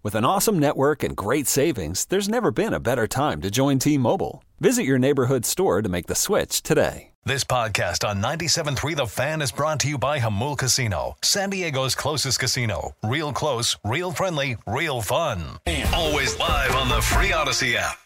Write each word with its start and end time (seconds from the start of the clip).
With 0.00 0.14
an 0.14 0.24
awesome 0.24 0.60
network 0.60 1.02
and 1.02 1.16
great 1.16 1.48
savings, 1.48 2.04
there's 2.04 2.28
never 2.28 2.52
been 2.52 2.72
a 2.72 2.78
better 2.78 3.08
time 3.08 3.40
to 3.40 3.50
join 3.50 3.80
T 3.80 3.98
Mobile. 3.98 4.44
Visit 4.60 4.84
your 4.84 4.96
neighborhood 4.96 5.44
store 5.44 5.82
to 5.82 5.88
make 5.88 6.06
the 6.06 6.14
switch 6.14 6.62
today. 6.62 7.10
This 7.24 7.42
podcast 7.42 8.08
on 8.08 8.22
97.3 8.22 8.94
The 8.94 9.06
Fan 9.08 9.42
is 9.42 9.50
brought 9.50 9.80
to 9.80 9.88
you 9.88 9.98
by 9.98 10.20
Jamul 10.20 10.56
Casino, 10.56 11.16
San 11.24 11.50
Diego's 11.50 11.96
closest 11.96 12.38
casino. 12.38 12.92
Real 13.02 13.32
close, 13.32 13.76
real 13.84 14.12
friendly, 14.12 14.56
real 14.68 15.02
fun. 15.02 15.58
Always 15.92 16.38
live 16.38 16.76
on 16.76 16.88
the 16.88 17.02
free 17.02 17.30
Audacy 17.30 17.74
app. 17.74 17.98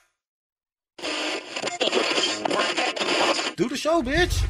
Do 3.57 3.69
the 3.69 3.77
show, 3.77 4.01
bitch. 4.03 4.43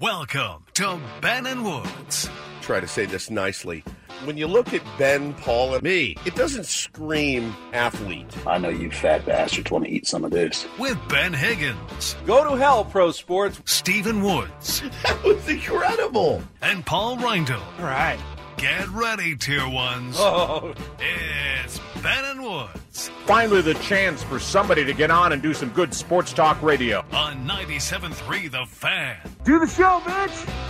Welcome 0.00 0.64
to 0.74 1.00
Ben 1.20 1.46
and 1.46 1.64
Woods 1.64 2.28
Try 2.68 2.80
to 2.80 2.86
say 2.86 3.06
this 3.06 3.30
nicely. 3.30 3.82
When 4.24 4.36
you 4.36 4.46
look 4.46 4.74
at 4.74 4.82
Ben, 4.98 5.32
Paul, 5.32 5.72
and 5.72 5.82
me, 5.82 6.18
it 6.26 6.34
doesn't 6.34 6.66
scream 6.66 7.56
athlete. 7.72 8.26
I 8.46 8.58
know 8.58 8.68
you 8.68 8.90
fat 8.90 9.24
bastards 9.24 9.70
want 9.70 9.86
to 9.86 9.90
eat 9.90 10.06
some 10.06 10.22
of 10.22 10.32
this. 10.32 10.66
with 10.78 10.98
Ben 11.08 11.32
Higgins, 11.32 12.14
Go 12.26 12.44
to 12.44 12.56
hell, 12.58 12.84
pro 12.84 13.10
sports. 13.10 13.58
Stephen 13.64 14.22
Woods, 14.22 14.82
That 15.04 15.24
was 15.24 15.48
incredible. 15.48 16.42
and 16.60 16.84
Paul 16.84 17.16
Reindl. 17.16 17.58
All 17.78 17.84
right. 17.86 18.18
Get 18.58 18.86
ready, 18.90 19.34
tier 19.34 19.66
ones. 19.66 20.16
Oh, 20.18 20.74
It's 21.64 21.80
Ben 22.02 22.22
and 22.26 22.42
Woods 22.42 23.08
Finally, 23.24 23.62
the 23.62 23.74
chance 23.74 24.22
for 24.24 24.38
somebody 24.38 24.84
to 24.84 24.92
get 24.92 25.10
on 25.10 25.32
and 25.32 25.40
do 25.40 25.54
some 25.54 25.70
good 25.70 25.94
sports 25.94 26.34
talk 26.34 26.60
radio. 26.62 27.02
on 27.12 27.46
97.3 27.48 28.50
The 28.50 28.66
Fan. 28.66 29.16
do 29.44 29.58
the 29.58 29.66
show, 29.66 30.00
bitch. 30.04 30.67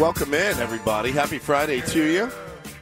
Welcome 0.00 0.32
in, 0.32 0.56
everybody. 0.58 1.10
Happy 1.12 1.38
Friday 1.38 1.82
to 1.82 2.02
you. 2.02 2.30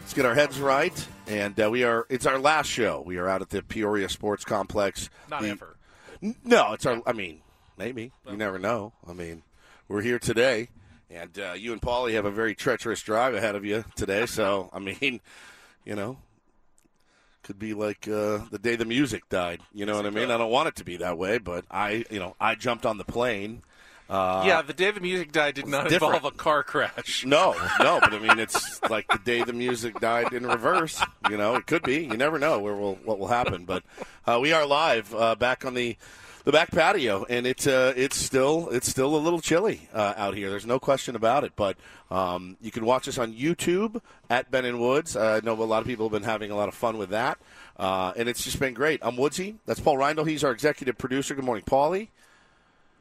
Let's 0.01 0.15
get 0.15 0.25
our 0.25 0.35
heads 0.37 0.61
right. 0.61 1.07
And 1.27 1.59
uh, 1.61 1.69
we 1.69 1.83
are, 1.83 2.07
it's 2.09 2.27
our 2.27 2.39
last 2.39 2.69
show. 2.69 3.03
We 3.05 3.17
are 3.19 3.29
out 3.29 3.43
at 3.43 3.51
the 3.51 3.61
Peoria 3.61 4.09
Sports 4.09 4.45
Complex. 4.45 5.11
Not 5.29 5.43
The- 5.43 5.49
ever. 5.49 5.77
N- 6.23 6.37
No, 6.45 6.75
it's 6.75 6.87
our, 6.87 7.03
I 7.07 7.13
mean, 7.13 7.41
maybe. 7.77 8.13
You 8.31 8.37
never 8.37 8.59
know. 8.61 8.93
I 9.09 9.13
mean, 9.15 9.43
we're 9.89 10.03
here 10.03 10.21
today. 10.21 10.69
And 11.11 11.37
uh, 11.39 11.53
you 11.55 11.73
and 11.73 11.83
Paulie 11.83 12.13
have 12.15 12.25
a 12.25 12.31
very 12.31 12.55
treacherous 12.55 13.03
drive 13.03 13.35
ahead 13.35 13.57
of 13.57 13.65
you 13.65 13.85
today. 13.97 14.27
So, 14.27 14.71
I 14.73 14.79
mean, 14.79 15.21
you 15.85 15.97
know, 15.97 16.19
could 17.43 17.59
be 17.59 17.75
like 17.75 18.07
uh, 18.07 18.39
the 18.53 18.61
day 18.63 18.77
the 18.77 18.85
music 18.85 19.29
died. 19.29 19.61
You 19.75 19.87
know 19.87 19.97
what 19.97 20.07
I 20.07 20.11
mean? 20.11 20.31
I 20.31 20.39
don't 20.39 20.51
want 20.53 20.69
it 20.69 20.77
to 20.77 20.85
be 20.85 20.99
that 20.99 21.19
way, 21.19 21.39
but 21.39 21.65
I, 21.69 22.05
you 22.11 22.21
know, 22.21 22.37
I 22.41 22.55
jumped 22.55 22.87
on 22.87 22.97
the 22.99 23.05
plane. 23.05 23.63
Uh, 24.09 24.43
yeah, 24.47 24.63
the 24.63 24.73
day 24.73 24.91
the 24.91 25.01
music 25.01 25.33
died 25.33 25.55
did 25.55 25.67
not 25.67 25.89
different. 25.89 26.15
involve 26.15 26.33
a 26.33 26.37
car 26.37 26.63
crash. 26.63 27.25
No, 27.27 27.53
no, 27.79 28.01
but 28.01 28.15
I 28.15 28.19
mean, 28.19 28.39
it's 28.39 28.83
like 28.89 29.07
the 29.09 29.19
day 29.19 29.43
the 29.43 29.53
music 29.53 30.01
died 30.01 30.33
in 30.33 30.47
reverse. 30.47 31.03
You 31.29 31.37
know, 31.37 31.57
it 31.57 31.67
could 31.67 31.83
be. 31.83 32.05
You 32.05 32.17
never 32.17 32.39
know 32.39 32.59
where 32.59 32.75
will 32.75 32.95
what 33.05 33.19
will 33.19 33.29
happen. 33.29 33.67
But 33.67 33.83
uh, 34.27 34.39
we 34.41 34.53
are 34.53 34.65
live 34.65 35.15
uh, 35.15 35.35
back 35.35 35.67
on 35.67 35.75
the 35.75 35.97
the 36.45 36.53
back 36.53 36.71
patio, 36.71 37.27
and 37.29 37.47
it's 37.47 37.67
uh, 37.67 37.93
it's 37.97 38.17
still 38.17 38.71
it's 38.71 38.89
still 38.89 39.15
a 39.15 39.19
little 39.19 39.41
chilly 39.43 39.91
uh, 39.93 40.15
out 40.17 40.35
here. 40.35 40.49
There's 40.49 40.65
no 40.65 40.79
question 40.79 41.15
about 41.15 41.45
it. 41.45 41.53
But 41.55 41.77
um, 42.11 42.57
you 42.63 42.71
can 42.71 42.87
watch 42.87 43.09
us 43.09 43.19
on 43.19 43.35
YouTube 43.35 44.01
at 44.31 44.51
Ben 44.51 44.65
and 44.65 44.81
Woods. 44.81 45.17
Uh, 45.17 45.41
I 45.43 45.45
know 45.45 45.53
a 45.53 45.65
lot 45.65 45.83
of 45.83 45.87
people 45.87 46.07
have 46.07 46.13
been 46.13 46.23
having 46.23 46.51
a 46.51 46.57
lot 46.57 46.69
of 46.69 46.75
fun 46.75 46.97
with 46.97 47.11
that, 47.11 47.39
uh, 47.77 48.15
and 48.17 48.27
it's 48.27 48.43
just 48.43 48.59
been 48.59 48.73
great. 48.73 49.01
I'm 49.03 49.17
Woodsy. 49.19 49.57
That's 49.67 49.81
Paul 49.81 49.97
Reindl. 49.99 50.27
He's 50.27 50.43
our 50.43 50.53
executive 50.53 50.97
producer. 50.97 51.35
Good 51.35 51.45
morning, 51.45 51.65
Paulie. 51.67 52.09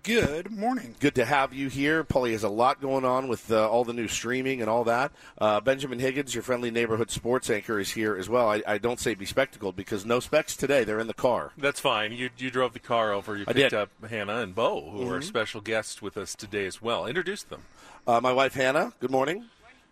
Good 0.07 0.49
morning. 0.51 0.95
Good 1.01 1.15
to 1.15 1.25
have 1.25 1.53
you 1.53 1.67
here. 1.67 2.01
Paulie 2.05 2.31
has 2.31 2.45
a 2.45 2.49
lot 2.49 2.79
going 2.79 3.03
on 3.03 3.27
with 3.27 3.51
uh, 3.51 3.69
all 3.69 3.83
the 3.83 3.91
new 3.91 4.07
streaming 4.07 4.61
and 4.61 4.69
all 4.69 4.85
that. 4.85 5.11
Uh, 5.37 5.59
Benjamin 5.59 5.99
Higgins, 5.99 6.33
your 6.33 6.43
friendly 6.43 6.71
neighborhood 6.71 7.11
sports 7.11 7.49
anchor, 7.49 7.77
is 7.77 7.91
here 7.91 8.15
as 8.15 8.29
well. 8.29 8.47
I, 8.49 8.63
I 8.65 8.77
don't 8.77 9.01
say 9.01 9.15
be 9.15 9.25
spectacled 9.25 9.75
because 9.75 10.05
no 10.05 10.21
specs 10.21 10.55
today. 10.55 10.85
They're 10.85 11.01
in 11.01 11.07
the 11.07 11.13
car. 11.13 11.51
That's 11.57 11.81
fine. 11.81 12.13
You 12.13 12.29
you 12.37 12.49
drove 12.49 12.71
the 12.71 12.79
car 12.79 13.11
over. 13.11 13.35
You 13.35 13.43
I 13.49 13.51
picked 13.51 13.71
did. 13.71 13.73
up 13.73 13.89
Hannah 14.09 14.37
and 14.37 14.55
Bo, 14.55 14.89
who 14.91 14.99
Mm-hmm. 15.01 15.11
are 15.13 15.21
special 15.21 15.59
guests 15.59 16.01
with 16.01 16.15
us 16.15 16.35
today 16.35 16.65
as 16.67 16.81
well. 16.81 17.05
Introduce 17.05 17.43
them. 17.43 17.63
Uh, 18.07 18.21
my 18.21 18.31
wife 18.31 18.53
Hannah. 18.53 18.93
Good 19.01 19.11
morning. 19.11 19.43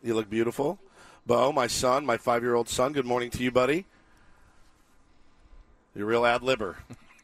You 0.02 0.14
look 0.14 0.30
beautiful. 0.30 0.80
Bo, 1.28 1.52
my 1.52 1.68
son, 1.68 2.06
my 2.06 2.16
five-year-old 2.16 2.70
son. 2.70 2.94
Good 2.94 3.06
morning 3.06 3.32
to 3.32 3.44
you, 3.44 3.52
buddy. 3.52 3.86
You're 5.94 6.06
a 6.06 6.10
real 6.10 6.26
ad 6.26 6.42
libber, 6.42 6.76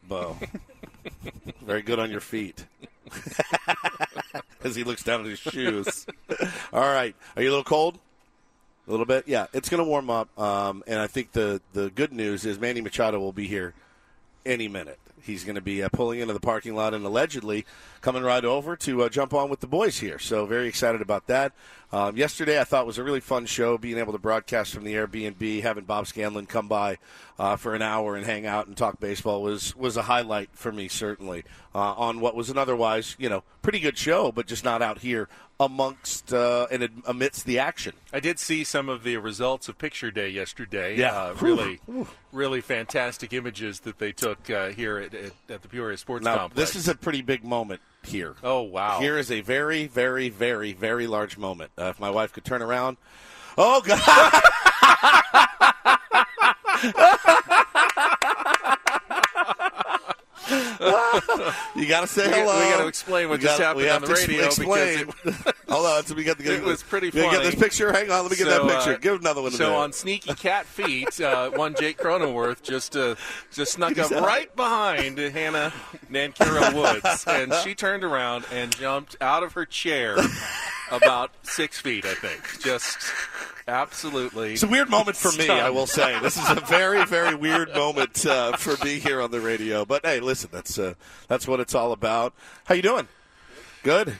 Bo. 0.06 0.36
Very 1.62 1.82
good 1.82 1.98
on 1.98 2.10
your 2.10 2.20
feet. 2.20 2.66
As 4.64 4.76
he 4.76 4.84
looks 4.84 5.02
down 5.02 5.20
at 5.20 5.26
his 5.26 5.38
shoes. 5.38 6.06
All 6.72 6.80
right. 6.82 7.14
Are 7.36 7.42
you 7.42 7.48
a 7.48 7.50
little 7.50 7.64
cold? 7.64 7.98
A 8.86 8.90
little 8.90 9.06
bit? 9.06 9.26
Yeah. 9.26 9.46
It's 9.52 9.68
going 9.68 9.82
to 9.82 9.88
warm 9.88 10.10
up. 10.10 10.36
Um, 10.38 10.82
and 10.86 11.00
I 11.00 11.06
think 11.06 11.32
the, 11.32 11.60
the 11.72 11.90
good 11.90 12.12
news 12.12 12.44
is 12.44 12.58
Manny 12.58 12.80
Machado 12.80 13.18
will 13.18 13.32
be 13.32 13.46
here 13.46 13.74
any 14.46 14.68
minute. 14.68 14.98
He's 15.22 15.44
going 15.44 15.54
to 15.54 15.60
be 15.60 15.82
uh, 15.82 15.88
pulling 15.92 16.18
into 16.18 16.34
the 16.34 16.40
parking 16.40 16.74
lot 16.74 16.94
and 16.94 17.04
allegedly 17.04 17.64
coming 18.00 18.24
right 18.24 18.44
over 18.44 18.76
to 18.76 19.02
uh, 19.02 19.08
jump 19.08 19.32
on 19.32 19.48
with 19.50 19.60
the 19.60 19.68
boys 19.68 20.00
here. 20.00 20.18
So 20.18 20.46
very 20.46 20.66
excited 20.66 21.00
about 21.00 21.28
that. 21.28 21.52
Um, 21.92 22.16
yesterday, 22.16 22.58
I 22.58 22.64
thought 22.64 22.86
was 22.86 22.96
a 22.96 23.04
really 23.04 23.20
fun 23.20 23.44
show, 23.44 23.76
being 23.76 23.98
able 23.98 24.12
to 24.12 24.18
broadcast 24.18 24.72
from 24.72 24.84
the 24.84 24.94
Airbnb, 24.94 25.60
having 25.60 25.84
Bob 25.84 26.06
Scanlan 26.06 26.46
come 26.46 26.66
by 26.66 26.96
uh, 27.38 27.56
for 27.56 27.74
an 27.74 27.82
hour 27.82 28.16
and 28.16 28.24
hang 28.24 28.46
out 28.46 28.66
and 28.66 28.74
talk 28.74 28.98
baseball 28.98 29.42
was 29.42 29.76
was 29.76 29.98
a 29.98 30.02
highlight 30.02 30.48
for 30.54 30.72
me, 30.72 30.88
certainly, 30.88 31.44
uh, 31.74 31.78
on 31.78 32.20
what 32.20 32.34
was 32.34 32.48
an 32.48 32.56
otherwise, 32.56 33.14
you 33.18 33.28
know, 33.28 33.44
pretty 33.60 33.78
good 33.78 33.98
show, 33.98 34.32
but 34.32 34.46
just 34.46 34.64
not 34.64 34.80
out 34.80 35.00
here 35.00 35.28
amongst 35.60 36.32
uh, 36.32 36.66
and 36.70 37.02
amidst 37.06 37.44
the 37.44 37.58
action. 37.58 37.92
I 38.10 38.20
did 38.20 38.38
see 38.38 38.64
some 38.64 38.88
of 38.88 39.04
the 39.04 39.18
results 39.18 39.68
of 39.68 39.76
Picture 39.76 40.10
Day 40.10 40.30
yesterday. 40.30 40.96
Yeah. 40.96 41.14
uh, 41.14 41.34
really, 41.40 41.78
really 42.32 42.62
fantastic 42.62 43.34
images 43.34 43.80
that 43.80 43.98
they 43.98 44.12
took 44.12 44.48
uh, 44.48 44.70
here 44.70 44.96
at, 44.96 45.14
at, 45.14 45.32
at 45.50 45.62
the 45.62 45.68
Peoria 45.68 45.98
Sports 45.98 46.24
Now, 46.24 46.38
Complex. 46.38 46.72
this 46.72 46.76
is 46.82 46.88
a 46.88 46.94
pretty 46.94 47.20
big 47.20 47.44
moment 47.44 47.82
here. 48.06 48.34
oh 48.42 48.62
wow! 48.62 49.00
Here 49.00 49.18
is 49.18 49.30
a 49.30 49.40
very, 49.40 49.86
very, 49.86 50.28
very, 50.28 50.72
very 50.72 51.06
large 51.06 51.38
moment. 51.38 51.70
Uh, 51.78 51.86
if 51.86 52.00
my 52.00 52.10
wife 52.10 52.32
could 52.32 52.44
turn 52.44 52.62
around. 52.62 52.96
Oh, 53.58 53.82
God. 53.82 54.00
you 61.76 61.86
got 61.86 62.00
to 62.02 62.06
say 62.06 62.26
we, 62.26 62.32
hello. 62.34 62.52
got 62.70 62.80
to 62.82 62.86
explain 62.88 63.28
what 63.28 63.38
We 63.38 63.44
just 63.44 63.58
we 63.58 63.64
happened 63.64 63.88
on 63.88 64.00
the 64.02 64.06
to 64.08 64.12
radio 64.14 64.44
explain. 64.46 65.06
because 65.06 65.46
it, 65.46 65.56
Hold 65.68 65.86
on, 65.86 66.04
so 66.04 66.14
we 66.14 66.24
got 66.24 66.38
the. 66.38 66.54
It 66.54 66.62
was 66.62 66.82
pretty 66.82 67.10
funny. 67.10 67.24
You 67.24 67.30
get 67.30 67.42
this 67.44 67.54
picture. 67.54 67.92
Hang 67.92 68.10
on, 68.10 68.22
let 68.22 68.30
me 68.30 68.36
get 68.36 68.46
So, 68.46 68.66
that 68.66 68.76
picture. 68.76 68.94
uh, 68.94 68.98
Give 68.98 69.20
another 69.20 69.42
one. 69.42 69.52
So 69.52 69.74
on 69.76 69.92
sneaky 69.92 70.34
cat 70.34 70.66
feet, 70.66 71.20
uh, 71.20 71.50
one 71.50 71.74
Jake 71.74 71.98
Cronenworth 71.98 72.62
just 72.62 72.96
uh, 72.96 73.14
just 73.52 73.72
snuck 73.74 73.96
up 73.98 74.10
right 74.10 74.54
behind 74.54 75.18
Hannah 75.18 75.72
Nankira 76.10 76.72
Woods, 76.74 77.24
and 77.26 77.54
she 77.64 77.74
turned 77.74 78.04
around 78.04 78.44
and 78.52 78.76
jumped 78.76 79.16
out 79.20 79.42
of 79.42 79.54
her 79.54 79.64
chair 79.64 80.16
about 80.90 81.30
six 81.42 81.80
feet, 81.80 82.04
I 82.04 82.14
think. 82.14 82.60
Just 82.62 82.98
absolutely. 83.68 84.52
It's 84.54 84.62
a 84.62 84.66
weird 84.68 84.90
moment 84.90 85.16
for 85.16 85.32
me. 85.32 85.48
I 85.48 85.70
will 85.70 85.86
say. 85.86 86.18
This 86.20 86.36
is 86.36 86.48
a 86.48 86.60
very, 86.66 87.04
very 87.04 87.34
weird 87.34 87.74
moment 87.74 88.24
uh, 88.26 88.56
for 88.56 88.82
me 88.84 88.98
here 88.98 89.20
on 89.20 89.30
the 89.30 89.40
radio. 89.40 89.84
But 89.84 90.04
hey, 90.04 90.20
listen, 90.20 90.50
that's 90.52 90.78
uh, 90.78 90.94
that's 91.28 91.46
what 91.48 91.60
it's 91.60 91.74
all 91.74 91.92
about. 91.92 92.34
How 92.64 92.74
you 92.74 92.82
doing? 92.82 93.08
Good. 93.82 94.14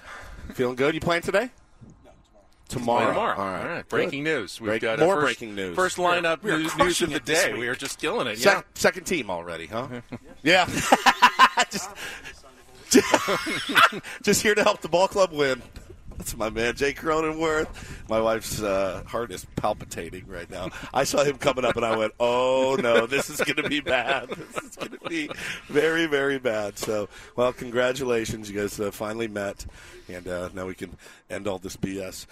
Feeling 0.55 0.77
good? 0.77 0.95
You 0.95 1.01
playing 1.01 1.23
today? 1.23 1.51
Tomorrow. 2.69 3.09
Tomorrow. 3.09 3.37
All 3.37 3.45
right. 3.51 3.61
All 3.63 3.69
right. 3.69 3.89
Breaking 3.89 4.25
news. 4.25 4.59
We've 4.61 4.69
Break- 4.69 4.83
got 4.83 4.99
more 4.99 5.17
first, 5.17 5.25
breaking 5.39 5.55
news. 5.55 5.77
First 5.77 5.99
lineup 5.99 6.43
We 6.43 6.51
are 6.53 6.59
news, 6.59 6.77
news 6.79 7.03
of 7.03 7.13
the 7.13 7.21
day. 7.21 7.53
We 7.53 7.69
are 7.69 7.75
just 7.75 8.01
killing 8.01 8.27
it. 8.27 8.39
Sec- 8.39 8.55
Yeah. 8.57 8.63
Second 8.75 9.05
team 9.05 9.31
already, 9.31 9.67
huh? 9.67 9.89
yeah. 10.43 10.65
just, 11.71 11.91
just 14.23 14.43
here 14.43 14.55
to 14.55 14.63
help 14.63 14.81
the 14.81 14.89
ball 14.89 15.07
club 15.07 15.33
win. 15.33 15.61
That's 16.33 16.37
my 16.37 16.51
man, 16.51 16.77
Jay 16.77 16.93
Cronenworth. 16.93 17.67
My 18.09 18.21
wife's 18.21 18.63
uh, 18.63 19.03
heart 19.09 19.33
is 19.33 19.45
palpitating 19.57 20.29
right 20.29 20.49
now. 20.49 20.69
I 20.95 21.03
saw 21.03 21.25
him 21.25 21.37
coming 21.37 21.65
up, 21.65 21.75
and 21.75 21.85
I 21.85 21.97
went, 21.97 22.13
"Oh 22.21 22.77
no, 22.81 23.07
this 23.07 23.29
is 23.29 23.39
going 23.39 23.57
to 23.57 23.69
be 23.69 23.81
bad. 23.81 24.29
This 24.29 24.63
is 24.63 24.77
going 24.77 24.93
to 24.93 25.09
be 25.09 25.29
very, 25.67 26.07
very 26.07 26.39
bad." 26.39 26.79
So, 26.79 27.09
well, 27.35 27.53
congratulations, 27.53 28.49
you 28.49 28.61
guys 28.61 28.79
uh, 28.79 28.93
finally 28.93 29.27
met, 29.27 29.67
and 30.07 30.29
uh, 30.29 30.51
now 30.55 30.67
we 30.67 30.77
can 30.77 30.97
end 31.29 31.49
all 31.49 31.59
this 31.59 31.77
BS. 31.77 32.27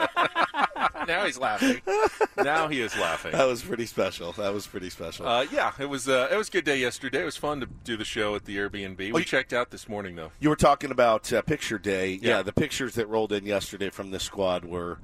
Now 1.16 1.24
he's 1.24 1.38
laughing. 1.38 1.80
Now 2.36 2.68
he 2.68 2.80
is 2.80 2.96
laughing. 2.98 3.32
that 3.32 3.44
was 3.46 3.62
pretty 3.62 3.86
special. 3.86 4.32
That 4.32 4.52
was 4.52 4.66
pretty 4.66 4.90
special. 4.90 5.26
Uh, 5.26 5.46
yeah, 5.52 5.72
it 5.78 5.86
was. 5.86 6.08
Uh, 6.08 6.28
it 6.30 6.36
was 6.36 6.48
a 6.48 6.50
good 6.50 6.64
day 6.64 6.78
yesterday. 6.78 7.22
It 7.22 7.24
was 7.24 7.36
fun 7.36 7.60
to 7.60 7.66
do 7.66 7.96
the 7.96 8.04
show 8.04 8.34
at 8.34 8.44
the 8.44 8.56
Airbnb. 8.56 8.98
We 8.98 9.06
you- 9.20 9.24
checked 9.24 9.52
out 9.52 9.70
this 9.70 9.88
morning 9.88 10.16
though. 10.16 10.32
You 10.40 10.48
were 10.48 10.56
talking 10.56 10.90
about 10.90 11.32
uh, 11.32 11.42
picture 11.42 11.78
day. 11.78 12.18
Yeah. 12.20 12.36
Yeah. 12.36 12.42
the 12.42 12.52
pictures 12.52 12.94
that 12.94 13.08
rolled 13.08 13.32
in 13.32 13.46
yesterday 13.46 13.90
from 13.90 14.10
this 14.10 14.24
squad 14.24 14.64
were, 14.64 14.98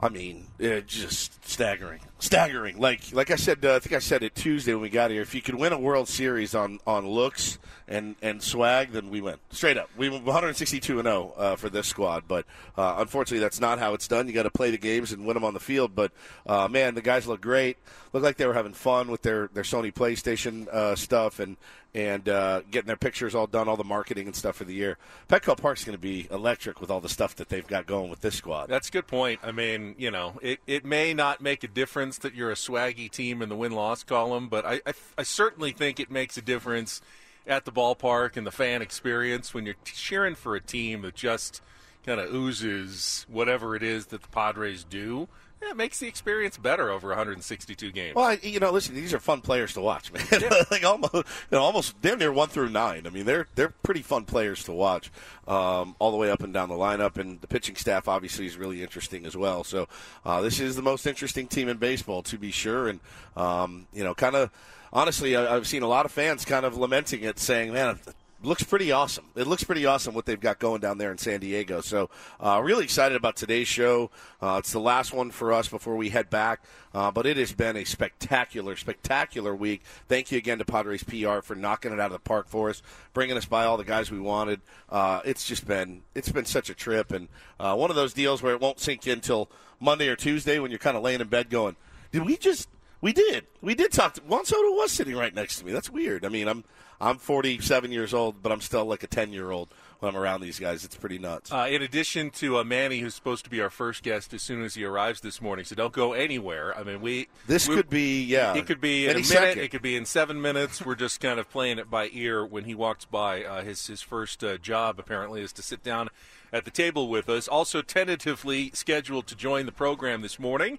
I 0.00 0.08
mean, 0.08 0.48
uh, 0.62 0.80
just 0.80 1.48
staggering, 1.48 2.00
staggering. 2.22 2.78
Like, 2.78 3.12
like 3.12 3.30
I 3.30 3.36
said, 3.36 3.64
uh, 3.64 3.74
I 3.74 3.78
think 3.80 3.94
I 3.94 3.98
said 3.98 4.22
it 4.22 4.34
Tuesday 4.34 4.72
when 4.72 4.82
we 4.82 4.88
got 4.88 5.10
here. 5.10 5.22
If 5.22 5.34
you 5.34 5.42
could 5.42 5.56
win 5.56 5.72
a 5.72 5.78
World 5.78 6.08
Series 6.08 6.54
on 6.54 6.78
on 6.86 7.06
looks 7.06 7.58
and 7.88 8.14
and 8.22 8.42
swag, 8.42 8.92
then 8.92 9.10
we 9.10 9.20
win 9.20 9.36
straight 9.50 9.76
up. 9.76 9.90
We 9.96 10.08
went 10.08 10.24
162 10.24 10.98
and 11.00 11.06
0 11.06 11.34
uh, 11.36 11.56
for 11.56 11.68
this 11.68 11.88
squad, 11.88 12.24
but 12.28 12.46
uh, 12.78 12.96
unfortunately, 12.98 13.40
that's 13.40 13.60
not 13.60 13.78
how 13.78 13.92
it's 13.94 14.08
done. 14.08 14.28
You 14.28 14.32
got 14.32 14.44
to 14.44 14.50
play 14.50 14.70
the 14.70 14.78
games 14.78 15.12
and 15.12 15.26
win 15.26 15.34
them 15.34 15.44
on 15.44 15.54
the 15.54 15.60
field. 15.60 15.94
But 15.94 16.12
uh, 16.46 16.68
man, 16.68 16.94
the 16.94 17.02
guys 17.02 17.26
look 17.26 17.40
great. 17.40 17.76
Look 18.12 18.22
like 18.22 18.36
they 18.36 18.46
were 18.46 18.54
having 18.54 18.74
fun 18.74 19.10
with 19.10 19.22
their 19.22 19.48
their 19.52 19.64
Sony 19.64 19.92
PlayStation 19.92 20.68
uh, 20.68 20.94
stuff 20.94 21.40
and 21.40 21.56
and 21.94 22.28
uh, 22.28 22.62
getting 22.70 22.86
their 22.86 22.96
pictures 22.96 23.34
all 23.34 23.46
done, 23.46 23.68
all 23.68 23.76
the 23.76 23.84
marketing 23.84 24.26
and 24.26 24.34
stuff 24.34 24.56
for 24.56 24.64
the 24.64 24.72
year. 24.72 24.96
Petco 25.28 25.56
Park's 25.56 25.84
going 25.84 25.96
to 25.96 26.00
be 26.00 26.26
electric 26.30 26.80
with 26.80 26.90
all 26.90 27.00
the 27.00 27.08
stuff 27.08 27.36
that 27.36 27.48
they've 27.48 27.66
got 27.66 27.86
going 27.86 28.08
with 28.08 28.20
this 28.20 28.34
squad. 28.34 28.66
That's 28.68 28.88
a 28.88 28.92
good 28.92 29.06
point. 29.06 29.40
I 29.42 29.52
mean, 29.52 29.94
you 29.98 30.10
know, 30.10 30.38
it, 30.40 30.60
it 30.66 30.84
may 30.84 31.12
not 31.12 31.40
make 31.40 31.64
a 31.64 31.68
difference 31.68 32.11
that 32.18 32.34
you're 32.34 32.50
a 32.50 32.54
swaggy 32.54 33.10
team 33.10 33.42
in 33.42 33.48
the 33.48 33.56
win 33.56 33.72
loss 33.72 34.02
column, 34.02 34.48
but 34.48 34.64
I, 34.64 34.80
I, 34.86 34.92
I 35.18 35.22
certainly 35.22 35.72
think 35.72 36.00
it 36.00 36.10
makes 36.10 36.36
a 36.36 36.42
difference 36.42 37.00
at 37.46 37.64
the 37.64 37.72
ballpark 37.72 38.36
and 38.36 38.46
the 38.46 38.52
fan 38.52 38.82
experience 38.82 39.52
when 39.52 39.66
you're 39.66 39.74
cheering 39.84 40.34
for 40.34 40.54
a 40.54 40.60
team 40.60 41.02
that 41.02 41.14
just 41.14 41.60
kind 42.04 42.20
of 42.20 42.32
oozes 42.32 43.26
whatever 43.28 43.74
it 43.76 43.82
is 43.82 44.06
that 44.06 44.22
the 44.22 44.28
Padres 44.28 44.84
do. 44.84 45.28
Yeah, 45.62 45.70
it 45.70 45.76
makes 45.76 46.00
the 46.00 46.08
experience 46.08 46.56
better 46.56 46.90
over 46.90 47.08
162 47.08 47.92
games. 47.92 48.16
Well, 48.16 48.24
I, 48.24 48.40
you 48.42 48.58
know, 48.58 48.72
listen, 48.72 48.96
these 48.96 49.14
are 49.14 49.20
fun 49.20 49.42
players 49.42 49.74
to 49.74 49.80
watch, 49.80 50.12
man. 50.12 50.26
like 50.72 50.84
almost, 50.84 51.14
you 51.14 51.22
know, 51.52 51.62
almost 51.62 52.00
damn 52.02 52.18
near 52.18 52.32
one 52.32 52.48
through 52.48 52.70
nine. 52.70 53.06
I 53.06 53.10
mean, 53.10 53.26
they're 53.26 53.46
they're 53.54 53.72
pretty 53.82 54.02
fun 54.02 54.24
players 54.24 54.64
to 54.64 54.72
watch, 54.72 55.10
um, 55.46 55.94
all 56.00 56.10
the 56.10 56.16
way 56.16 56.30
up 56.30 56.42
and 56.42 56.52
down 56.52 56.68
the 56.68 56.74
lineup. 56.74 57.16
And 57.16 57.40
the 57.40 57.46
pitching 57.46 57.76
staff 57.76 58.08
obviously 58.08 58.46
is 58.46 58.56
really 58.56 58.82
interesting 58.82 59.24
as 59.24 59.36
well. 59.36 59.62
So 59.62 59.88
uh, 60.24 60.40
this 60.40 60.58
is 60.58 60.74
the 60.74 60.82
most 60.82 61.06
interesting 61.06 61.46
team 61.46 61.68
in 61.68 61.76
baseball, 61.76 62.24
to 62.24 62.38
be 62.38 62.50
sure. 62.50 62.88
And 62.88 62.98
um, 63.36 63.86
you 63.92 64.02
know, 64.02 64.14
kind 64.14 64.34
of 64.34 64.50
honestly, 64.92 65.36
I've 65.36 65.68
seen 65.68 65.82
a 65.82 65.88
lot 65.88 66.06
of 66.06 66.12
fans 66.12 66.44
kind 66.44 66.66
of 66.66 66.76
lamenting 66.76 67.22
it, 67.22 67.38
saying, 67.38 67.72
"Man." 67.72 68.00
Looks 68.44 68.64
pretty 68.64 68.90
awesome. 68.90 69.26
It 69.36 69.46
looks 69.46 69.62
pretty 69.62 69.86
awesome 69.86 70.14
what 70.14 70.26
they've 70.26 70.40
got 70.40 70.58
going 70.58 70.80
down 70.80 70.98
there 70.98 71.12
in 71.12 71.18
San 71.18 71.38
Diego. 71.38 71.80
So, 71.80 72.10
uh, 72.40 72.60
really 72.64 72.82
excited 72.82 73.14
about 73.14 73.36
today's 73.36 73.68
show. 73.68 74.10
Uh, 74.40 74.56
it's 74.58 74.72
the 74.72 74.80
last 74.80 75.12
one 75.12 75.30
for 75.30 75.52
us 75.52 75.68
before 75.68 75.96
we 75.96 76.08
head 76.08 76.28
back. 76.28 76.64
Uh, 76.92 77.12
but 77.12 77.24
it 77.24 77.36
has 77.36 77.52
been 77.52 77.76
a 77.76 77.84
spectacular, 77.84 78.74
spectacular 78.74 79.54
week. 79.54 79.82
Thank 80.08 80.32
you 80.32 80.38
again 80.38 80.58
to 80.58 80.64
Padres 80.64 81.04
PR 81.04 81.40
for 81.40 81.54
knocking 81.54 81.92
it 81.92 82.00
out 82.00 82.06
of 82.06 82.12
the 82.12 82.18
park 82.18 82.48
for 82.48 82.68
us, 82.68 82.82
bringing 83.14 83.36
us 83.36 83.44
by 83.44 83.64
all 83.64 83.76
the 83.76 83.84
guys 83.84 84.10
we 84.10 84.18
wanted. 84.18 84.60
Uh, 84.90 85.20
it's 85.24 85.46
just 85.46 85.64
been 85.64 86.02
it's 86.16 86.30
been 86.30 86.44
such 86.44 86.68
a 86.68 86.74
trip, 86.74 87.12
and 87.12 87.28
uh, 87.60 87.76
one 87.76 87.90
of 87.90 87.96
those 87.96 88.12
deals 88.12 88.42
where 88.42 88.52
it 88.52 88.60
won't 88.60 88.80
sink 88.80 89.06
in 89.06 89.14
until 89.14 89.48
Monday 89.78 90.08
or 90.08 90.16
Tuesday 90.16 90.58
when 90.58 90.70
you're 90.72 90.78
kind 90.78 90.96
of 90.96 91.02
laying 91.04 91.20
in 91.20 91.28
bed 91.28 91.48
going, 91.48 91.76
"Did 92.10 92.26
we 92.26 92.36
just?" 92.36 92.68
We 93.02 93.12
did. 93.12 93.46
We 93.60 93.74
did 93.74 93.92
talk. 93.92 94.14
To, 94.14 94.20
Juan 94.22 94.44
Soto 94.46 94.70
was 94.76 94.92
sitting 94.92 95.16
right 95.16 95.34
next 95.34 95.58
to 95.58 95.66
me. 95.66 95.72
That's 95.72 95.90
weird. 95.90 96.24
I 96.24 96.28
mean, 96.28 96.46
I'm 96.48 96.64
I'm 97.00 97.18
47 97.18 97.90
years 97.90 98.14
old, 98.14 98.42
but 98.44 98.52
I'm 98.52 98.60
still 98.60 98.84
like 98.84 99.02
a 99.02 99.08
10 99.08 99.32
year 99.32 99.50
old 99.50 99.74
when 99.98 100.14
I'm 100.14 100.16
around 100.20 100.40
these 100.40 100.60
guys. 100.60 100.84
It's 100.84 100.94
pretty 100.94 101.18
nuts. 101.18 101.52
Uh, 101.52 101.66
in 101.68 101.82
addition 101.82 102.30
to 102.30 102.58
uh, 102.58 102.64
Manny, 102.64 103.00
who's 103.00 103.16
supposed 103.16 103.42
to 103.42 103.50
be 103.50 103.60
our 103.60 103.70
first 103.70 104.04
guest 104.04 104.32
as 104.32 104.40
soon 104.42 104.62
as 104.62 104.76
he 104.76 104.84
arrives 104.84 105.20
this 105.20 105.42
morning, 105.42 105.64
so 105.64 105.74
don't 105.74 105.92
go 105.92 106.12
anywhere. 106.12 106.78
I 106.78 106.84
mean, 106.84 107.00
we 107.00 107.26
this 107.48 107.68
we- 107.68 107.74
could 107.74 107.90
be 107.90 108.22
yeah. 108.22 108.54
It 108.54 108.66
could 108.66 108.80
be 108.80 109.06
in 109.06 109.10
a 109.10 109.14
minute. 109.14 109.26
second. 109.26 109.62
It 109.64 109.72
could 109.72 109.82
be 109.82 109.96
in 109.96 110.04
seven 110.06 110.40
minutes. 110.40 110.86
We're 110.86 110.94
just 110.94 111.20
kind 111.20 111.40
of 111.40 111.50
playing 111.50 111.80
it 111.80 111.90
by 111.90 112.08
ear. 112.12 112.46
When 112.46 112.64
he 112.64 112.74
walks 112.76 113.04
by, 113.04 113.42
uh, 113.42 113.62
his 113.62 113.84
his 113.88 114.00
first 114.00 114.44
uh, 114.44 114.58
job 114.58 115.00
apparently 115.00 115.42
is 115.42 115.52
to 115.54 115.62
sit 115.62 115.82
down 115.82 116.08
at 116.52 116.64
the 116.64 116.70
table 116.70 117.08
with 117.08 117.28
us. 117.28 117.48
Also 117.48 117.82
tentatively 117.82 118.70
scheduled 118.74 119.26
to 119.26 119.34
join 119.34 119.66
the 119.66 119.72
program 119.72 120.22
this 120.22 120.38
morning. 120.38 120.78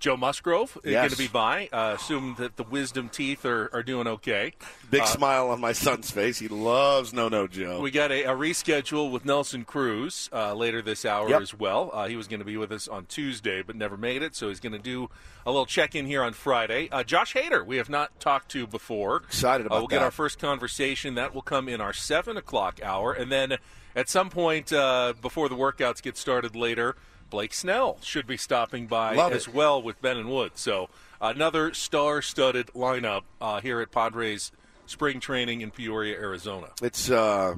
Joe 0.00 0.16
Musgrove 0.16 0.78
is 0.84 0.92
Yes. 0.92 1.00
going 1.02 1.10
to 1.10 1.18
be 1.18 1.26
by. 1.26 1.68
Uh, 1.72 1.96
assume 1.98 2.36
that 2.38 2.56
the 2.56 2.62
wisdom 2.62 3.08
teeth 3.08 3.44
are, 3.44 3.68
are 3.72 3.82
doing 3.82 4.06
okay. 4.06 4.52
Big 4.90 5.02
Uh, 5.02 5.06
smile 5.06 5.48
on 5.50 5.60
my 5.60 5.72
son's 5.72 6.10
face. 6.10 6.38
He 6.38 6.46
loves 6.48 7.12
No 7.12 7.28
No 7.28 7.46
Joe. 7.48 7.80
we 7.80 7.90
got 7.90 8.12
a, 8.12 8.22
a 8.24 8.30
reschedule 8.34 9.10
with 9.10 9.24
Nelson 9.24 9.64
Cruz 9.64 10.30
uh, 10.32 10.54
later 10.54 10.82
this 10.82 11.04
hour 11.04 11.28
Yep. 11.28 11.40
as 11.42 11.54
well. 11.54 11.90
Uh, 11.92 12.06
he 12.06 12.14
was 12.16 12.28
going 12.28 12.38
to 12.38 12.44
be 12.46 12.56
with 12.56 12.70
us 12.70 12.86
on 12.86 13.06
Tuesday, 13.06 13.60
but 13.62 13.74
never 13.74 13.96
made 13.96 14.22
it, 14.22 14.36
so 14.36 14.48
he's 14.48 14.60
going 14.60 14.72
to 14.72 14.78
do 14.78 15.10
a 15.44 15.50
little 15.50 15.66
check 15.66 15.94
in 15.96 16.06
here 16.06 16.22
on 16.22 16.32
Friday. 16.32 16.88
Uh, 16.90 17.02
Josh 17.02 17.34
Hader, 17.34 17.66
we 17.66 17.78
have 17.78 17.88
not 17.88 18.20
talked 18.20 18.50
to 18.52 18.66
before. 18.66 19.18
Excited 19.18 19.66
about 19.66 19.76
uh, 19.76 19.80
We'll 19.80 19.88
get 19.88 19.98
that. 19.98 20.04
our 20.04 20.10
first 20.12 20.38
conversation. 20.38 21.14
That 21.16 21.34
will 21.34 21.42
come 21.42 21.68
in 21.68 21.80
our 21.80 21.92
7 21.92 22.36
o'clock 22.36 22.80
hour. 22.84 23.12
And 23.12 23.32
then 23.32 23.56
at 23.96 24.08
some 24.08 24.30
point 24.30 24.72
uh, 24.72 25.14
before 25.20 25.48
the 25.48 25.56
workouts 25.56 26.00
get 26.02 26.16
started 26.16 26.54
later, 26.54 26.94
Blake 27.30 27.54
Snell 27.54 27.98
should 28.02 28.26
be 28.26 28.36
stopping 28.36 28.86
by 28.86 29.14
Love 29.14 29.32
as 29.32 29.46
it. 29.46 29.54
well 29.54 29.80
with 29.80 30.00
Ben 30.00 30.16
and 30.16 30.28
Wood. 30.30 30.52
So 30.54 30.88
another 31.20 31.74
star-studded 31.74 32.68
lineup 32.68 33.22
uh, 33.40 33.60
here 33.60 33.80
at 33.80 33.90
Padres 33.90 34.52
spring 34.86 35.20
training 35.20 35.60
in 35.60 35.70
Peoria, 35.70 36.18
Arizona. 36.18 36.68
It's 36.82 37.10
uh 37.10 37.56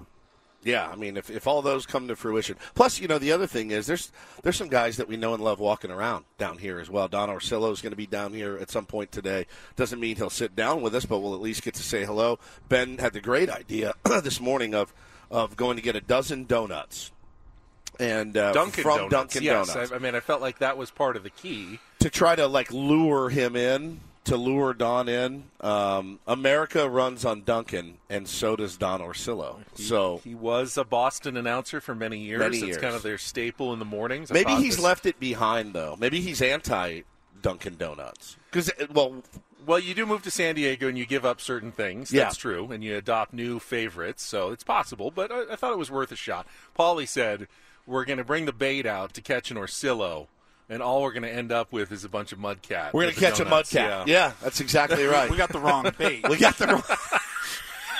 yeah, 0.63 0.89
I 0.89 0.97
mean 0.97 1.17
if, 1.17 1.31
if 1.31 1.47
all 1.47 1.63
those 1.63 1.87
come 1.87 2.09
to 2.09 2.17
fruition. 2.17 2.57
Plus, 2.75 3.01
you 3.01 3.09
know, 3.09 3.19
the 3.19 3.33
other 3.33 3.47
thing 3.47 3.71
is 3.71 3.87
there's 3.87 4.13
there's 4.43 4.57
some 4.57 4.69
guys 4.69 4.99
that 4.99 5.09
we 5.09 5.17
know 5.17 5.33
and 5.33 5.43
love 5.43 5.59
walking 5.59 5.91
around 5.91 6.25
down 6.37 6.59
here 6.59 6.79
as 6.79 6.91
well. 6.91 7.09
Don 7.09 7.29
Orsillo 7.29 7.73
is 7.73 7.81
going 7.81 7.93
to 7.93 7.97
be 7.97 8.07
down 8.07 8.35
here 8.35 8.59
at 8.59 8.71
some 8.71 8.85
point 8.85 9.11
today. 9.11 9.47
Doesn't 9.77 10.01
mean 10.01 10.17
he'll 10.17 10.29
sit 10.29 10.55
down 10.55 10.83
with 10.83 10.95
us, 10.95 11.07
but 11.07 11.21
we'll 11.21 11.35
at 11.35 11.41
least 11.41 11.63
get 11.63 11.75
to 11.75 11.83
say 11.83 12.05
hello. 12.05 12.39
Ben 12.69 12.99
had 12.99 13.13
the 13.15 13.21
great 13.21 13.49
idea 13.49 13.95
this 14.23 14.41
morning 14.41 14.75
of 14.75 14.93
of 15.31 15.57
going 15.57 15.77
to 15.77 15.83
get 15.83 15.97
a 15.97 16.01
dozen 16.01 16.45
donuts. 16.45 17.13
And 18.01 18.37
uh, 18.37 18.53
Dunkin' 18.53 18.83
from 18.83 18.97
Donuts. 18.97 19.11
Dunkin' 19.35 19.43
yes, 19.43 19.69
Donuts 19.73 19.93
I, 19.93 19.97
I 19.97 19.99
mean, 19.99 20.15
I 20.15 20.21
felt 20.21 20.41
like 20.41 20.59
that 20.59 20.77
was 20.77 20.91
part 20.91 21.17
of 21.17 21.23
the 21.23 21.31
key. 21.31 21.79
to 22.01 22.11
try 22.11 22.35
to 22.35 22.47
like 22.47 22.73
lure 22.73 23.29
him 23.29 23.55
in, 23.57 24.01
to 24.25 24.37
lure 24.37 24.73
Don 24.75 25.09
in. 25.09 25.45
Um, 25.61 26.19
America 26.27 26.89
runs 26.89 27.25
on 27.25 27.43
Dunkin', 27.43 27.99
and 28.09 28.27
so 28.27 28.57
does 28.57 28.77
Don 28.77 29.01
Orsillo. 29.01 29.57
So 29.75 30.21
He 30.25 30.35
was 30.35 30.77
a 30.79 30.85
Boston 30.85 31.37
announcer 31.37 31.81
for 31.81 31.95
many 31.95 32.19
years. 32.19 32.39
Many 32.41 32.57
it's 32.59 32.67
years. 32.67 32.77
kind 32.79 32.95
of 32.95 33.03
their 33.03 33.19
staple 33.19 33.73
in 33.73 33.79
the 33.79 33.85
mornings. 33.85 34.31
I 34.31 34.35
maybe 34.35 34.55
he's 34.57 34.77
this- 34.77 34.85
left 34.85 35.05
it 35.07 35.21
behind 35.21 35.75
though. 35.75 35.97
Maybe 35.99 36.21
he's 36.21 36.41
anti 36.41 37.03
Dunkin' 37.43 37.77
Donuts 37.77 38.37
because 38.51 38.71
well, 38.93 39.23
Well, 39.67 39.79
you 39.79 39.95
do 39.95 40.05
move 40.07 40.23
to 40.23 40.31
San 40.31 40.55
Diego 40.55 40.89
and 40.89 40.97
you 40.99 41.05
give 41.07 41.25
up 41.27 41.41
certain 41.41 41.71
things. 41.73 42.13
Yeah. 42.13 42.25
That's 42.25 42.37
true, 42.37 42.71
and 42.73 42.83
you 42.83 42.97
adopt 42.97 43.33
new 43.35 43.59
favorites, 43.59 44.23
so 44.23 44.51
it's 44.51 44.65
possible. 44.65 45.11
But 45.11 45.31
I, 45.31 45.53
I 45.53 45.57
thought 45.57 45.73
it 45.73 45.79
was 45.79 45.91
worth 45.91 46.13
a 46.13 46.17
shot. 46.17 46.47
Paulie 46.79 47.07
said 47.09 47.47
we're 47.91 48.05
going 48.05 48.19
to 48.19 48.25
bring 48.25 48.47
the 48.47 48.53
bait 48.53 48.87
out 48.87 49.15
to 49.15 49.21
catch 49.21 49.51
an 49.51 49.57
Orsillo, 49.57 50.29
and 50.69 50.83
all 50.83 51.03
we're 51.03 51.13
going 51.13 51.25
to 51.25 51.33
end 51.33 51.53
up 51.53 51.73
with 51.73 51.93
is 51.93 52.05
a 52.05 52.09
bunch 52.09 52.33
of 52.33 52.39
mudcat. 52.39 52.93
we're 52.93 53.03
gonna 53.03 53.15
the 53.15 53.21
catch 53.21 53.41
a 53.41 53.45
donuts. 53.45 53.73
mudcat. 53.73 54.07
Yeah. 54.07 54.33
that's 54.43 54.61
exactly 54.61 55.05
right. 55.07 55.31
We 55.31 55.37
got 55.37 55.51
the 55.51 55.59
wrong 55.59 55.93
bait. 55.99 56.29
we 56.29 56.39
got 56.39 56.57
the 56.57 56.69
wrong. 56.69 56.83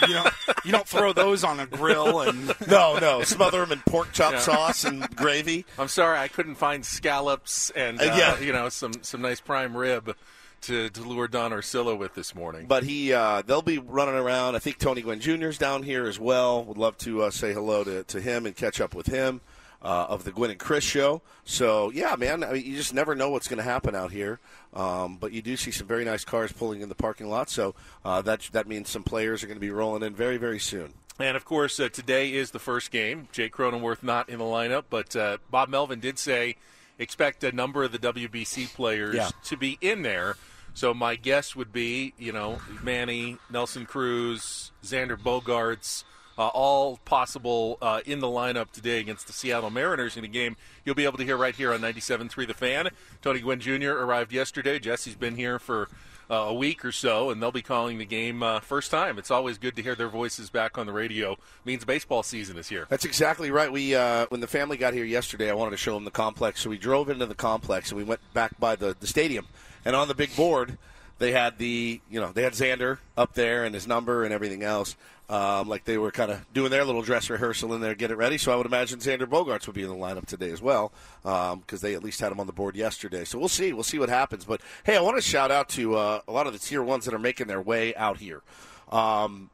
you 0.09 0.15
don't 0.15 0.35
you 0.65 0.73
don't 0.73 0.89
throw 0.89 1.13
those 1.13 1.45
on 1.45 1.61
a 1.61 1.67
grill 1.67 2.23
and 2.23 2.55
no, 2.67 2.99
no, 2.99 3.23
smother 3.23 3.61
them 3.61 3.73
in 3.73 3.81
pork 3.81 4.11
chop 4.13 4.33
yeah. 4.33 4.39
sauce 4.39 4.85
and 4.85 5.15
gravy. 5.15 5.67
I'm 5.79 5.89
sorry, 5.89 6.19
I 6.19 6.29
couldn't 6.29 6.55
find 6.55 6.83
scallops 6.85 7.69
and 7.71 8.01
uh, 8.01 8.05
yeah. 8.05 8.41
you 8.41 8.51
know 8.51 8.71
some 8.71 8.95
some 9.03 9.21
nice 9.21 9.41
prime 9.41 9.77
rib 9.77 10.17
to, 10.63 10.91
to 10.91 11.03
lure 11.03 11.29
Don 11.29 11.53
Orsillo 11.53 11.99
with 11.99 12.15
this 12.15 12.35
morning. 12.35 12.67
But 12.67 12.85
he, 12.85 13.13
uh, 13.13 13.43
they'll 13.43 13.63
be 13.63 13.79
running 13.79 14.15
around. 14.15 14.57
I 14.57 14.59
think 14.59 14.79
Tony 14.79 15.01
Gwynn 15.01 15.21
Jr. 15.21 15.49
is 15.49 15.59
down 15.59 15.83
here 15.83 16.07
as 16.07 16.19
well. 16.19 16.65
Would 16.65 16.77
love 16.77 16.99
to 16.99 17.23
uh, 17.23 17.31
say 17.31 17.53
hello 17.55 17.83
to, 17.85 18.05
to 18.05 18.21
him 18.21 18.45
and 18.45 18.55
catch 18.55 18.81
up 18.81 18.95
with 18.95 19.07
him 19.07 19.41
uh, 19.83 20.07
of 20.09 20.25
the 20.25 20.33
Gwynn 20.33 20.51
and 20.51 20.61
Chris 20.61 20.85
show. 20.85 21.23
So 21.45 21.91
yeah, 21.91 22.17
man, 22.17 22.45
I 22.45 22.53
mean, 22.53 22.65
you 22.65 22.77
just 22.77 22.95
never 22.95 23.15
know 23.15 23.31
what's 23.31 23.49
going 23.49 23.59
to 23.59 23.63
happen 23.63 23.95
out 23.95 24.13
here. 24.13 24.41
Um, 24.73 25.17
but 25.17 25.33
you 25.33 25.43
do 25.43 25.57
see 25.57 25.71
some 25.71 25.87
very 25.87 26.05
nice 26.05 26.25
cars 26.25 26.53
pulling 26.53 26.81
in 26.81 26.89
the 26.89 26.95
parking 26.95 27.29
lot. 27.29 27.51
So 27.51 27.75
uh, 28.05 28.23
that 28.23 28.49
that 28.53 28.67
means 28.69 28.89
some 28.89 29.03
players 29.03 29.43
are 29.43 29.47
going 29.47 29.57
to 29.57 29.61
be 29.61 29.71
rolling 29.71 30.03
in 30.03 30.15
very 30.15 30.37
very 30.37 30.59
soon. 30.59 30.95
And 31.19 31.37
of 31.37 31.45
course, 31.45 31.79
uh, 31.79 31.89
today 31.91 32.33
is 32.33 32.51
the 32.51 32.59
first 32.59 32.91
game. 32.91 33.29
Jake 33.33 33.53
Cronenworth 33.53 34.03
not 34.03 34.29
in 34.29 34.39
the 34.39 34.45
lineup, 34.45 34.85
but 34.89 35.15
uh, 35.15 35.39
Bob 35.51 35.69
Melvin 35.69 36.01
did 36.01 36.19
say 36.19 36.57
expect 36.99 37.45
a 37.45 37.53
number 37.53 37.83
of 37.83 37.93
the 37.93 37.99
WBC 37.99 38.73
players 38.75 39.17
yeah. 39.17 39.31
to 39.45 39.57
be 39.57 39.79
in 39.81 40.03
there. 40.03 40.37
So 40.75 40.95
my 40.95 41.17
guess 41.17 41.57
would 41.57 41.73
be, 41.73 42.15
you 42.17 42.33
know, 42.33 42.61
Manny, 42.83 43.39
Nelson 43.51 43.87
Cruz, 43.87 44.71
Xander 44.85 45.17
Bogaerts, 45.17 46.05
uh, 46.05 46.07
all 46.49 46.99
possible 47.05 47.79
uh, 47.83 48.01
in 48.07 48.21
the 48.21 48.27
lineup 48.27 48.71
today 48.71 49.01
against 49.01 49.27
the 49.27 49.33
Seattle 49.33 49.71
Mariners 49.71 50.17
in 50.17 50.25
a 50.25 50.29
game 50.29 50.57
you'll 50.85 50.95
be 50.95 51.05
able 51.05 51.19
to 51.19 51.25
hear 51.25 51.37
right 51.37 51.55
here 51.55 51.73
on 51.73 51.81
97.3 51.81 52.47
The 52.47 52.55
Fan. 52.55 52.89
Tony 53.23 53.41
Gwynn 53.41 53.61
Jr. 53.61 53.91
arrived 53.91 54.33
yesterday. 54.33 54.79
Jesse's 54.79 55.15
been 55.15 55.37
here 55.37 55.59
for 55.59 55.89
uh, 56.31 56.35
a 56.35 56.55
week 56.55 56.85
or 56.85 56.93
so, 56.93 57.31
and 57.31 57.43
they'll 57.43 57.51
be 57.51 57.63
calling 57.63 57.99
the 57.99 58.05
game 58.05 58.43
uh, 58.43 58.61
first 58.61 58.91
time. 58.91 59.19
It's 59.19 59.31
always 59.31 59.59
good 59.59 59.75
to 59.77 59.83
hear 59.83 59.95
their 59.95 60.09
voices 60.09 60.49
back 60.49 60.79
on 60.79 60.87
the 60.87 60.93
radio. 60.93 61.33
It 61.33 61.39
means 61.65 61.85
baseball 61.85 62.23
season 62.23 62.57
is 62.57 62.69
here. 62.69 62.87
That's 62.89 63.05
exactly 63.05 63.51
right. 63.51 63.71
We 63.71 63.95
uh, 63.95 64.27
when 64.29 64.41
the 64.41 64.47
family 64.47 64.77
got 64.77 64.95
here 64.95 65.05
yesterday, 65.05 65.51
I 65.51 65.55
wanted 65.55 65.73
to 65.73 65.77
show 65.77 65.95
them 65.95 66.05
the 66.05 66.11
complex, 66.11 66.61
so 66.61 66.71
we 66.71 66.79
drove 66.79 67.11
into 67.11 67.27
the 67.27 67.35
complex 67.35 67.91
and 67.91 67.99
we 67.99 68.05
went 68.05 68.21
back 68.33 68.59
by 68.61 68.77
the, 68.77 68.97
the 68.99 69.07
stadium, 69.07 69.47
and 69.85 69.97
on 69.97 70.09
the 70.09 70.15
big 70.15 70.35
board 70.37 70.79
they 71.21 71.31
had 71.31 71.59
the 71.59 72.01
you 72.11 72.21
know 72.21 72.33
they 72.33 72.43
had 72.43 72.55
Xander 72.55 72.99
up 73.17 73.35
there 73.35 73.65
and 73.65 73.73
his 73.75 73.87
number 73.87 74.25
and 74.25 74.35
everything 74.35 74.65
else. 74.65 74.97
Um, 75.29 75.69
like 75.69 75.85
they 75.85 75.97
were 75.97 76.11
kind 76.11 76.33
of 76.33 76.45
doing 76.53 76.73
their 76.73 76.85
little 76.85 77.03
dress 77.03 77.31
rehearsal 77.31 77.73
in 77.75 77.81
there, 77.81 77.95
get 77.95 78.11
it 78.11 78.17
ready. 78.17 78.37
So 78.37 78.53
I 78.53 78.57
would 78.57 78.67
imagine 78.67 78.99
Xander 78.99 79.27
Bogaerts 79.27 79.69
would 79.69 79.77
be 79.77 79.85
in 79.85 79.89
the 79.89 79.95
lineup 79.95 80.27
today 80.27 80.51
as 80.51 80.61
well, 80.61 80.91
because 81.23 81.53
um, 81.53 81.79
they 81.81 81.95
at 81.95 82.03
least 82.03 82.19
had 82.21 82.33
him 82.33 82.41
on 82.41 82.49
the 82.49 82.53
board 82.53 82.75
yesterday. 82.75 83.25
So 83.25 83.39
we'll 83.39 83.47
see, 83.49 83.73
we'll 83.73 83.85
see 83.85 84.01
what 84.01 84.09
happens. 84.09 84.45
But 84.45 84.61
hey, 84.83 84.97
I 84.97 85.01
want 85.01 85.19
to 85.19 85.23
shout 85.23 85.53
out 85.53 85.69
to 85.69 85.95
uh, 85.95 86.21
a 86.27 86.33
lot 86.33 86.49
of 86.49 86.53
the 86.53 86.59
tier 86.59 86.83
ones 86.83 87.05
that 87.05 87.15
are 87.15 87.19
making 87.21 87.47
their 87.47 87.61
way 87.61 87.95
out 87.95 88.19
here. 88.19 88.43
Um, 88.91 89.51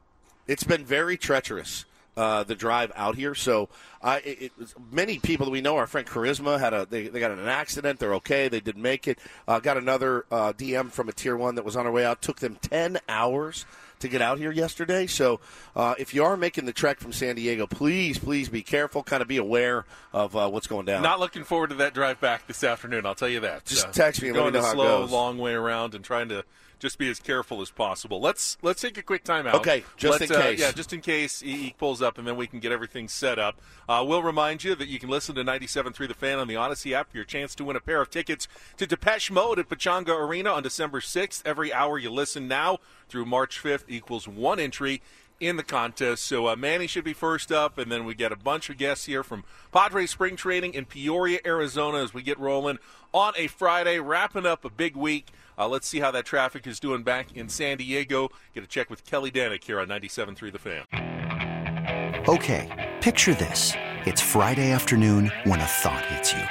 it's 0.47 0.63
been 0.63 0.83
very 0.83 1.15
treacherous. 1.15 1.85
Uh, 2.17 2.43
the 2.43 2.55
drive 2.55 2.91
out 2.95 3.15
here. 3.15 3.35
So 3.35 3.69
uh, 4.01 4.17
it, 4.25 4.51
it, 4.59 4.73
many 4.91 5.19
people 5.19 5.45
that 5.45 5.51
we 5.51 5.61
know, 5.61 5.77
our 5.77 5.85
friend 5.85 6.07
Charisma 6.07 6.59
had 6.59 6.73
a 6.73 6.87
they, 6.87 7.09
they 7.09 7.19
got 7.19 7.29
in 7.29 7.37
an 7.37 7.47
accident. 7.47 7.99
They're 7.99 8.15
okay. 8.15 8.47
They 8.47 8.59
did 8.59 8.75
make 8.75 9.07
it. 9.07 9.19
Uh, 9.47 9.59
got 9.59 9.77
another 9.77 10.25
uh, 10.31 10.51
DM 10.53 10.89
from 10.91 11.09
a 11.09 11.11
tier 11.11 11.37
one 11.37 11.53
that 11.55 11.63
was 11.63 11.75
on 11.75 11.85
her 11.85 11.91
way 11.91 12.03
out. 12.03 12.23
Took 12.23 12.39
them 12.39 12.57
ten 12.59 12.97
hours 13.07 13.67
to 13.99 14.07
get 14.07 14.21
out 14.21 14.37
here 14.37 14.51
yesterday. 14.51 15.07
So 15.07 15.39
uh, 15.75 15.95
if 15.97 16.13
you 16.13 16.23
are 16.23 16.37
making 16.37 16.65
the 16.65 16.73
trek 16.73 16.99
from 16.99 17.11
San 17.11 17.35
Diego, 17.35 17.67
please, 17.67 18.17
please 18.17 18.49
be 18.49 18.61
careful. 18.61 19.03
Kind 19.03 19.21
of 19.21 19.27
be 19.27 19.37
aware 19.37 19.85
of 20.13 20.35
uh, 20.35 20.49
what's 20.49 20.67
going 20.67 20.85
down. 20.85 21.01
Not 21.03 21.19
looking 21.19 21.43
forward 21.43 21.69
to 21.69 21.75
that 21.75 21.93
drive 21.93 22.19
back 22.19 22.47
this 22.47 22.63
afternoon. 22.63 23.05
I'll 23.05 23.15
tell 23.15 23.29
you 23.29 23.41
that. 23.41 23.65
Just 23.65 23.93
text 23.93 24.21
me 24.21 24.29
and 24.29 24.37
let 24.37 24.45
me 24.45 24.51
know 24.51 24.65
how 24.65 24.73
slow, 24.73 24.83
it 24.83 25.01
goes. 25.01 25.11
long 25.11 25.37
way 25.37 25.53
around 25.53 25.95
and 25.95 26.03
trying 26.03 26.29
to 26.29 26.43
just 26.79 26.97
be 26.97 27.09
as 27.09 27.19
careful 27.19 27.61
as 27.61 27.69
possible. 27.69 28.19
Let's 28.19 28.57
let's 28.61 28.81
take 28.81 28.97
a 28.97 29.01
quick 29.01 29.23
timeout. 29.23 29.55
Okay, 29.55 29.83
just 29.95 30.19
Let's, 30.19 30.31
in 30.31 30.37
uh, 30.37 30.41
case. 30.41 30.59
yeah, 30.59 30.71
just 30.71 30.93
in 30.93 31.01
case 31.01 31.39
he, 31.39 31.73
pulls 31.77 32.01
up, 32.01 32.17
and 32.17 32.27
then 32.27 32.35
we 32.35 32.47
can 32.47 32.59
get 32.59 32.71
everything 32.71 33.07
set 33.07 33.39
up. 33.39 33.59
Uh, 33.87 34.03
we'll 34.07 34.23
remind 34.23 34.63
you 34.63 34.75
that 34.75 34.87
you 34.87 34.99
can 34.99 35.09
listen 35.09 35.35
to 35.35 35.43
97.3 35.43 36.07
The 36.07 36.13
Fan 36.13 36.39
on 36.39 36.47
the 36.47 36.55
Audacy 36.55 36.93
app 36.93 37.11
for 37.11 37.17
your 37.17 37.25
chance 37.25 37.55
to 37.55 37.63
win 37.63 37.75
a 37.75 37.79
pair 37.79 38.01
of 38.01 38.09
tickets 38.09 38.47
to 38.77 38.85
Depeche 38.87 39.31
Mode 39.31 39.59
at 39.59 39.69
Pechanga 39.69 40.17
Arena 40.17 40.51
on 40.51 40.63
December 40.63 40.99
6th. 40.99 41.41
Every 41.45 41.73
hour 41.73 41.97
you 41.97 42.09
listen 42.09 42.47
now 42.47 42.79
through 43.09 43.25
March 43.25 43.61
5th 43.61 43.85
equals 43.87 44.27
one 44.27 44.59
entry 44.59 45.01
in 45.39 45.57
the 45.57 45.63
contest. 45.63 46.23
So 46.23 46.47
uh, 46.47 46.55
Manny 46.55 46.87
should 46.87 47.03
be 47.03 47.13
first 47.13 47.51
up, 47.51 47.77
and 47.77 47.91
then 47.91 48.05
we 48.05 48.15
get 48.15 48.31
a 48.31 48.35
bunch 48.35 48.69
of 48.69 48.77
guests 48.77 49.05
here 49.05 49.23
from 49.23 49.43
Padres 49.71 50.11
spring 50.11 50.35
training 50.35 50.73
in 50.73 50.85
Peoria, 50.85 51.39
Arizona, 51.45 51.99
as 51.99 52.13
we 52.13 52.21
get 52.21 52.39
rolling 52.39 52.79
on 53.13 53.33
a 53.37 53.47
Friday, 53.47 53.99
wrapping 53.99 54.45
up 54.45 54.65
a 54.65 54.69
big 54.69 54.95
week. 54.95 55.27
Uh, 55.57 55.67
let's 55.67 55.87
see 55.87 55.99
how 55.99 56.11
that 56.11 56.25
traffic 56.25 56.67
is 56.67 56.79
doing 56.79 57.03
back 57.03 57.35
in 57.35 57.49
San 57.49 57.77
Diego. 57.77 58.29
Get 58.53 58.63
a 58.63 58.67
check 58.67 58.89
with 58.89 59.05
Kelly 59.05 59.31
Danick 59.31 59.63
here 59.63 59.79
on 59.79 59.87
97.3 59.87 60.51
The 60.51 60.59
Fan. 60.59 62.25
Okay, 62.27 62.95
picture 63.01 63.33
this. 63.33 63.73
It's 64.05 64.21
Friday 64.21 64.71
afternoon 64.71 65.31
when 65.45 65.59
a 65.59 65.65
thought 65.65 66.05
hits 66.05 66.33
you. 66.33 66.43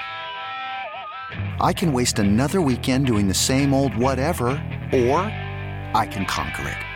I 1.60 1.72
can 1.72 1.92
waste 1.92 2.18
another 2.18 2.60
weekend 2.60 3.06
doing 3.06 3.28
the 3.28 3.34
same 3.34 3.74
old 3.74 3.96
whatever, 3.96 4.48
or 4.92 5.18
I 5.94 6.08
can 6.10 6.24
conquer 6.26 6.68
it. 6.68 6.95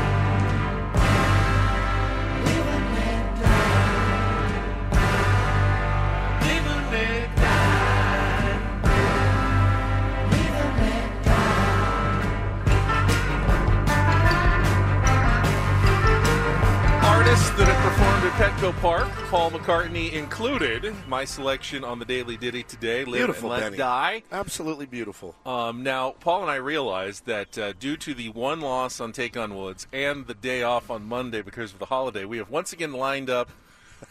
That 17.61 17.67
have 17.67 17.91
performed 17.93 18.23
at 18.23 18.31
Petco 18.33 18.81
Park, 18.81 19.07
Paul 19.29 19.51
McCartney 19.51 20.13
included. 20.13 20.95
My 21.07 21.25
selection 21.25 21.83
on 21.83 21.99
the 21.99 22.05
Daily 22.05 22.35
Ditty 22.35 22.63
today, 22.63 23.05
Live 23.05 23.19
Beautiful, 23.19 23.51
and 23.53 23.61
Let 23.61 23.67
Benny. 23.67 23.77
Die. 23.77 24.23
Absolutely 24.31 24.87
beautiful. 24.87 25.35
Um, 25.45 25.83
now, 25.83 26.15
Paul 26.19 26.41
and 26.41 26.49
I 26.49 26.55
realized 26.55 27.27
that 27.27 27.55
uh, 27.59 27.73
due 27.73 27.97
to 27.97 28.15
the 28.15 28.29
one 28.29 28.61
loss 28.61 28.99
on 28.99 29.11
Take 29.11 29.37
on 29.37 29.55
Woods 29.55 29.85
and 29.93 30.25
the 30.25 30.33
day 30.33 30.63
off 30.63 30.89
on 30.89 31.05
Monday 31.05 31.43
because 31.43 31.71
of 31.71 31.77
the 31.77 31.85
holiday, 31.85 32.25
we 32.25 32.37
have 32.37 32.49
once 32.49 32.73
again 32.73 32.93
lined 32.93 33.29
up 33.29 33.51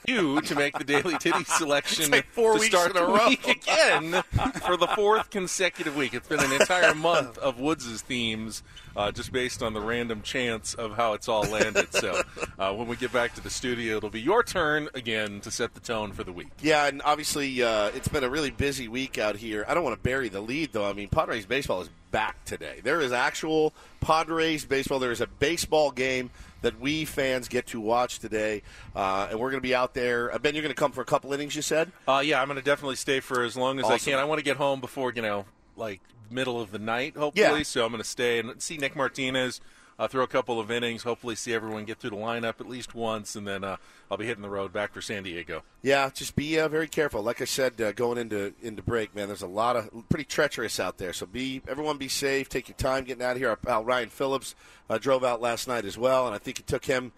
you 0.07 0.41
to 0.43 0.55
make 0.55 0.77
the 0.79 0.85
Daily 0.85 1.17
Titty 1.19 1.45
selection 1.47 2.11
like 2.11 2.27
four 2.27 2.55
to 2.55 2.61
weeks 2.61 2.75
start 2.75 2.91
in 2.91 2.97
a 2.97 3.07
row. 3.07 3.29
week 3.29 3.47
again 3.47 4.23
for 4.67 4.77
the 4.77 4.89
fourth 4.95 5.31
consecutive 5.31 5.97
week. 5.97 6.15
It's 6.15 6.29
been 6.29 6.41
an 6.41 6.53
entire 6.53 6.95
month 6.95 7.39
of 7.39 7.61
Woods' 7.61 8.01
themes, 8.03 8.63
uh, 8.97 9.13
just 9.13 9.33
based 9.33 9.63
on 9.63 9.73
the 9.73 9.81
random 9.81 10.23
chance 10.23 10.75
of 10.75 10.97
how 10.97 11.13
it's 11.15 11.29
all 11.29 11.43
landed. 11.43 11.93
So, 11.95 12.23
uh, 12.59 12.73
when 12.75 12.89
we 12.89 12.97
get 12.97 13.13
back 13.13 13.35
to 13.35 13.41
the 13.41 13.51
studio, 13.51 13.97
it'll 13.97 14.11
be 14.11 14.21
your 14.21 14.43
turn 14.43 14.89
again 14.95 15.41
to 15.41 15.51
set 15.51 15.75
the 15.75 15.81
tone 15.81 16.13
for 16.13 16.25
the 16.25 16.33
week. 16.33 16.49
Yeah, 16.63 16.87
and 16.87 17.03
obviously 17.05 17.63
uh, 17.63 17.89
it's 17.95 18.09
been 18.09 18.25
a 18.25 18.31
really 18.31 18.51
busy 18.51 18.89
week 18.89 19.19
out 19.19 19.37
here. 19.37 19.65
I 19.69 19.75
don't 19.75 19.85
want 19.85 19.97
to 19.97 20.03
bury 20.03 20.29
the 20.29 20.41
lead, 20.41 20.73
though. 20.73 20.89
I 20.89 20.93
mean, 20.93 21.09
Padres 21.09 21.47
baseball 21.47 21.83
is 21.83 21.91
back 22.11 22.45
today. 22.45 22.81
There 22.83 23.01
is 23.01 23.13
actual 23.13 23.73
Padres 24.01 24.65
baseball. 24.65 24.99
There 24.99 25.13
is 25.13 25.21
a 25.21 25.27
baseball 25.27 25.91
game 25.91 26.31
that 26.63 26.81
we 26.81 27.05
fans 27.05 27.49
get 27.49 27.67
to 27.69 27.81
watch 27.81 28.19
today, 28.19 28.63
uh, 28.95 29.29
and 29.31 29.39
we're 29.39 29.51
going 29.51 29.63
to 29.63 29.67
be 29.67 29.75
out 29.75 29.95
there. 29.95 30.33
Uh, 30.33 30.39
ben, 30.39 30.55
you're 30.55 30.63
going 30.63 30.75
to 30.75 30.79
come 30.79 30.93
for 30.93 31.01
a 31.01 31.07
couple 31.07 31.33
innings. 31.33 31.57
You 31.57 31.63
said. 31.63 31.93
Uh, 32.07 32.23
yeah, 32.25 32.41
I'm 32.41 32.49
going 32.49 32.59
to 32.59 32.65
definitely 32.65 32.97
stay 32.97 33.21
for 33.21 33.43
as 33.43 33.57
long 33.57 33.79
as 33.79 33.87
I 33.87 33.99
can. 33.99 34.19
I 34.19 34.25
want 34.25 34.39
to 34.39 34.45
get 34.45 34.57
home 34.57 34.81
before 34.81 35.13
you 35.13 35.23
know, 35.23 35.47
like 35.77 36.01
middle 36.31 36.61
of 36.61 36.71
the 36.71 36.79
night, 36.79 37.17
hopefully. 37.17 37.59
Yeah. 37.59 37.63
So 37.63 37.85
I'm 37.85 37.91
going 37.91 38.03
to 38.03 38.09
stay 38.09 38.39
and 38.39 38.61
see 38.63 38.77
Nick 38.77 38.97
Martinez. 38.97 39.61
Uh, 40.01 40.09
throw 40.09 40.25
a 40.25 40.27
couple 40.27 40.59
of 40.59 40.71
innings, 40.71 41.03
hopefully 41.03 41.35
see 41.35 41.53
everyone 41.53 41.85
get 41.85 41.99
through 41.99 42.09
the 42.09 42.17
lineup 42.17 42.59
at 42.59 42.67
least 42.67 42.95
once, 42.95 43.37
and 43.37 43.47
then 43.47 43.63
uh, 43.63 43.77
I'll 44.11 44.17
be 44.17 44.25
hitting 44.25 44.41
the 44.41 44.49
road 44.49 44.73
back 44.73 44.95
for 44.95 45.03
San 45.03 45.25
Diego. 45.25 45.63
Yeah, 45.83 46.09
just 46.09 46.35
be 46.35 46.59
uh, 46.59 46.69
very 46.69 46.89
careful. 46.89 47.23
Like 47.23 47.43
I 47.43 47.45
said, 47.45 47.79
uh, 47.79 47.93
going 47.93 48.17
into 48.17 48.55
into 48.63 48.81
break, 48.81 49.15
man, 49.15 49.29
there's 49.29 49.43
a 49.43 49.47
lot 49.47 49.77
of 49.77 49.91
pretty 50.09 50.25
treacherous 50.25 50.81
out 50.81 50.97
there. 50.97 51.13
So 51.13 51.27
be 51.27 51.61
everyone 51.69 51.99
be 51.99 52.09
safe. 52.09 52.49
Take 52.49 52.69
your 52.69 52.79
time 52.79 53.05
getting 53.05 53.23
out 53.23 53.33
of 53.33 53.37
here. 53.37 53.51
Our 53.51 53.57
pal 53.57 53.85
Ryan 53.85 54.09
Phillips 54.09 54.55
uh, 54.89 54.97
drove 54.97 55.23
out 55.23 55.43
last 55.43 55.69
night 55.69 55.85
as 55.85 55.99
well, 55.99 56.25
and 56.25 56.35
I 56.35 56.39
think 56.39 56.59
it 56.59 56.67
took 56.67 56.87
him 56.87 57.13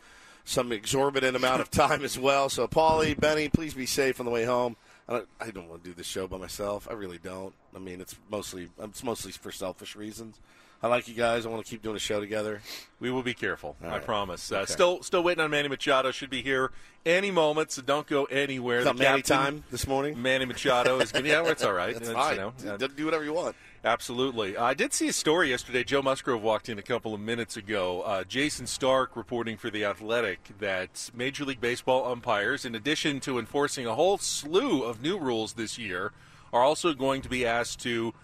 some 0.45 0.73
exorbitant 0.73 1.37
amount 1.37 1.61
of 1.61 1.71
time 1.71 2.03
as 2.05 2.19
well. 2.19 2.49
So 2.49 2.67
Paulie, 2.67 3.17
Benny, 3.17 3.49
please 3.49 3.75
be 3.75 3.87
safe 3.87 4.19
on 4.19 4.27
the 4.27 4.33
way 4.33 4.45
home. 4.45 4.75
I 5.09 5.13
don't, 5.13 5.29
I 5.41 5.51
don't 5.53 5.69
want 5.69 5.85
to 5.85 5.91
do 5.91 5.95
this 5.95 6.09
show 6.09 6.27
by 6.27 6.39
myself. 6.39 6.89
I 6.91 6.95
really 6.95 7.19
don't. 7.19 7.55
I 7.77 7.79
mean, 7.79 8.01
it's 8.01 8.17
mostly 8.29 8.71
it's 8.81 9.05
mostly 9.05 9.31
for 9.31 9.53
selfish 9.53 9.95
reasons. 9.95 10.41
I 10.85 10.89
like 10.89 11.07
you 11.07 11.15
guys. 11.15 11.47
I 11.47 11.49
want 11.49 11.65
to 11.65 11.71
keep 11.71 11.81
doing 11.81 11.95
a 11.95 12.01
show 12.01 12.19
together. 12.19 12.61
We 12.99 13.11
will 13.13 13.23
be 13.23 13.35
careful. 13.35 13.77
All 13.85 13.89
I 13.89 13.93
right. 13.95 14.05
promise. 14.05 14.51
Uh, 14.51 14.57
Okay. 14.63 14.73
Still, 14.73 15.03
still 15.05 15.23
waiting 15.23 15.43
on 15.45 15.51
Manny 15.51 15.69
Machado. 15.69 16.11
Should 16.11 16.31
be 16.31 16.43
here 16.43 16.73
any 17.07 17.31
moment, 17.31 17.71
so 17.71 17.83
don't 17.83 18.07
go 18.07 18.25
anywhere. 18.25 18.79
Is 18.81 18.85
The 18.87 18.95
Manny 18.95 19.23
captain, 19.23 19.37
time 19.37 19.65
this 19.71 19.87
morning? 19.87 20.21
Manny 20.21 20.45
Machado 20.45 20.99
is 20.99 21.13
going. 21.13 21.27
Yeah, 21.27 21.45
it's 21.47 21.63
all 21.63 21.73
right. 21.73 21.95
That's 21.95 22.09
It's, 22.09 22.17
fine. 22.19 22.35
You 22.37 22.53
know, 22.65 22.75
uh, 22.75 22.89
do 22.89 23.05
whatever 23.05 23.23
you 23.23 23.33
want. 23.33 23.55
Absolutely. 23.85 24.57
I 24.57 24.75
did 24.75 24.93
see 24.93 25.09
a 25.09 25.13
story 25.13 25.51
yesterday. 25.51 25.85
Joe 25.85 26.03
Musgrove 26.03 26.43
walked 26.43 26.69
in 26.69 26.79
a 26.79 26.83
couple 26.83 27.15
of 27.15 27.21
minutes 27.21 27.57
ago. 27.57 28.03
Uh, 28.03 28.25
Jayson 28.25 28.67
Stark 28.67 29.17
reporting 29.17 29.57
for 29.57 29.71
The 29.71 29.85
Athletic 29.85 30.51
that 30.59 31.11
Major 31.15 31.45
League 31.45 31.61
Baseball 31.61 32.07
umpires, 32.11 32.65
in 32.65 32.75
addition 32.75 33.21
to 33.21 33.39
enforcing 33.39 33.87
a 33.87 33.95
whole 33.95 34.19
slew 34.19 34.83
of 34.85 35.01
new 35.03 35.19
rules 35.19 35.53
this 35.55 35.79
year, 35.79 36.13
are 36.53 36.63
also 36.63 36.93
going 36.93 37.23
to 37.23 37.29
be 37.29 37.45
asked 37.47 37.81
to 37.83 38.15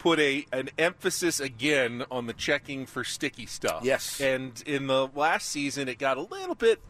put 0.00 0.18
a 0.18 0.44
an 0.52 0.70
emphasis 0.78 1.38
again 1.38 2.04
on 2.10 2.26
the 2.26 2.32
checking 2.32 2.86
for 2.86 3.04
sticky 3.04 3.46
stuff. 3.46 3.84
Yes. 3.84 4.20
And 4.20 4.60
in 4.66 4.88
the 4.88 5.06
last 5.14 5.48
season, 5.48 5.88
it 5.88 5.98
got 5.98 6.16
a 6.16 6.22
little 6.22 6.56
bit 6.56 6.80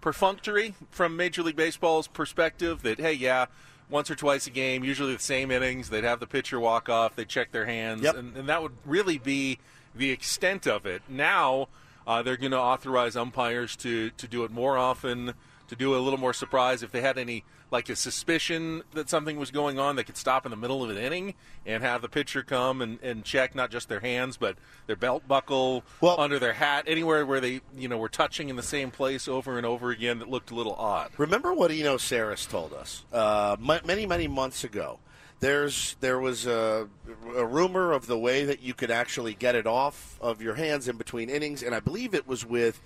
perfunctory 0.00 0.74
from 0.90 1.16
Major 1.16 1.42
League 1.42 1.56
Baseball's 1.56 2.06
perspective 2.06 2.82
that, 2.82 3.00
hey, 3.00 3.14
yeah, 3.14 3.46
once 3.88 4.10
or 4.10 4.14
twice 4.14 4.46
a 4.46 4.50
game, 4.50 4.84
usually 4.84 5.14
the 5.14 5.22
same 5.22 5.50
innings, 5.50 5.90
they'd 5.90 6.04
have 6.04 6.20
the 6.20 6.26
pitcher 6.26 6.60
walk 6.60 6.88
off, 6.88 7.16
they 7.16 7.24
check 7.24 7.50
their 7.50 7.66
hands, 7.66 8.02
Yep. 8.02 8.16
and, 8.16 8.36
and 8.36 8.48
that 8.48 8.62
would 8.62 8.72
really 8.86 9.18
be 9.18 9.58
the 9.94 10.10
extent 10.10 10.66
of 10.66 10.86
it. 10.86 11.02
Now, 11.08 11.68
uh, 12.06 12.22
they're 12.22 12.36
going 12.36 12.52
to 12.52 12.58
authorize 12.58 13.16
umpires 13.16 13.74
to, 13.76 14.10
to 14.10 14.28
do 14.28 14.44
it 14.44 14.50
more 14.50 14.78
often, 14.78 15.34
to 15.68 15.76
do 15.76 15.94
a 15.96 15.98
little 15.98 16.18
more 16.20 16.32
surprise. 16.32 16.82
If 16.82 16.92
they 16.92 17.00
had 17.00 17.18
any, 17.18 17.44
like 17.70 17.88
a 17.88 17.96
suspicion 17.96 18.82
that 18.94 19.08
something 19.08 19.38
was 19.38 19.50
going 19.50 19.78
on, 19.78 19.96
they 19.96 20.04
could 20.04 20.16
stop 20.16 20.44
in 20.44 20.50
the 20.50 20.56
middle 20.56 20.82
of 20.82 20.90
an 20.90 20.96
inning 20.96 21.34
and 21.64 21.82
have 21.82 22.02
the 22.02 22.08
pitcher 22.08 22.42
come 22.42 22.82
and, 22.82 22.98
and 23.02 23.24
check 23.24 23.54
not 23.54 23.70
just 23.70 23.88
their 23.88 24.00
hands, 24.00 24.36
but 24.36 24.56
their 24.86 24.96
belt 24.96 25.26
buckle, 25.28 25.84
well, 26.00 26.20
under 26.20 26.38
their 26.38 26.54
hat, 26.54 26.84
anywhere 26.86 27.24
where 27.24 27.40
they, 27.40 27.60
you 27.76 27.88
know, 27.88 27.98
were 27.98 28.08
touching 28.08 28.48
in 28.48 28.56
the 28.56 28.62
same 28.62 28.90
place 28.90 29.28
over 29.28 29.56
and 29.56 29.66
over 29.66 29.90
again 29.90 30.18
that 30.18 30.28
looked 30.28 30.50
a 30.50 30.54
little 30.54 30.74
odd. 30.74 31.10
Remember 31.16 31.52
what 31.52 31.70
Eno 31.70 31.96
Sarris 31.96 32.48
told 32.48 32.72
us 32.72 33.04
uh, 33.12 33.56
many, 33.60 34.06
many 34.06 34.26
months 34.26 34.64
ago. 34.64 34.98
There's 35.38 35.96
there 36.00 36.18
was 36.18 36.44
a, 36.46 36.86
a 37.34 37.46
rumor 37.46 37.92
of 37.92 38.06
the 38.06 38.18
way 38.18 38.44
that 38.44 38.60
you 38.60 38.74
could 38.74 38.90
actually 38.90 39.32
get 39.32 39.54
it 39.54 39.66
off 39.66 40.18
of 40.20 40.42
your 40.42 40.54
hands 40.54 40.86
in 40.86 40.98
between 40.98 41.30
innings, 41.30 41.62
and 41.62 41.74
I 41.74 41.80
believe 41.80 42.14
it 42.14 42.28
was 42.28 42.44
with 42.44 42.82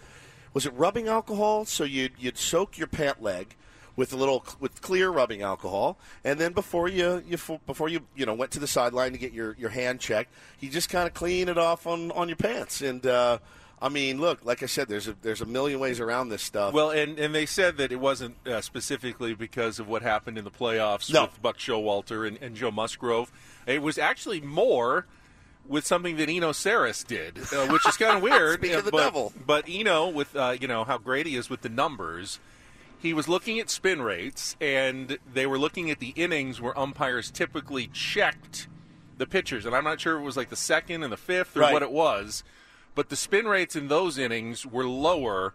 was 0.53 0.65
it 0.65 0.73
rubbing 0.75 1.09
alcohol? 1.09 1.65
So 1.65 1.83
you'd 1.83 2.13
you'd 2.17 2.39
soak 2.39 2.79
your 2.79 2.87
pant 2.87 3.21
leg 3.21 3.57
with 3.97 4.13
a 4.13 4.17
little 4.17 4.45
with 4.61 4.81
clear 4.83 5.11
rubbing 5.11 5.43
alcohol, 5.43 5.99
and 6.25 6.39
then 6.39 6.53
before 6.53 6.89
you 6.89 7.23
you 7.27 7.39
before 7.67 7.89
you 7.89 8.01
you 8.15 8.27
know 8.27 8.35
went 8.35 8.51
to 8.53 8.59
the 8.59 8.67
sideline 8.67 9.13
to 9.13 9.19
get 9.19 9.33
your, 9.33 9.55
your 9.59 9.71
hand 9.71 10.01
checked, 10.01 10.33
you 10.61 10.71
just 10.71 10.89
kind 10.89 11.07
of 11.07 11.15
clean 11.15 11.49
it 11.49 11.59
off 11.59 11.87
on, 11.87 12.11
on 12.13 12.29
your 12.29 12.37
pants. 12.37 12.81
And 12.81 13.07
uh, 13.07 13.39
I 13.81 13.89
mean, 13.89 14.21
look, 14.21 14.45
like 14.45 14.63
I 14.63 14.67
said, 14.67 14.89
there's 14.89 15.09
a 15.09 15.17
there's 15.23 15.41
a 15.41 15.47
million 15.47 15.79
ways 15.81 16.01
around 16.01 16.29
this 16.31 16.43
stuff. 16.43 16.73
Well, 16.73 16.91
and, 16.91 17.19
and 17.19 17.35
they 17.35 17.47
said 17.47 17.77
that 17.77 17.93
it 17.93 18.01
wasn't 18.01 18.37
uh, 18.47 18.61
specifically 18.61 19.35
because 19.35 19.79
of 19.79 19.89
what 19.89 20.03
happened 20.03 20.39
in 20.39 20.45
the 20.45 20.51
playoffs 20.51 21.13
No. 21.13 21.23
with 21.23 21.43
Buck 21.43 21.59
Showalter 21.59 22.27
and, 22.27 22.39
and 22.41 22.57
Joe 22.57 22.71
Musgrove. 22.71 23.31
It 23.67 23.83
was 23.83 23.99
actually 23.99 24.41
more 24.41 25.07
with 25.67 25.87
something 25.87 26.17
that 26.17 26.29
Eno 26.29 26.51
Sarris 26.53 27.07
did, 27.07 27.39
uh, 27.53 27.67
which 27.69 27.87
is 27.89 27.97
kind 27.97 28.17
of 28.17 28.23
weird. 28.31 28.61
Speak 28.61 28.73
of 28.73 28.85
the 28.85 28.91
but, 28.91 29.05
devil. 29.05 29.33
But 29.47 29.65
Eno, 29.69 30.09
with 30.09 30.35
uh, 30.35 30.57
you 30.61 30.67
know 30.69 30.85
how 30.85 30.99
great 30.99 31.27
he 31.27 31.37
is 31.37 31.49
with 31.49 31.63
the 31.63 31.69
numbers, 31.69 32.39
he 33.05 33.15
was 33.15 33.29
looking 33.29 33.61
at 33.61 33.71
spin 33.71 34.03
rates, 34.03 34.57
and 34.61 35.19
they 35.33 35.47
were 35.47 35.59
looking 35.59 35.91
at 35.91 36.01
the 36.01 36.09
innings 36.17 36.61
where 36.61 36.77
umpires 36.79 37.31
typically 37.31 37.87
checked 37.89 38.67
the 39.19 39.27
pitchers. 39.27 39.65
And 39.67 39.77
I'm 39.77 39.85
not 39.85 40.01
sure 40.01 40.17
if 40.17 40.23
it 40.23 40.25
was 40.25 40.37
like 40.37 40.49
the 40.49 40.57
second 40.57 41.03
and 41.05 41.13
the 41.13 41.17
fifth 41.17 41.57
or 41.57 41.61
Right. 41.61 41.73
what 41.73 41.83
it 41.83 41.91
was, 41.93 42.43
but 42.95 43.11
the 43.11 43.17
spin 43.17 43.47
rates 43.47 43.77
in 43.77 43.89
those 43.89 44.19
innings 44.19 44.65
were 44.67 44.87
lower 44.87 45.55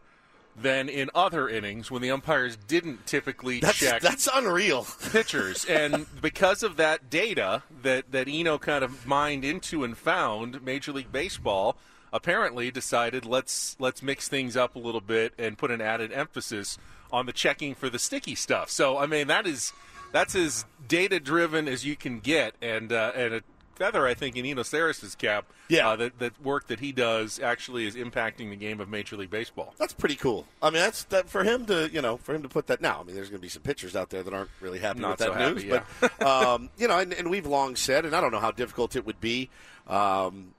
than 0.56 0.90
in 0.90 1.10
other 1.16 1.48
innings 1.50 1.90
when 1.90 2.02
the 2.02 2.12
umpires 2.12 2.56
didn't 2.68 3.06
typically 3.08 3.60
That's- 3.62 3.80
check 3.80 4.02
that's 4.02 4.28
unreal 4.34 4.86
pitchers 5.12 5.64
and 5.70 6.06
because 6.22 6.64
of 6.64 6.76
that 6.76 7.10
data 7.10 7.64
that 7.82 8.12
that 8.12 8.28
Eno 8.28 8.58
kind 8.58 8.84
of 8.84 9.06
mined 9.08 9.46
into 9.46 9.84
and 9.86 9.98
found 9.98 10.62
Major 10.62 10.92
League 10.92 11.12
Baseball 11.14 11.78
apparently 12.12 12.72
decided 12.72 13.24
let's 13.26 13.78
let's 13.80 14.02
mix 14.04 14.28
things 14.28 14.58
up 14.58 14.76
a 14.76 14.80
little 14.80 15.00
bit 15.02 15.34
and 15.38 15.58
put 15.58 15.72
an 15.72 15.80
added 15.80 16.12
emphasis 16.12 16.78
on 17.12 17.26
the 17.26 17.34
checking 17.34 17.74
for 17.76 17.90
the 17.90 18.00
sticky 18.00 18.36
stuff 18.36 18.70
so 18.70 18.98
I 18.98 19.06
mean 19.06 19.28
that 19.28 19.46
is 19.48 19.74
that's 20.12 20.36
as 20.36 20.66
data 20.88 21.20
driven 21.20 21.68
as 21.68 21.86
you 21.86 21.96
can 21.96 22.20
get 22.20 22.56
and 22.62 22.92
uh, 22.92 23.12
and 23.16 23.34
a 23.36 23.42
feather 23.76 24.06
I 24.06 24.14
think 24.14 24.36
in 24.36 24.46
Eno 24.46 24.64
Sarris's 24.64 25.16
cap 25.16 25.46
Yeah. 25.70 25.90
uh, 25.90 25.96
that 25.96 26.20
that 26.20 26.42
work 26.44 26.68
that 26.68 26.82
he 26.82 26.92
does 26.92 27.40
actually 27.40 27.86
is 27.88 27.96
impacting 27.96 28.50
the 28.50 28.58
game 28.58 28.82
of 28.82 28.90
Major 28.90 29.16
League 29.16 29.30
Baseball 29.30 29.74
That's 29.78 29.94
pretty 29.94 30.16
cool. 30.16 30.46
I 30.62 30.70
mean, 30.70 30.82
that's 30.82 31.06
that 31.06 31.30
for 31.30 31.44
him 31.46 31.66
to 31.68 31.90
you 31.90 32.02
know 32.02 32.18
for 32.18 32.36
him 32.36 32.42
to 32.44 32.50
put 32.50 32.68
that. 32.68 32.82
Now, 32.82 33.00
I 33.00 33.04
mean, 33.06 33.16
there's 33.16 33.30
going 33.30 33.40
to 33.40 33.42
be 33.42 33.48
some 33.48 33.62
pitchers 33.62 33.96
out 33.96 34.10
there 34.10 34.22
that 34.22 34.34
aren't 34.34 34.50
really 34.60 34.80
happy 34.80 35.00
Not 35.00 35.12
with 35.12 35.20
that 35.20 35.26
so 35.28 35.34
happy, 35.34 35.54
news, 35.54 35.64
yeah. 35.64 35.84
but 36.02 36.22
um, 36.22 36.70
you 36.78 36.90
know, 36.90 37.00
and, 37.00 37.14
and 37.14 37.30
we've 37.30 37.46
long 37.46 37.78
said, 37.78 38.06
and 38.06 38.14
I 38.14 38.20
don't 38.20 38.32
know 38.34 38.40
how 38.42 38.52
difficult 38.52 38.98
it 38.98 39.06
would 39.06 39.22
be. 39.22 39.50
Um, 39.88 40.54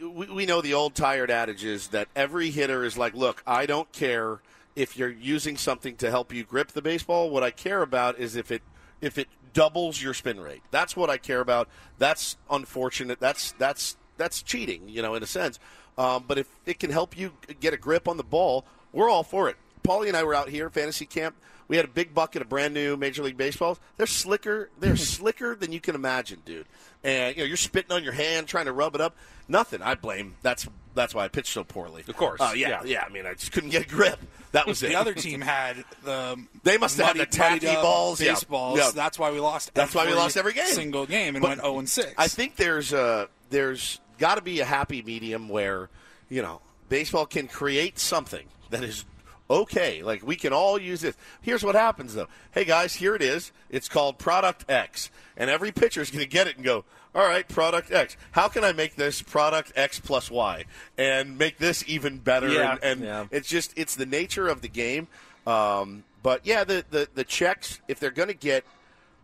we, 0.00 0.26
we 0.30 0.46
know 0.46 0.60
the 0.62 0.72
old 0.74 0.94
tired 0.94 1.30
adage 1.30 1.64
is 1.64 1.88
that 1.88 2.08
every 2.16 2.50
hitter 2.50 2.82
is 2.84 2.96
like, 2.96 3.12
look, 3.14 3.42
I 3.46 3.66
don't 3.66 3.90
care 3.92 4.40
if 4.78 4.96
you're 4.96 5.10
using 5.10 5.56
something 5.56 5.96
to 5.96 6.08
help 6.08 6.32
you 6.32 6.44
grip 6.44 6.68
the 6.68 6.80
baseball. 6.80 7.30
What 7.30 7.42
I 7.42 7.50
care 7.50 7.82
about 7.82 8.18
is 8.18 8.36
if 8.36 8.52
it 8.52 8.62
if 9.00 9.18
it 9.18 9.28
doubles 9.52 10.00
your 10.00 10.14
spin 10.14 10.40
rate. 10.40 10.62
That's 10.70 10.96
what 10.96 11.10
I 11.10 11.18
care 11.18 11.40
about. 11.40 11.68
That's 11.98 12.36
unfortunate. 12.48 13.18
That's 13.18 13.52
that's 13.52 13.96
that's 14.16 14.40
cheating, 14.42 14.88
you 14.88 15.02
know, 15.02 15.14
in 15.16 15.22
a 15.22 15.26
sense. 15.26 15.58
Um, 15.98 16.24
but 16.28 16.38
if 16.38 16.48
it 16.64 16.78
can 16.78 16.90
help 16.90 17.18
you 17.18 17.32
get 17.58 17.74
a 17.74 17.76
grip 17.76 18.06
on 18.06 18.16
the 18.16 18.22
ball, 18.22 18.64
we're 18.92 19.10
all 19.10 19.24
for 19.24 19.48
it. 19.48 19.56
Paulie 19.82 20.08
and 20.08 20.16
I 20.16 20.24
were 20.24 20.34
out 20.34 20.48
here 20.48 20.68
fantasy 20.70 21.06
camp. 21.06 21.36
We 21.68 21.76
had 21.76 21.84
a 21.84 21.88
big 21.88 22.14
bucket 22.14 22.40
of 22.40 22.48
brand 22.48 22.72
new 22.72 22.96
Major 22.96 23.22
League 23.22 23.36
Baseballs. 23.36 23.78
They're 23.98 24.06
slicker. 24.06 24.70
They're 24.80 24.96
slicker 25.16 25.54
than 25.54 25.70
you 25.72 25.80
can 25.80 25.94
imagine, 25.94 26.40
dude. 26.44 26.66
And 27.04 27.36
you 27.36 27.42
know, 27.42 27.46
you're 27.46 27.56
spitting 27.58 27.92
on 27.92 28.02
your 28.02 28.14
hand, 28.14 28.46
trying 28.48 28.64
to 28.66 28.72
rub 28.72 28.94
it 28.94 29.00
up. 29.00 29.14
Nothing. 29.48 29.82
I 29.82 29.94
blame. 29.94 30.36
That's 30.42 30.66
that's 30.94 31.14
why 31.14 31.24
I 31.24 31.28
pitched 31.28 31.52
so 31.52 31.64
poorly. 31.64 32.02
Of 32.08 32.16
course. 32.16 32.40
Uh, 32.40 32.52
yeah, 32.56 32.68
Yeah. 32.68 32.82
yeah, 32.84 33.04
I 33.06 33.08
mean, 33.10 33.24
I 33.26 33.34
just 33.34 33.52
couldn't 33.52 33.70
get 33.70 33.82
a 33.84 33.88
grip. 33.88 34.18
That 34.52 34.66
was 34.66 34.82
it. 34.82 34.88
The 34.88 34.96
other 34.96 35.14
team 35.26 35.42
had 35.42 35.84
the 36.02 36.42
They 36.64 36.78
must 36.78 36.96
have 36.96 37.08
had 37.08 37.16
the 37.18 37.26
tacky 37.26 37.66
muddied 37.66 37.76
up 37.76 37.82
balls, 37.82 38.20
yeah. 38.20 38.32
baseballs. 38.32 38.78
Yeah. 38.78 38.90
That's 38.94 39.18
why 39.18 39.30
we 39.30 39.38
lost. 39.38 39.72
That's 39.74 39.94
why 39.94 40.06
we 40.06 40.14
lost 40.14 40.36
every 40.38 40.54
game. 40.54 40.66
single 40.66 41.04
game 41.06 41.36
and 41.36 41.42
But 41.42 41.48
went 41.48 41.60
zero 41.60 41.78
and 41.78 41.88
six. 41.88 42.14
I 42.16 42.28
think 42.28 42.56
there's 42.56 42.92
a 42.94 43.28
there's 43.50 44.00
got 44.18 44.36
to 44.36 44.40
be 44.42 44.60
a 44.60 44.64
happy 44.64 45.02
medium 45.02 45.48
where 45.50 45.90
you 46.30 46.40
know 46.42 46.62
baseball 46.88 47.26
can 47.26 47.46
create 47.46 47.98
something 47.98 48.46
that 48.70 48.82
is 48.82 49.04
okay. 49.50 50.02
Like 50.02 50.26
we 50.26 50.36
can 50.36 50.52
all 50.52 50.80
use 50.80 51.00
this. 51.00 51.16
Here's 51.40 51.64
what 51.64 51.74
happens 51.74 52.14
though. 52.14 52.28
Hey 52.52 52.64
guys, 52.64 52.94
here 52.94 53.14
it 53.14 53.22
is. 53.22 53.52
It's 53.70 53.88
called 53.88 54.18
Product 54.18 54.64
X, 54.68 55.10
and 55.36 55.50
every 55.50 55.72
pitcher 55.72 56.00
is 56.00 56.10
going 56.10 56.24
to 56.24 56.30
get 56.30 56.46
it 56.46 56.56
and 56.56 56.64
go. 56.64 56.84
All 57.14 57.26
right, 57.26 57.48
product 57.48 57.90
X. 57.90 58.16
How 58.32 58.48
can 58.48 58.64
I 58.64 58.72
make 58.72 58.96
this 58.96 59.22
product 59.22 59.72
X 59.74 59.98
plus 59.98 60.30
Y 60.30 60.64
and 60.96 61.38
make 61.38 61.58
this 61.58 61.82
even 61.88 62.18
better? 62.18 62.48
Yeah, 62.48 62.72
and 62.72 62.84
and 62.84 63.00
yeah. 63.02 63.26
it's 63.30 63.48
just 63.48 63.72
it's 63.76 63.96
the 63.96 64.06
nature 64.06 64.48
of 64.48 64.60
the 64.60 64.68
game. 64.68 65.08
Um, 65.46 66.04
but 66.22 66.44
yeah, 66.44 66.64
the, 66.64 66.84
the 66.90 67.08
the 67.14 67.24
checks 67.24 67.80
if 67.88 67.98
they're 67.98 68.10
going 68.10 68.28
to 68.28 68.34
get 68.34 68.64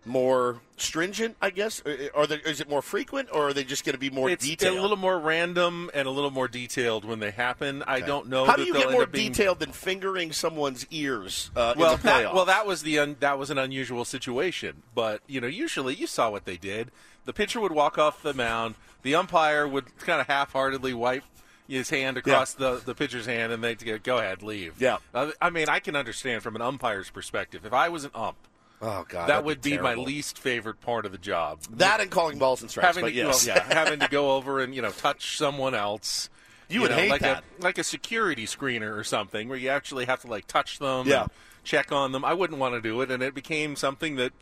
more 0.07 0.61
stringent, 0.77 1.37
I 1.41 1.51
guess, 1.51 1.83
or, 1.85 1.97
or 2.15 2.27
they, 2.27 2.37
is 2.37 2.61
it 2.61 2.69
more 2.69 2.83
frequent, 2.83 3.29
or 3.33 3.49
are 3.49 3.53
they 3.53 3.65
just 3.65 3.85
going 3.85 3.95
to 3.95 3.99
be 3.99 4.11
more 4.11 4.29
it's 4.29 4.47
detailed? 4.47 4.77
a 4.77 4.81
little 4.83 4.97
more 4.97 5.19
random 5.19 5.91
and 5.95 6.07
a 6.07 6.11
little 6.11 6.31
more 6.31 6.49
detailed 6.49 7.05
when 7.05 7.21
they 7.21 7.31
happen. 7.31 7.83
I 7.87 8.01
don't 8.01 8.29
know. 8.29 8.45
How 8.45 8.57
do 8.57 8.65
you 8.65 8.75
get 8.75 8.91
more 8.91 9.07
being- 9.07 9.33
detailed 9.33 9.61
than 9.61 9.73
fingering 9.73 10.33
someone's 10.33 10.87
ears 10.91 11.51
uh, 11.57 11.75
well, 11.77 11.93
in 11.93 11.97
the 11.99 12.03
that, 12.05 12.35
well, 12.35 12.45
that 12.45 12.67
was 12.67 12.83
the 12.83 12.99
un, 12.99 13.17
that 13.21 13.39
was 13.39 13.51
an 13.51 13.59
unusual 13.59 14.05
situation. 14.05 14.83
But 14.95 15.21
you 15.27 15.41
know, 15.41 15.47
usually 15.47 15.95
you 15.95 16.07
saw 16.07 16.31
what 16.31 16.45
they 16.45 16.57
did. 16.57 16.91
The 17.25 17.33
pitcher 17.33 17.61
would 17.61 17.73
walk 17.73 17.97
off 17.99 18.23
the 18.23 18.35
mound. 18.35 18.75
The 19.03 19.15
umpire 19.15 19.67
would 19.67 19.97
kind 19.99 20.21
of 20.21 20.27
half-heartedly 20.27 20.95
wipe 20.95 21.25
his 21.69 21.91
hand 21.91 22.17
across 22.19 22.55
the, 22.55 22.83
the 22.85 22.95
pitcher's 22.95 23.27
hand, 23.27 23.53
and 23.53 23.65
they'd 23.65 23.83
go, 23.83 23.99
"Go 23.99 24.19
ahead, 24.19 24.43
leave." 24.43 24.75
Yeah. 24.81 24.99
Uh, 25.15 25.31
I 25.41 25.51
mean, 25.51 25.69
I 25.69 25.79
can 25.79 25.97
understand 25.97 26.43
from 26.43 26.57
an 26.57 26.63
umpire's 26.63 27.11
perspective. 27.11 27.65
If 27.65 27.73
I 27.73 27.89
was 27.89 28.05
an 28.05 28.11
ump, 28.15 28.37
oh 28.85 29.05
god, 29.09 29.29
that 29.29 29.45
would 29.45 29.61
be, 29.63 29.79
my 29.79 29.95
least 29.95 30.39
favorite 30.39 30.81
part 30.81 31.07
of 31.07 31.13
the 31.13 31.19
job. 31.19 31.61
That 31.71 32.01
and 32.01 32.11
calling 32.11 32.39
balls 32.39 32.61
and 32.63 32.71
strikes. 32.71 32.87
having 32.87 33.05
but 33.05 33.09
to, 33.11 33.15
yes, 33.15 33.47
well, 33.47 33.57
yeah, 33.57 33.65
having 33.75 34.01
to 34.01 34.09
go 34.09 34.33
over 34.37 34.61
and 34.61 34.75
you 34.75 34.83
know 34.83 34.91
touch 34.91 35.37
someone 35.39 35.75
else. 35.75 36.29
You 36.69 36.81
would 36.81 36.91
know, 36.91 36.97
hate 36.97 37.11
like 37.11 37.21
that. 37.23 37.45
a 37.59 37.63
like 37.63 37.79
a 37.79 37.85
security 37.85 38.47
screener 38.47 38.97
or 38.97 39.05
something 39.05 39.49
where 39.49 39.59
you 39.59 39.69
actually 39.69 40.07
have 40.07 40.21
to 40.23 40.29
like 40.29 40.47
touch 40.47 40.79
them, 40.79 41.07
Yeah. 41.07 41.27
check 41.63 41.93
on 41.93 42.13
them. 42.13 42.25
I 42.25 42.35
wouldn't 42.35 42.59
want 42.59 42.75
to 42.75 42.81
do 42.81 43.01
it, 43.01 43.11
and 43.11 43.23
it 43.23 43.35
became 43.35 43.77
something 43.77 44.17
that 44.17 44.33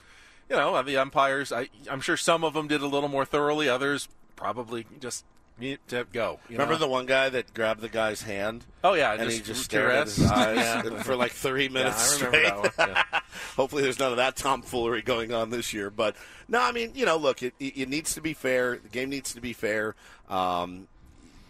you 0.49 0.57
know 0.57 0.81
the 0.83 0.97
umpires. 0.99 1.53
I 1.53 1.69
I'm 1.91 2.01
sure 2.01 2.17
some 2.17 2.45
of 2.45 2.55
them 2.55 2.69
did 2.69 2.81
a 2.83 2.87
little 2.87 3.09
more 3.09 3.25
thoroughly. 3.25 3.69
Others 3.69 4.09
probably 4.37 4.87
just 5.01 5.25
to 5.61 6.07
go. 6.13 6.41
You 6.49 6.55
Remember 6.57 6.75
know? 6.75 6.81
the 6.81 6.89
one 6.89 7.07
guy 7.07 7.29
that 7.29 7.55
grabbed 7.55 7.81
the 7.81 7.89
guy's 7.89 8.23
hand? 8.23 8.65
Oh, 8.83 8.95
yeah, 8.95 9.13
and 9.13 9.23
just 9.23 9.37
he 9.37 9.43
just 9.43 9.63
stared 9.65 9.93
at 9.93 10.07
his 10.07 10.31
eyes 10.31 10.57
Yeah. 10.85 11.03
for 11.03 11.15
like 11.17 11.33
three 11.33 11.69
minutes 11.69 12.21
I 12.23 12.27
remember 12.27 12.39
straight. 12.39 12.77
that 12.77 12.79
one, 12.79 12.89
yeah. 13.13 13.21
Hopefully, 13.57 13.83
there's 13.83 13.99
none 13.99 14.11
of 14.11 14.17
that 14.17 14.37
tomfoolery 14.37 15.03
going 15.03 15.33
on 15.33 15.51
this 15.51 15.73
year. 15.73 15.91
But 15.91 16.17
no, 16.49 16.61
I 16.61 16.73
mean, 16.73 16.93
you 16.95 17.07
know, 17.07 17.17
look, 17.17 17.43
it, 17.43 17.55
it 17.61 17.77
it 17.77 17.89
needs 17.89 18.15
to 18.15 18.21
be 18.21 18.33
fair. 18.35 18.79
The 18.79 18.89
game 18.89 19.11
needs 19.11 19.35
to 19.35 19.41
be 19.41 19.53
fair. 19.53 19.95
Um, 20.29 20.89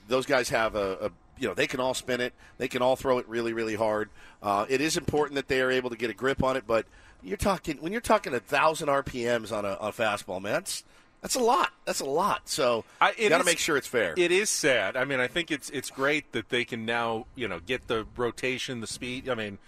those 0.08 0.26
guys 0.26 0.48
have 0.50 0.74
a, 0.74 1.06
a 1.06 1.10
you 1.38 1.48
know 1.48 1.54
they 1.54 1.66
can 1.66 1.80
all 1.80 1.94
spin 1.94 2.20
it 2.20 2.34
they 2.58 2.68
can 2.68 2.82
all 2.82 2.94
throw 2.96 3.18
it 3.18 3.26
really 3.28 3.52
really 3.52 3.74
hard 3.74 4.10
uh, 4.42 4.66
it 4.68 4.80
is 4.80 4.96
important 4.96 5.36
that 5.36 5.48
they 5.48 5.60
are 5.60 5.70
able 5.70 5.88
to 5.90 5.96
get 5.96 6.10
a 6.10 6.14
grip 6.14 6.42
on 6.44 6.56
it 6.56 6.64
but 6.66 6.84
you're 7.22 7.36
talking 7.38 7.78
when 7.78 7.90
you're 7.92 8.00
talking 8.00 8.34
a 8.34 8.38
thousand 8.40 8.88
rpms 8.88 9.50
on 9.56 9.64
a, 9.64 9.70
a 9.80 9.90
fastball 9.90 10.40
man 10.42 10.52
that's 10.52 10.84
that's 11.22 11.34
a 11.36 11.40
lot 11.40 11.70
that's 11.84 12.00
a 12.00 12.04
lot 12.04 12.48
so 12.48 12.84
I, 13.00 13.14
you 13.16 13.28
got 13.28 13.38
to 13.38 13.44
make 13.44 13.58
sure 13.58 13.76
it's 13.76 13.86
fair 13.86 14.12
It 14.16 14.30
is 14.32 14.50
sad. 14.50 14.96
I 14.96 15.04
mean, 15.04 15.20
I 15.20 15.28
think 15.28 15.50
it's 15.50 15.70
it's 15.70 15.90
great 15.90 16.32
that 16.32 16.48
they 16.50 16.64
can 16.64 16.84
now 16.84 17.26
you 17.34 17.48
know 17.48 17.60
get 17.60 17.86
the 17.88 18.06
rotation, 18.16 18.80
the 18.80 18.86
speed. 18.86 19.28
I 19.28 19.34
mean, 19.34 19.58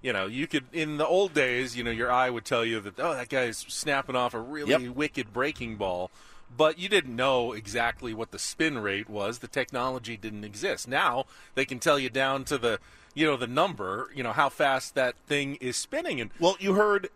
you 0.00 0.12
know, 0.12 0.26
you 0.26 0.46
could 0.46 0.64
in 0.72 0.96
the 0.96 1.06
old 1.06 1.32
days, 1.34 1.76
you 1.76 1.84
know, 1.84 1.90
your 1.90 2.10
eye 2.10 2.28
would 2.30 2.44
tell 2.44 2.64
you 2.64 2.80
that 2.80 2.98
oh, 2.98 3.14
that 3.14 3.28
guy's 3.28 3.58
snapping 3.58 4.16
off 4.16 4.34
a 4.34 4.40
really 4.40 4.70
Yep. 4.84 4.96
wicked 4.96 5.32
breaking 5.32 5.76
ball. 5.76 6.10
But 6.56 6.78
you 6.78 6.88
didn't 6.88 7.16
know 7.16 7.52
exactly 7.52 8.12
what 8.12 8.30
the 8.30 8.38
spin 8.38 8.78
rate 8.78 9.08
was. 9.08 9.38
The 9.38 9.48
technology 9.48 10.16
didn't 10.16 10.44
exist. 10.44 10.86
Now 10.86 11.26
they 11.54 11.64
can 11.64 11.78
tell 11.78 11.98
you 11.98 12.10
down 12.10 12.44
to 12.44 12.58
the, 12.58 12.78
you 13.14 13.26
know, 13.26 13.36
the 13.36 13.46
number, 13.46 14.10
you 14.14 14.22
know, 14.22 14.32
how 14.32 14.48
fast 14.48 14.94
that 14.94 15.14
thing 15.26 15.56
is 15.56 15.76
spinning. 15.76 16.20
And 16.20 16.30
Well, 16.38 16.56
you 16.60 16.74
heard 16.74 17.08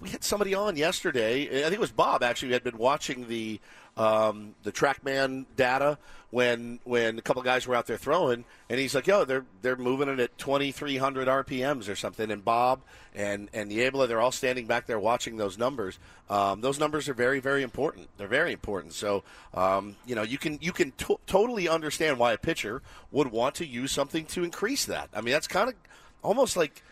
we 0.00 0.10
had 0.10 0.22
somebody 0.22 0.54
on 0.54 0.76
yesterday. 0.76 1.42
I 1.60 1.62
think 1.64 1.74
it 1.74 1.80
was 1.80 1.92
Bob 1.92 2.22
actually 2.22 2.48
who 2.48 2.54
had 2.54 2.64
been 2.64 2.78
watching 2.78 3.28
the 3.28 3.60
um, 3.96 4.54
the 4.62 4.72
TrackMan 4.72 5.46
data 5.56 5.98
when 6.30 6.80
when 6.82 7.16
a 7.16 7.22
couple 7.22 7.40
guys 7.42 7.64
were 7.64 7.76
out 7.76 7.86
there 7.86 7.96
throwing, 7.96 8.44
and 8.68 8.80
he's 8.80 8.92
like, 8.92 9.06
"Yo, 9.06 9.24
they're 9.24 9.44
they're 9.62 9.76
moving 9.76 10.08
it 10.08 10.18
at 10.18 10.36
2,300 10.36 11.28
RPMs 11.28 11.88
or 11.88 11.94
something." 11.94 12.30
And 12.30 12.44
Bob 12.44 12.80
and 13.14 13.48
and 13.54 13.68
Niebla, 13.68 14.08
they're 14.08 14.20
all 14.20 14.32
standing 14.32 14.66
back 14.66 14.86
there 14.86 14.98
watching 14.98 15.36
those 15.36 15.56
numbers. 15.56 15.98
Um, 16.28 16.60
those 16.60 16.80
numbers 16.80 17.08
are 17.08 17.14
very 17.14 17.38
very 17.38 17.62
important. 17.62 18.08
They're 18.16 18.26
very 18.26 18.52
important. 18.52 18.94
So 18.94 19.22
um, 19.54 19.94
you 20.04 20.16
know 20.16 20.22
you 20.22 20.38
can 20.38 20.58
you 20.60 20.72
can 20.72 20.90
to- 20.98 21.20
totally 21.26 21.68
understand 21.68 22.18
why 22.18 22.32
a 22.32 22.38
pitcher 22.38 22.82
would 23.12 23.28
want 23.28 23.54
to 23.56 23.66
use 23.66 23.92
something 23.92 24.26
to 24.26 24.42
increase 24.42 24.86
that. 24.86 25.10
I 25.14 25.20
mean, 25.20 25.32
that's 25.32 25.46
kind 25.46 25.68
of 25.68 25.76
almost 26.24 26.56
like 26.56 26.82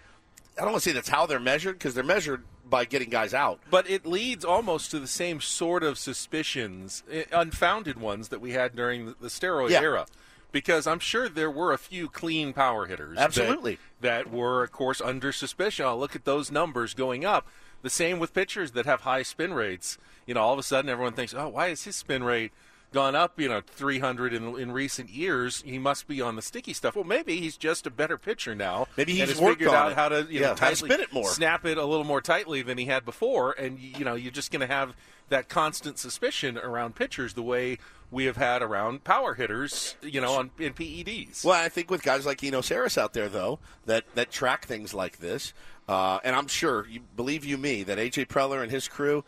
I 0.57 0.63
don't 0.63 0.71
want 0.71 0.85
to 0.85 0.89
say 0.91 0.95
that's 0.95 1.09
how 1.09 1.27
they're 1.27 1.41
measured 1.41 1.79
because 1.79 1.95
they're 1.95 2.05
measured 2.05 2.45
by 2.69 2.85
getting 2.85 3.11
guys 3.11 3.35
out. 3.35 3.61
But 3.71 3.89
it 3.91 4.07
leads 4.07 4.45
almost 4.45 4.91
to 4.93 5.01
the 5.01 5.07
same 5.07 5.41
sort 5.41 5.83
of 5.83 5.99
suspicions, 5.99 7.03
eh, 7.11 7.25
unfounded 7.33 8.01
ones 8.01 8.29
that 8.29 8.41
we 8.41 8.53
had 8.53 8.75
during 8.75 9.15
the, 9.21 9.29
steroid 9.29 9.71
Yeah. 9.71 9.81
era. 9.83 10.07
Because 10.53 10.87
I'm 10.87 10.99
sure 10.99 11.29
there 11.29 11.51
were 11.51 11.73
a 11.73 11.79
few 11.79 12.09
clean 12.09 12.53
power 12.53 12.87
hitters. 12.87 13.17
that- 13.17 13.25
Absolutely. 13.25 13.79
That, 14.03 14.31
were, 14.31 14.63
of 14.63 14.71
course, 14.73 15.01
under 15.01 15.33
suspicion. 15.33 15.87
Oh, 15.87 15.97
look 15.97 16.15
at 16.15 16.25
those 16.25 16.51
numbers 16.51 16.93
going 16.95 17.25
up. 17.25 17.47
The 17.83 17.91
same 17.91 18.19
with 18.19 18.35
pitchers 18.35 18.73
that 18.73 18.85
have 18.87 19.01
high 19.01 19.23
spin 19.23 19.55
rates. 19.55 19.99
You 20.27 20.35
know, 20.35 20.41
all 20.43 20.53
of 20.53 20.59
a 20.59 20.63
sudden 20.63 20.89
everyone 20.91 21.15
thinks, 21.15 21.33
oh, 21.35 21.49
why 21.49 21.69
is 21.69 21.85
his 21.85 21.97
spin 21.97 22.23
rate 22.23 22.53
gone 22.93 23.15
up, 23.15 23.41
you 23.41 23.49
know, 23.49 23.61
300 23.65 24.33
in, 24.33 24.59
in 24.59 24.73
recent 24.73 25.11
years? 25.11 25.63
He 25.63 25.79
must 25.79 26.07
be 26.07 26.21
on 26.21 26.37
the 26.37 26.43
sticky 26.43 26.73
stuff. 26.73 26.95
Well, 26.95 27.05
maybe 27.05 27.39
he's 27.41 27.57
just 27.57 27.87
a 27.87 27.91
better 27.91 28.17
pitcher 28.19 28.55
now. 28.55 28.87
Maybe 28.97 29.15
he's 29.15 29.41
worked 29.41 29.59
figured 29.59 29.75
out 29.75 29.93
it. 29.93 29.95
how 29.97 30.09
to, 30.11 30.27
you 30.31 30.41
Yeah, 30.41 30.49
know, 30.49 30.55
tightly 30.55 30.89
spin 30.89 31.01
it 31.01 31.13
more. 31.13 31.29
snap 31.29 31.65
it 31.65 31.79
a 31.79 31.85
little 31.85 32.05
more 32.05 32.21
tightly 32.21 32.63
than 32.63 32.79
he 32.79 32.85
had 32.87 33.05
before, 33.05 33.53
and 33.53 33.79
you 33.79 34.05
know 34.05 34.15
you're 34.15 34.31
just 34.33 34.51
going 34.53 34.61
to 34.61 34.67
have 34.67 34.95
that 35.29 35.49
constant 35.49 35.99
suspicion 35.99 36.59
around 36.59 36.95
pitchers 36.95 37.35
the 37.35 37.43
way 37.43 37.79
we 38.11 38.27
have 38.27 38.37
had 38.37 38.61
around 38.61 39.03
power 39.05 39.33
hitters, 39.35 39.97
you 40.03 40.21
know, 40.21 40.33
on 40.35 40.51
in 40.59 40.75
PEDs. 40.75 41.43
Well, 41.45 41.55
I 41.55 41.71
think 41.71 41.91
with 41.91 42.03
guys 42.03 42.27
like 42.27 42.45
Eno 42.45 42.61
Sarris 42.61 42.99
out 42.99 43.15
there, 43.15 43.31
though, 43.31 43.59
that, 43.87 44.05
that 44.15 44.31
track 44.31 44.67
things 44.67 44.93
like 44.93 45.19
this, 45.21 45.55
uh, 45.89 46.19
and 46.23 46.37
I'm 46.37 46.49
sure, 46.49 46.87
you 46.87 47.01
believe 47.17 47.47
you 47.47 47.57
me, 47.57 47.83
that 47.85 47.97
AJ 47.97 48.27
Preller 48.27 48.63
and 48.63 48.71
his 48.71 48.87
crew, 48.87 49.25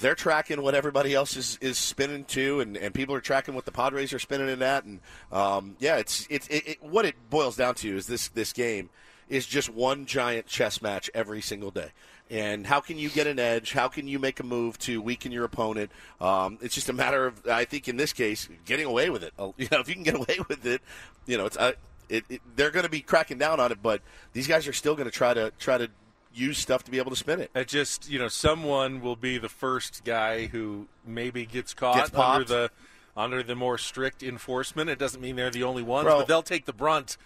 they're 0.00 0.14
tracking 0.14 0.62
what 0.62 0.74
everybody 0.74 1.14
else 1.14 1.36
is, 1.36 1.58
is 1.60 1.78
spinning 1.78 2.24
to, 2.24 2.60
and, 2.60 2.76
and 2.76 2.94
people 2.94 3.14
are 3.14 3.20
tracking 3.20 3.54
what 3.54 3.66
the 3.66 3.72
Padres 3.72 4.12
are 4.12 4.18
spinning 4.18 4.48
in 4.48 4.62
at, 4.62 4.84
and 4.84 5.00
um, 5.30 5.76
yeah, 5.78 5.96
it's 5.96 6.26
it's 6.30 6.46
it, 6.48 6.66
it, 6.66 6.82
what 6.82 7.04
it 7.04 7.14
boils 7.28 7.56
down 7.56 7.74
to 7.76 7.96
is 7.96 8.06
this 8.06 8.28
this 8.28 8.52
game 8.52 8.88
is 9.28 9.46
just 9.46 9.68
one 9.68 10.06
giant 10.06 10.46
chess 10.46 10.80
match 10.82 11.10
every 11.14 11.40
single 11.40 11.70
day. 11.70 11.90
And 12.30 12.66
how 12.66 12.80
can 12.80 12.98
you 12.98 13.10
get 13.10 13.26
an 13.26 13.38
edge? 13.38 13.72
How 13.72 13.88
can 13.88 14.08
you 14.08 14.18
make 14.18 14.40
a 14.40 14.42
move 14.42 14.78
to 14.80 15.02
weaken 15.02 15.32
your 15.32 15.44
opponent? 15.44 15.90
Um, 16.20 16.58
it's 16.62 16.74
just 16.74 16.88
a 16.88 16.94
matter 16.94 17.26
of, 17.26 17.46
I 17.46 17.66
think, 17.66 17.88
in 17.88 17.98
this 17.98 18.14
case, 18.14 18.48
getting 18.64 18.86
away 18.86 19.10
with 19.10 19.22
it. 19.22 19.34
You 19.58 19.68
know, 19.70 19.80
if 19.80 19.88
you 19.88 19.94
can 19.94 20.02
get 20.02 20.14
away 20.14 20.38
with 20.48 20.64
it, 20.64 20.80
you 21.26 21.36
know, 21.36 21.44
it's 21.44 21.58
uh, 21.58 21.72
it, 22.08 22.24
it, 22.30 22.40
they're 22.56 22.70
going 22.70 22.84
to 22.84 22.90
be 22.90 23.00
cracking 23.00 23.38
down 23.38 23.60
on 23.60 23.70
it. 23.72 23.82
But 23.82 24.00
these 24.32 24.46
guys 24.46 24.66
are 24.66 24.72
still 24.72 24.94
going 24.94 25.08
to 25.08 25.14
try 25.14 25.34
to 25.34 25.52
try 25.58 25.76
to 25.76 25.90
use 26.34 26.58
stuff 26.58 26.84
to 26.84 26.90
be 26.90 26.98
able 26.98 27.10
to 27.10 27.16
spin 27.16 27.40
it. 27.40 27.50
It 27.54 27.68
just 27.68 28.10
you 28.10 28.18
know 28.18 28.28
someone 28.28 29.00
will 29.00 29.16
be 29.16 29.38
the 29.38 29.48
first 29.48 30.02
guy 30.04 30.46
who 30.46 30.86
maybe 31.06 31.46
gets 31.46 31.74
caught 31.74 31.96
Gets 31.96 32.14
under 32.14 32.44
the 32.44 32.70
under 33.16 33.42
the 33.42 33.54
more 33.54 33.78
strict 33.78 34.22
enforcement. 34.22 34.90
It 34.90 34.98
doesn't 34.98 35.20
mean 35.20 35.36
they're 35.36 35.50
the 35.50 35.64
only 35.64 35.82
ones, 35.82 36.04
Bro. 36.04 36.20
but 36.20 36.28
they'll 36.28 36.42
take 36.42 36.64
the 36.64 36.72
brunt 36.72 37.16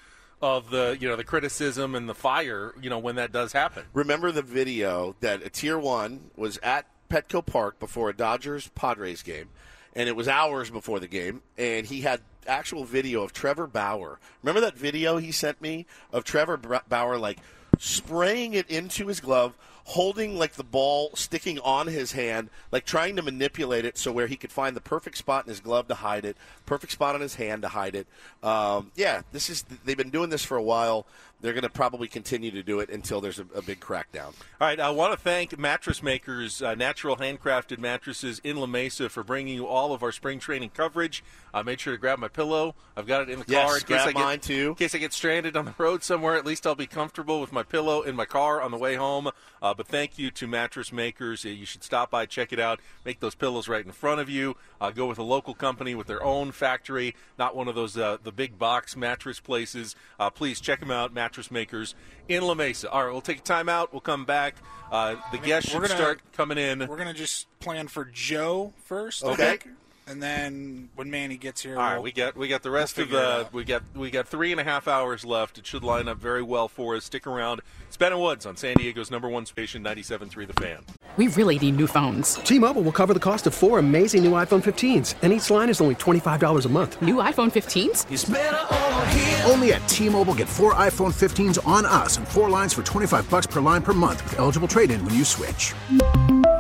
of 0.43 0.71
the 0.71 0.97
you 1.01 1.09
know 1.09 1.17
the 1.17 1.25
criticism 1.25 1.95
and 1.95 2.09
the 2.09 2.15
fire 2.15 2.75
you 2.81 2.91
know 2.91 2.99
when 2.99 3.17
that 3.17 3.33
does 3.33 3.53
happen. 3.53 3.85
Remember 3.93 4.33
the 4.33 4.43
video 4.43 5.17
that 5.21 5.43
a 5.43 5.49
tier 5.49 5.79
one 5.79 6.31
was 6.37 6.59
at 6.63 6.87
Petco 7.09 7.45
Park 7.45 7.79
before 7.79 8.11
a 8.11 8.17
Dodgers 8.17 8.69
Padres 8.75 9.23
game, 9.23 9.49
and 9.95 10.09
it 10.09 10.17
was 10.17 10.29
hours 10.29 10.71
before 10.71 11.01
the 11.01 11.09
game, 11.09 11.43
and 11.57 11.87
he 11.87 12.03
had 12.03 12.21
actual 12.47 12.85
video 12.85 13.23
of 13.23 13.33
Trevor 13.33 13.67
Bauer. 13.67 14.19
Remember 14.43 14.61
that 14.61 14.77
video 14.77 15.17
he 15.17 15.33
sent 15.33 15.61
me 15.61 15.87
of 16.13 16.25
Trevor 16.25 16.57
Bauer 16.89 17.19
like 17.19 17.39
spraying 17.79 18.55
it 18.55 18.69
into 18.71 19.07
his 19.07 19.21
glove, 19.21 19.55
holding 19.85 20.37
like 20.37 20.55
the 20.55 20.65
ball 20.65 21.11
sticking 21.15 21.59
on 21.61 21.87
his 21.87 22.13
hand, 22.13 22.51
like 22.73 22.85
trying 22.85 23.17
to 23.17 23.23
manipulate 23.23 23.85
it 23.85 23.97
so 23.97 24.11
where 24.11 24.27
he 24.27 24.37
could 24.37 24.51
find 24.51 24.75
the 24.75 24.81
perfect 24.81 25.17
spot 25.17 25.45
in 25.45 25.51
his 25.51 25.61
glove 25.61 25.87
to 25.89 25.95
hide 25.95 26.25
it, 26.25 26.37
perfect 26.67 26.93
spot 26.93 27.15
on 27.15 27.21
his 27.21 27.37
hand 27.37 27.63
to 27.63 27.69
hide 27.69 27.95
it. 27.95 28.07
Um, 28.43 28.91
yeah, 28.97 29.23
this 29.33 29.49
is 29.49 29.65
they've 29.85 29.97
been 29.97 30.11
doing 30.11 30.31
this 30.31 30.45
for 30.45 30.57
a 30.57 30.63
while. 30.63 31.07
They're 31.41 31.53
going 31.53 31.63
to 31.63 31.69
probably 31.71 32.09
continue 32.09 32.51
to 32.51 32.63
do 32.63 32.81
it 32.81 32.89
until 32.91 33.21
there's 33.21 33.39
a, 33.39 33.47
a 33.55 33.63
big 33.63 33.81
crackdown. 33.81 34.35
All 34.61 34.67
right, 34.69 34.81
I 34.81 34.91
want 34.91 35.13
to 35.13 35.19
thank 35.19 35.59
Mattress 35.59 36.03
Makers, 36.03 36.63
uh, 36.63 36.75
natural 36.75 37.17
handcrafted 37.17 37.79
mattresses 37.79 38.41
in 38.43 38.57
La 38.57 38.67
Mesa, 38.67 39.09
for 39.09 39.23
bringing 39.23 39.55
you 39.55 39.67
all 39.67 39.93
of 39.93 40.03
our 40.03 40.13
spring 40.13 40.39
training 40.39 40.71
coverage. 40.71 41.23
I 41.53 41.63
made 41.63 41.81
sure 41.81 41.95
to 41.95 41.99
grab 41.99 42.19
my 42.19 42.29
pillow. 42.29 42.75
I've 42.97 43.07
got 43.07 43.23
it 43.23 43.31
in 43.31 43.39
the 43.39 43.45
Yes, 43.49 43.67
car 43.67 43.77
in 43.77 43.83
case 43.85 44.01
I 44.01 44.13
get, 44.13 44.23
mine, 44.23 44.41
too. 44.41 44.69
In 44.71 44.75
case 44.75 44.95
I 44.95 44.99
get 44.99 45.13
stranded 45.13 45.57
on 45.57 45.65
the 45.65 45.75
road 45.79 46.03
somewhere, 46.03 46.37
at 46.37 46.45
least 46.45 46.67
I'll 46.67 46.75
be 46.75 46.87
comfortable 46.87 47.41
with 47.41 47.53
my 47.53 47.63
pillow 47.63 48.03
in 48.03 48.17
my 48.17 48.25
car 48.27 48.61
on 48.61 48.71
the 48.71 48.77
way 48.77 48.95
home. 48.97 49.31
Uh, 49.63 49.75
but 49.75 49.87
thank 49.87 50.19
you 50.19 50.31
to 50.33 50.47
Mattress 50.47 50.93
Makers. 50.93 51.45
Uh, 51.45 51.51
You 51.51 51.65
should 51.65 51.83
stop 51.83 52.11
by, 52.11 52.27
check 52.27 52.53
it 52.53 52.61
out, 52.61 52.81
make 53.05 53.21
those 53.21 53.35
pillows 53.35 53.69
right 53.69 53.85
in 53.85 53.93
front 53.93 54.21
of 54.21 54.29
you. 54.29 54.57
Uh, 54.81 54.91
go 54.91 55.07
with 55.07 55.19
a 55.19 55.23
local 55.23 55.55
company 55.55 55.95
with 55.95 56.07
their 56.07 56.23
own 56.23 56.53
factory, 56.53 57.15
not 57.39 57.57
one 57.57 57.69
of 57.69 57.75
those 57.75 57.97
uh, 57.97 58.19
the 58.23 58.33
big 58.33 58.59
box 58.59 58.97
mattress 58.97 59.41
places. 59.41 59.95
Uh, 60.21 60.29
please 60.31 60.61
check 60.61 60.81
them 60.81 60.91
out, 60.91 61.13
Mattress 61.13 61.36
Makers 61.51 61.95
in 62.29 62.43
La 62.43 62.55
Mesa. 62.55 62.91
All 62.91 63.05
right, 63.05 63.13
we'll 63.13 63.21
take 63.21 63.39
a 63.39 63.43
time 63.43 63.69
out. 63.69 63.93
We'll 63.93 64.01
come 64.01 64.25
back. 64.25 64.57
Uh, 64.91 65.17
the 65.33 65.39
guests 65.39 65.71
should 65.71 65.81
gonna- 65.83 65.89
start 65.95 66.21
coming 66.33 66.59
in. 66.59 66.87
We're 66.87 66.97
gonna 66.97 67.13
just 67.15 67.47
plan 67.61 67.89
for 67.89 68.05
Joe 68.05 68.73
first, 68.85 69.25
I 69.25 69.29
Okay. 69.29 69.59
Think, 70.07 70.13
and 70.13 70.23
then 70.23 70.89
when 70.95 71.11
Manny 71.11 71.37
gets 71.37 71.63
here, 71.63 71.77
All 71.77 71.83
right, 71.83 71.95
we'll- 71.95 72.03
we 72.05 72.13
got 72.13 72.37
we 72.37 72.49
got 72.49 72.63
the 72.63 72.71
rest 72.71 72.97
we'll 72.97 73.05
of 73.07 73.11
the 73.11 73.41
it 73.41 73.53
we 73.53 73.65
got 73.65 73.83
we 73.95 74.11
got 74.11 74.27
three 74.29 74.53
and 74.53 74.61
a 74.61 74.65
half 74.65 74.89
hours 74.89 75.25
left. 75.25 75.59
It 75.59 75.67
should 75.67 75.83
line 75.85 76.09
up 76.09 76.19
very 76.19 76.43
well 76.43 76.69
for 76.69 76.95
us. 76.97 77.05
Stick 77.05 77.27
around. 77.27 77.61
It's 77.89 77.97
Ben 77.97 78.13
and 78.13 78.21
Woods 78.21 78.47
on 78.47 78.57
San 78.57 78.75
Diego's 78.77 79.11
number 79.11 79.29
one 79.29 79.47
station, 79.47 79.83
97.3 79.83 80.47
The 80.47 80.53
Fan. 80.61 80.79
We 81.17 81.29
really 81.29 81.59
need 81.59 81.77
new 81.77 81.87
phones. 81.87 82.35
T-Mobile 82.35 82.83
will 82.83 82.93
cover 82.93 83.15
the 83.15 83.21
cost 83.21 83.47
of 83.47 83.55
four 83.55 83.79
amazing 83.79 84.23
new 84.23 84.33
iPhone 84.33 84.63
15s, 84.63 85.15
and 85.23 85.33
each 85.33 85.49
line 85.51 85.71
is 85.71 85.81
only 85.81 85.95
$25 85.95 86.67
a 86.67 86.69
month. 86.69 87.01
New 87.01 87.15
iPhone 87.17 87.51
15s? 87.51 88.05
Only 89.51 89.73
at 89.73 89.89
T-Mobile 89.89 90.35
get 90.35 90.47
four 90.49 90.75
iPhone 90.75 91.15
15s 91.15 91.67
on 91.67 91.87
us 91.87 92.19
and 92.19 92.29
four 92.29 92.51
lines 92.51 92.75
for 92.75 92.83
25 92.83 93.31
bucks 93.31 93.47
per 93.47 93.61
line 93.63 93.81
per 93.81 93.95
month 93.95 94.23
with 94.25 94.39
eligible 94.39 94.69
trade-in 94.69 95.03
when 95.07 95.15
you 95.15 95.25
switch. 95.25 95.73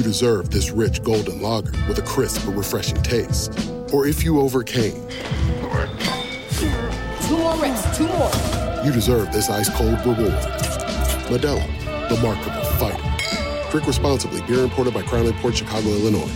you 0.00 0.04
deserve 0.04 0.48
this 0.48 0.70
rich 0.70 1.02
golden 1.02 1.42
lager 1.42 1.72
with 1.86 1.98
a 1.98 2.02
crisp 2.02 2.46
but 2.46 2.56
refreshing 2.56 2.96
taste. 3.02 3.52
Or 3.92 4.06
if 4.06 4.24
you 4.24 4.40
overcame, 4.40 4.94
Two 7.28 7.36
more 7.36 7.54
reps, 7.58 7.98
two 7.98 8.06
more. 8.08 8.30
you 8.82 8.92
deserve 8.92 9.30
this 9.30 9.50
ice 9.50 9.68
cold 9.76 9.98
reward. 10.06 10.32
Modelo, 11.28 11.62
the 12.08 12.16
Markable 12.22 12.64
Fighter. 12.78 13.70
Drink 13.70 13.86
responsibly. 13.86 14.40
Beer 14.46 14.60
imported 14.64 14.94
by 14.94 15.02
Crown 15.02 15.30
Port 15.34 15.54
Chicago, 15.54 15.90
Illinois. 15.90 16.30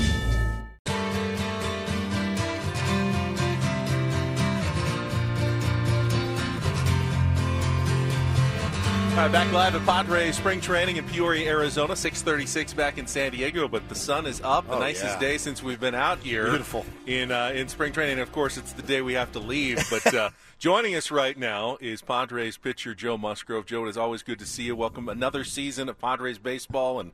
Right, 9.24 9.32
back 9.32 9.52
live 9.52 9.74
at 9.74 9.84
Padres 9.86 10.36
spring 10.36 10.60
training 10.60 10.96
in 10.96 11.04
Peoria, 11.06 11.48
Arizona. 11.48 11.94
6:36 11.94 12.74
back 12.74 12.98
in 12.98 13.06
San 13.06 13.32
Diego, 13.32 13.68
but 13.68 13.88
the 13.88 13.94
sun 13.94 14.26
is 14.26 14.40
up. 14.42 14.66
The 14.66 14.74
Oh, 14.74 14.78
nicest 14.78 15.14
yeah. 15.14 15.18
day 15.20 15.38
since 15.38 15.62
we've 15.62 15.80
been 15.80 15.94
out 15.94 16.18
here. 16.18 16.48
Beautiful. 16.48 16.84
in 17.06 17.30
uh, 17.30 17.52
in 17.54 17.68
spring 17.68 17.92
training. 17.92 18.18
Of 18.20 18.32
course, 18.32 18.56
it's 18.56 18.72
the 18.72 18.82
day 18.82 19.02
we 19.02 19.14
have 19.14 19.32
to 19.32 19.38
leave. 19.38 19.82
But 19.90 20.12
uh, 20.14 20.30
joining 20.58 20.94
us 20.94 21.10
right 21.10 21.38
now 21.38 21.78
is 21.80 22.02
Padres 22.02 22.56
pitcher 22.56 22.94
Joe 22.94 23.16
Musgrove. 23.16 23.66
Joe, 23.66 23.86
it 23.86 23.90
is 23.90 23.96
always 23.96 24.22
good 24.22 24.38
to 24.40 24.46
see 24.46 24.64
you. 24.64 24.76
Welcome 24.76 25.08
another 25.08 25.44
season 25.44 25.88
of 25.88 25.98
Padres 25.98 26.38
baseball, 26.38 27.00
and 27.00 27.12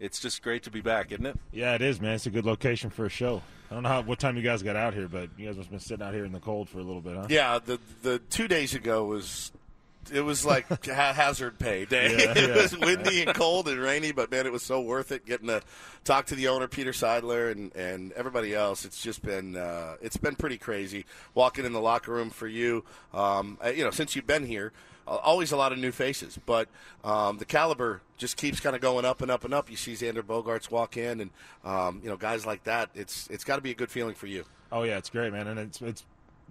it's 0.00 0.18
just 0.20 0.42
great 0.42 0.62
to 0.64 0.70
be 0.70 0.80
back, 0.80 1.12
isn't 1.12 1.26
it? 1.26 1.38
Yeah, 1.52 1.74
it 1.74 1.82
is, 1.82 2.00
man. 2.00 2.14
It's 2.14 2.26
a 2.26 2.30
good 2.30 2.46
location 2.46 2.90
for 2.90 3.04
a 3.06 3.10
show. 3.10 3.42
I 3.70 3.74
don't 3.74 3.84
know 3.84 3.88
how, 3.88 4.02
what 4.02 4.18
time 4.18 4.36
you 4.36 4.42
guys 4.42 4.62
got 4.62 4.76
out 4.76 4.92
here, 4.92 5.08
but 5.08 5.30
you 5.38 5.46
guys 5.46 5.56
must 5.56 5.66
have 5.68 5.70
been 5.70 5.80
sitting 5.80 6.04
out 6.06 6.12
here 6.12 6.26
in 6.26 6.32
the 6.32 6.40
cold 6.40 6.68
for 6.68 6.78
a 6.78 6.82
little 6.82 7.00
bit, 7.00 7.16
huh? 7.16 7.26
Yeah, 7.30 7.58
the 7.64 7.78
the 8.02 8.18
two 8.18 8.48
days 8.48 8.74
ago 8.74 9.04
was 9.04 9.50
it 10.10 10.22
was 10.22 10.44
like 10.44 10.66
ha- 10.86 11.12
hazard 11.12 11.58
pay 11.58 11.84
day. 11.84 12.12
Yeah, 12.12 12.32
it 12.36 12.48
yeah. 12.48 12.62
was 12.62 12.76
windy 12.76 13.22
and 13.22 13.34
cold 13.34 13.68
and 13.68 13.78
rainy, 13.78 14.12
but 14.12 14.30
man, 14.30 14.46
it 14.46 14.52
was 14.52 14.62
so 14.62 14.80
worth 14.80 15.12
it 15.12 15.26
getting 15.26 15.48
to 15.48 15.62
talk 16.04 16.26
to 16.26 16.34
the 16.34 16.48
owner 16.48 16.68
Peter 16.68 16.92
Seidler 16.92 17.52
and 17.52 17.74
and 17.76 18.12
everybody 18.12 18.54
else. 18.54 18.84
It's 18.84 19.02
just 19.02 19.22
been 19.22 19.56
uh, 19.56 19.96
it's 20.00 20.16
been 20.16 20.34
pretty 20.34 20.58
crazy 20.58 21.04
walking 21.34 21.64
in 21.64 21.72
the 21.72 21.80
locker 21.80 22.12
room 22.12 22.30
for 22.30 22.46
you. 22.48 22.84
Um, 23.12 23.58
uh, 23.64 23.68
you 23.68 23.84
know, 23.84 23.90
since 23.90 24.16
you've 24.16 24.26
been 24.26 24.46
here. 24.46 24.72
Uh, 25.04 25.16
always 25.16 25.50
a 25.50 25.56
lot 25.56 25.72
of 25.72 25.78
new 25.80 25.90
faces, 25.90 26.38
but 26.46 26.68
um, 27.02 27.36
the 27.38 27.44
caliber 27.44 28.00
just 28.18 28.36
keeps 28.36 28.60
kind 28.60 28.76
of 28.76 28.80
going 28.80 29.04
up 29.04 29.20
and 29.20 29.32
up 29.32 29.44
and 29.44 29.52
up. 29.52 29.68
You 29.68 29.76
see 29.76 29.94
Xander 29.94 30.22
Bogaerts 30.22 30.70
walk 30.70 30.96
in, 30.96 31.20
and 31.20 31.30
um, 31.64 32.00
you 32.04 32.08
know 32.08 32.16
guys 32.16 32.46
like 32.46 32.62
that. 32.64 32.88
It's 32.94 33.26
it's 33.26 33.42
got 33.42 33.56
to 33.56 33.62
be 33.62 33.72
a 33.72 33.74
good 33.74 33.90
feeling 33.90 34.14
for 34.14 34.28
you. 34.28 34.44
Oh 34.70 34.84
yeah, 34.84 34.98
it's 34.98 35.10
great, 35.10 35.32
man, 35.32 35.48
and 35.48 35.58
it's 35.58 35.82
it's 35.82 36.04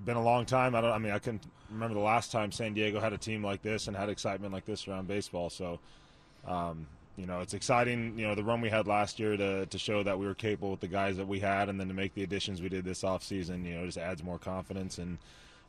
been 0.06 0.18
a 0.18 0.24
long 0.24 0.46
time. 0.46 0.76
I 0.76 0.82
don't. 0.82 0.92
I 0.92 0.98
mean, 0.98 1.12
I 1.12 1.20
can 1.20 1.40
remember 1.70 1.94
the 1.94 2.02
last 2.02 2.32
time 2.32 2.52
San 2.52 2.74
Diego 2.74 3.00
had 3.00 3.14
a 3.14 3.18
team 3.18 3.44
like 3.44 3.62
this 3.62 3.88
and 3.88 3.96
had 3.96 4.10
excitement 4.10 4.54
like 4.54 4.66
this 4.66 4.88
around 4.88 5.08
baseball. 5.08 5.50
So, 5.50 5.80
um, 6.48 6.88
you 7.18 7.26
know, 7.26 7.42
it's 7.42 7.54
exciting. 7.54 8.18
You 8.18 8.28
know, 8.28 8.36
the 8.36 8.44
run 8.44 8.62
we 8.62 8.70
had 8.70 8.88
last 8.88 9.20
year 9.20 9.38
to 9.38 9.66
to 9.66 9.78
show 9.78 10.04
that 10.04 10.18
we 10.18 10.26
were 10.26 10.34
capable 10.34 10.72
with 10.72 10.80
the 10.80 10.88
guys 10.88 11.18
that 11.18 11.28
we 11.28 11.40
had, 11.40 11.70
and 11.70 11.80
then 11.80 11.88
to 11.88 11.94
make 11.94 12.14
the 12.14 12.24
additions 12.24 12.62
we 12.62 12.70
did 12.70 12.86
this 12.86 13.04
off 13.04 13.24
season. 13.24 13.66
You 13.66 13.76
know, 13.76 13.86
just 13.86 13.98
adds 13.98 14.24
more 14.24 14.40
confidence 14.40 14.98
and 14.98 15.18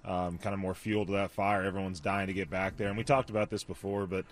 um, 0.04 0.38
kind 0.38 0.54
of 0.54 0.60
more 0.60 0.74
fuel 0.74 1.06
to 1.06 1.12
that 1.12 1.30
fire. 1.30 1.62
Everyone's 1.62 2.00
dying 2.00 2.26
to 2.28 2.32
get 2.32 2.50
back 2.50 2.76
there, 2.76 2.88
and 2.88 2.96
we 2.96 3.04
talked 3.04 3.30
about 3.30 3.50
this 3.50 3.64
before, 3.64 4.06
but. 4.06 4.24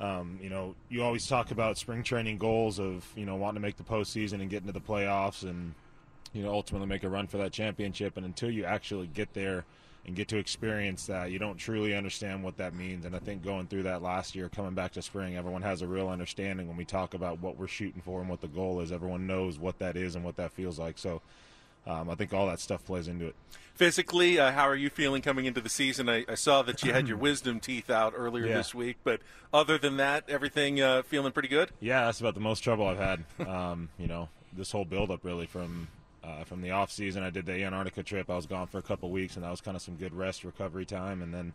Um, 0.00 0.38
you 0.40 0.48
know, 0.48 0.76
you 0.88 1.02
always 1.02 1.26
talk 1.26 1.50
about 1.50 1.76
spring 1.76 2.04
training 2.04 2.38
goals 2.38 2.78
of 2.78 3.04
you 3.16 3.26
know 3.26 3.34
wanting 3.34 3.56
to 3.56 3.60
make 3.60 3.76
the 3.76 3.82
postseason 3.82 4.34
and 4.34 4.48
get 4.48 4.60
into 4.60 4.70
the 4.70 4.80
playoffs, 4.80 5.42
and 5.42 5.74
you 6.32 6.42
know 6.42 6.52
ultimately 6.52 6.86
make 6.88 7.04
a 7.04 7.08
run 7.08 7.26
for 7.26 7.38
that 7.38 7.52
championship. 7.52 8.16
And 8.16 8.26
until 8.26 8.50
you 8.50 8.64
actually 8.64 9.06
get 9.06 9.34
there 9.34 9.64
and 10.06 10.16
get 10.16 10.28
to 10.28 10.38
experience 10.38 11.06
that, 11.06 11.30
you 11.30 11.38
don't 11.38 11.56
truly 11.58 11.94
understand 11.94 12.42
what 12.42 12.56
that 12.58 12.74
means. 12.74 13.04
And 13.04 13.14
I 13.14 13.18
think 13.18 13.44
going 13.44 13.66
through 13.66 13.82
that 13.84 14.00
last 14.02 14.34
year, 14.34 14.48
coming 14.48 14.74
back 14.74 14.92
to 14.92 15.02
spring, 15.02 15.36
everyone 15.36 15.62
has 15.62 15.82
a 15.82 15.86
real 15.86 16.08
understanding 16.08 16.66
when 16.68 16.76
we 16.76 16.84
talk 16.84 17.12
about 17.14 17.40
what 17.40 17.58
we're 17.58 17.66
shooting 17.66 18.00
for 18.02 18.20
and 18.20 18.28
what 18.30 18.40
the 18.40 18.48
goal 18.48 18.80
is. 18.80 18.90
Everyone 18.92 19.26
knows 19.26 19.58
what 19.58 19.78
that 19.80 19.96
is 19.96 20.14
and 20.14 20.24
what 20.24 20.36
that 20.36 20.52
feels 20.52 20.78
like. 20.78 20.98
So. 20.98 21.20
Um, 21.86 22.10
I 22.10 22.16
think 22.16 22.34
all 22.34 22.46
that 22.48 22.60
stuff 22.60 22.84
plays 22.84 23.08
into 23.08 23.24
it. 23.28 23.34
Physically, 23.74 24.38
uh, 24.38 24.50
how 24.52 24.68
are 24.68 24.76
you 24.76 24.90
feeling 24.90 25.22
coming 25.22 25.46
into 25.46 25.62
the 25.62 25.70
season? 25.70 26.06
I, 26.08 26.24
I 26.28 26.34
saw 26.34 26.60
that 26.62 26.82
you 26.82 26.92
had 26.92 27.08
your 27.08 27.16
wisdom 27.28 27.60
teeth 27.60 27.88
out 27.88 28.12
earlier 28.14 28.44
Yeah. 28.46 28.56
this 28.58 28.74
week, 28.74 28.98
but 29.04 29.20
other 29.54 29.78
than 29.78 29.96
that, 29.96 30.24
everything 30.28 30.82
uh, 30.82 31.02
feeling 31.02 31.32
pretty 31.32 31.48
good. 31.48 31.70
Yeah, 31.80 32.04
that's 32.04 32.20
about 32.20 32.34
the 32.34 32.40
most 32.40 32.60
trouble 32.60 32.86
I've 32.86 32.98
had. 32.98 33.24
Um, 33.48 33.88
you 33.98 34.06
know, 34.06 34.28
this 34.52 34.70
whole 34.70 34.84
buildup 34.84 35.24
really 35.24 35.46
from 35.46 35.88
uh, 36.28 36.44
from 36.44 36.60
the 36.60 36.70
off 36.70 36.90
season. 36.90 37.22
I 37.22 37.30
did 37.30 37.46
the 37.46 37.64
Antarctica 37.64 38.02
trip. 38.02 38.30
I 38.30 38.36
was 38.36 38.46
gone 38.46 38.66
for 38.66 38.78
a 38.78 38.82
couple 38.82 39.10
weeks, 39.10 39.36
and 39.36 39.44
that 39.44 39.50
was 39.50 39.60
kind 39.60 39.76
of 39.76 39.82
some 39.82 39.96
good 39.96 40.14
rest 40.14 40.44
recovery 40.44 40.84
time. 40.84 41.22
And 41.22 41.32
then, 41.32 41.52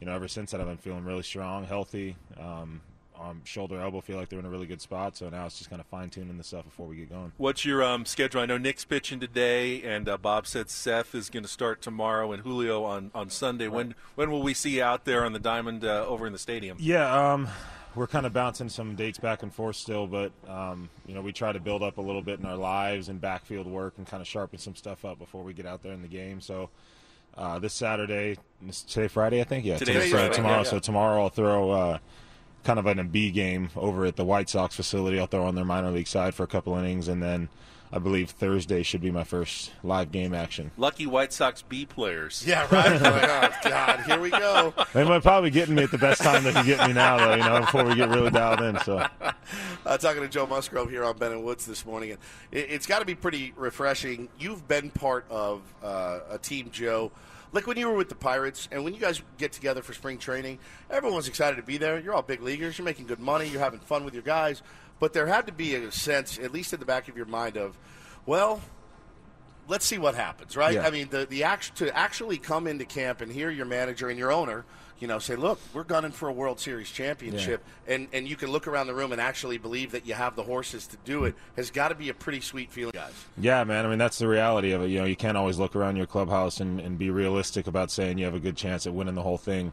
you 0.00 0.06
know, 0.06 0.14
ever 0.14 0.28
since 0.28 0.50
that, 0.50 0.60
I've 0.60 0.66
been 0.66 0.76
feeling 0.76 1.04
really 1.04 1.22
strong, 1.22 1.64
healthy. 1.64 2.16
Um, 2.38 2.80
um, 3.20 3.42
shoulder, 3.44 3.80
elbow 3.80 4.00
feel 4.00 4.16
like 4.16 4.28
they're 4.28 4.38
in 4.38 4.44
a 4.44 4.50
really 4.50 4.66
good 4.66 4.80
spot. 4.80 5.16
So 5.16 5.28
now 5.28 5.46
it's 5.46 5.58
just 5.58 5.70
kind 5.70 5.80
of 5.80 5.86
fine 5.86 6.10
tuning 6.10 6.38
the 6.38 6.44
stuff 6.44 6.64
before 6.64 6.86
we 6.86 6.96
get 6.96 7.10
going. 7.10 7.32
What's 7.36 7.64
your 7.64 7.82
um, 7.84 8.04
schedule? 8.04 8.40
I 8.40 8.46
know 8.46 8.58
Nick's 8.58 8.84
pitching 8.84 9.20
today, 9.20 9.82
and 9.82 10.08
uh, 10.08 10.16
Bob 10.16 10.46
said 10.46 10.70
Seth 10.70 11.14
is 11.14 11.30
going 11.30 11.44
to 11.44 11.48
start 11.48 11.82
tomorrow, 11.82 12.32
and 12.32 12.42
Julio 12.42 12.84
on, 12.84 13.10
on 13.14 13.30
Sunday. 13.30 13.68
When 13.68 13.94
when 14.14 14.30
will 14.30 14.42
we 14.42 14.54
see 14.54 14.76
you 14.76 14.82
out 14.82 15.04
there 15.04 15.24
on 15.24 15.32
the 15.32 15.38
diamond 15.38 15.84
uh, 15.84 16.04
over 16.06 16.26
in 16.26 16.32
the 16.32 16.38
stadium? 16.38 16.78
Yeah, 16.80 17.32
um, 17.32 17.48
we're 17.94 18.06
kind 18.06 18.24
of 18.26 18.32
bouncing 18.32 18.68
some 18.68 18.94
dates 18.94 19.18
back 19.18 19.42
and 19.42 19.52
forth 19.52 19.76
still, 19.76 20.06
but 20.06 20.32
um, 20.48 20.88
you 21.06 21.14
know 21.14 21.20
we 21.20 21.32
try 21.32 21.52
to 21.52 21.60
build 21.60 21.82
up 21.82 21.98
a 21.98 22.00
little 22.00 22.22
bit 22.22 22.40
in 22.40 22.46
our 22.46 22.56
lives 22.56 23.08
and 23.08 23.20
backfield 23.20 23.66
work 23.66 23.94
and 23.98 24.06
kind 24.06 24.20
of 24.20 24.26
sharpen 24.26 24.58
some 24.58 24.74
stuff 24.74 25.04
up 25.04 25.18
before 25.18 25.42
we 25.42 25.52
get 25.52 25.66
out 25.66 25.82
there 25.82 25.92
in 25.92 26.02
the 26.02 26.08
game. 26.08 26.40
So 26.40 26.70
uh, 27.36 27.58
this 27.58 27.74
Saturday, 27.74 28.36
this, 28.60 28.82
today 28.82 29.08
Friday, 29.08 29.40
I 29.40 29.44
think. 29.44 29.64
Yeah, 29.64 29.76
Today's 29.78 29.94
today's 29.96 30.12
Friday, 30.12 30.34
tomorrow. 30.34 30.54
yeah, 30.56 30.62
yeah. 30.62 30.70
So 30.70 30.78
tomorrow 30.78 31.22
I'll 31.22 31.28
throw 31.28 31.70
uh, 31.70 31.98
kind 32.64 32.78
of 32.78 32.86
an 32.86 32.98
a 32.98 33.04
B 33.04 33.30
game 33.30 33.70
over 33.76 34.04
at 34.04 34.16
the 34.16 34.24
White 34.24 34.48
Sox 34.48 34.76
facility. 34.76 35.18
I'll 35.18 35.26
throw 35.26 35.44
on 35.44 35.54
their 35.54 35.64
minor 35.64 35.90
league 35.90 36.06
side 36.08 36.34
for 36.34 36.42
a 36.42 36.46
couple 36.48 36.76
innings, 36.76 37.08
and 37.08 37.22
then 37.22 37.48
I 37.94 37.98
believe 37.98 38.30
Thursday 38.30 38.82
should 38.82 39.02
be 39.02 39.10
my 39.10 39.24
first 39.24 39.70
live 39.82 40.10
game 40.10 40.32
action. 40.32 40.70
Lucky 40.78 41.06
White 41.06 41.32
Sox 41.32 41.60
B 41.60 41.84
players. 41.84 42.42
Yeah, 42.46 42.66
right. 42.70 43.00
oh, 43.02 43.50
God, 43.68 44.00
here 44.00 44.18
we 44.18 44.30
go. 44.30 44.72
They 44.94 45.04
might 45.04 45.22
probably 45.22 45.50
get 45.50 45.68
me 45.68 45.82
at 45.82 45.90
the 45.90 45.98
best 45.98 46.22
time 46.22 46.44
they 46.44 46.52
can 46.52 46.66
get 46.66 46.86
me 46.86 46.92
now, 46.92 47.16
though. 47.16 47.34
You 47.34 47.44
know, 47.44 47.60
before 47.60 47.84
we 47.84 47.94
get 47.94 48.08
really 48.08 48.30
dialed 48.30 48.60
in. 48.62 48.78
So. 48.80 49.06
Uh, 49.84 49.98
talking 49.98 50.22
to 50.22 50.28
Joe 50.28 50.46
Musgrove 50.46 50.88
here 50.88 51.02
on 51.04 51.18
Ben 51.18 51.32
and 51.32 51.42
Woods 51.44 51.66
this 51.66 51.84
morning, 51.84 52.12
and 52.12 52.20
it, 52.52 52.70
it's 52.70 52.86
got 52.86 53.00
to 53.00 53.04
be 53.04 53.16
pretty 53.16 53.52
refreshing. 53.56 54.28
You've 54.38 54.66
been 54.68 54.90
part 54.90 55.26
of 55.28 55.60
uh, 55.82 56.20
a 56.30 56.38
team, 56.38 56.70
Joe. 56.70 57.10
Like 57.52 57.66
when 57.66 57.76
you 57.76 57.88
were 57.88 57.96
with 57.96 58.08
the 58.08 58.14
Pirates, 58.14 58.68
and 58.72 58.84
when 58.84 58.94
you 58.94 59.00
guys 59.00 59.20
get 59.38 59.52
together 59.52 59.82
for 59.82 59.92
spring 59.92 60.18
training, 60.18 60.58
everyone's 60.88 61.28
excited 61.28 61.56
to 61.56 61.62
be 61.62 61.76
there. 61.76 61.98
You're 61.98 62.14
all 62.14 62.22
big 62.22 62.40
leaguers. 62.40 62.78
You're 62.78 62.84
making 62.84 63.06
good 63.06 63.20
money. 63.20 63.48
You're 63.48 63.60
having 63.60 63.80
fun 63.80 64.04
with 64.04 64.14
your 64.14 64.22
guys. 64.22 64.62
But 65.02 65.14
there 65.14 65.26
had 65.26 65.48
to 65.48 65.52
be 65.52 65.74
a 65.74 65.90
sense, 65.90 66.38
at 66.38 66.52
least 66.52 66.72
in 66.72 66.78
the 66.78 66.86
back 66.86 67.08
of 67.08 67.16
your 67.16 67.26
mind, 67.26 67.56
of, 67.56 67.76
well, 68.24 68.60
let's 69.66 69.84
see 69.84 69.98
what 69.98 70.14
happens, 70.14 70.56
right? 70.56 70.74
Yeah. 70.74 70.86
I 70.86 70.90
mean, 70.90 71.08
the 71.10 71.26
the 71.26 71.42
act, 71.42 71.74
to 71.78 71.92
actually 71.92 72.38
come 72.38 72.68
into 72.68 72.84
camp 72.84 73.20
and 73.20 73.32
hear 73.32 73.50
your 73.50 73.66
manager 73.66 74.10
and 74.10 74.16
your 74.16 74.30
owner, 74.30 74.64
you 75.00 75.08
know, 75.08 75.18
say, 75.18 75.34
"Look, 75.34 75.58
we're 75.74 75.82
gunning 75.82 76.12
for 76.12 76.28
a 76.28 76.32
World 76.32 76.60
Series 76.60 76.88
championship," 76.88 77.64
and 77.88 78.06
and 78.12 78.28
you 78.28 78.36
can 78.36 78.52
look 78.52 78.68
around 78.68 78.86
the 78.86 78.94
room 78.94 79.10
and 79.10 79.20
actually 79.20 79.58
believe 79.58 79.90
that 79.90 80.06
you 80.06 80.14
have 80.14 80.36
the 80.36 80.44
horses 80.44 80.86
to 80.86 80.96
do 81.04 81.24
it, 81.24 81.34
has 81.56 81.72
got 81.72 81.88
to 81.88 81.96
be 81.96 82.08
a 82.08 82.14
pretty 82.14 82.40
sweet 82.40 82.70
feeling, 82.70 82.92
guys. 82.94 83.12
Yeah, 83.36 83.64
man. 83.64 83.84
I 83.84 83.88
mean, 83.88 83.98
that's 83.98 84.18
the 84.20 84.28
reality 84.28 84.70
of 84.70 84.82
it. 84.82 84.90
You 84.90 85.00
know, 85.00 85.04
you 85.04 85.16
can't 85.16 85.36
always 85.36 85.58
look 85.58 85.74
around 85.74 85.96
your 85.96 86.06
clubhouse 86.06 86.60
and, 86.60 86.78
and 86.78 86.96
be 86.96 87.10
realistic 87.10 87.66
about 87.66 87.90
saying 87.90 88.18
you 88.18 88.24
have 88.24 88.36
a 88.36 88.40
good 88.40 88.56
chance 88.56 88.86
at 88.86 88.94
winning 88.94 89.16
the 89.16 89.22
whole 89.22 89.36
thing. 89.36 89.72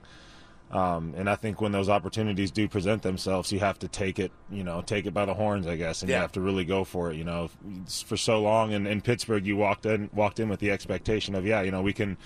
Um, 0.71 1.15
and 1.17 1.27
I 1.27 1.35
think 1.35 1.61
when 1.61 1.71
those 1.71 1.89
opportunities 1.89 2.51
do 2.51 2.67
present 2.67 3.01
themselves, 3.01 3.51
you 3.51 3.59
have 3.59 3.79
to 3.79 3.87
take 3.87 4.19
it, 4.19 4.31
you 4.51 4.63
know, 4.63 4.81
take 4.81 5.07
it 5.07 5.13
by 5.15 5.25
the 5.25 5.33
horns, 5.33 5.65
I 5.65 5.75
guess, 5.75 6.01
and 6.03 6.09
Yeah. 6.09 6.17
you 6.17 6.21
have 6.21 6.31
to 6.33 6.41
really 6.41 6.63
go 6.63 6.83
for 6.83 7.11
it. 7.11 7.15
You 7.17 7.23
know, 7.23 7.49
for 8.05 8.15
so 8.17 8.39
long 8.41 8.71
in, 8.71 8.85
in 8.85 9.01
Pittsburgh, 9.01 9.45
you 9.47 9.57
walked 9.57 9.85
in 9.87 10.09
walked 10.13 10.39
in 10.39 10.47
with 10.47 10.59
the 10.59 10.69
expectation 10.69 11.33
of, 11.33 11.43
yeah, 11.45 11.61
you 11.63 11.71
know, 11.71 11.81
we 11.81 11.93
can 11.93 12.17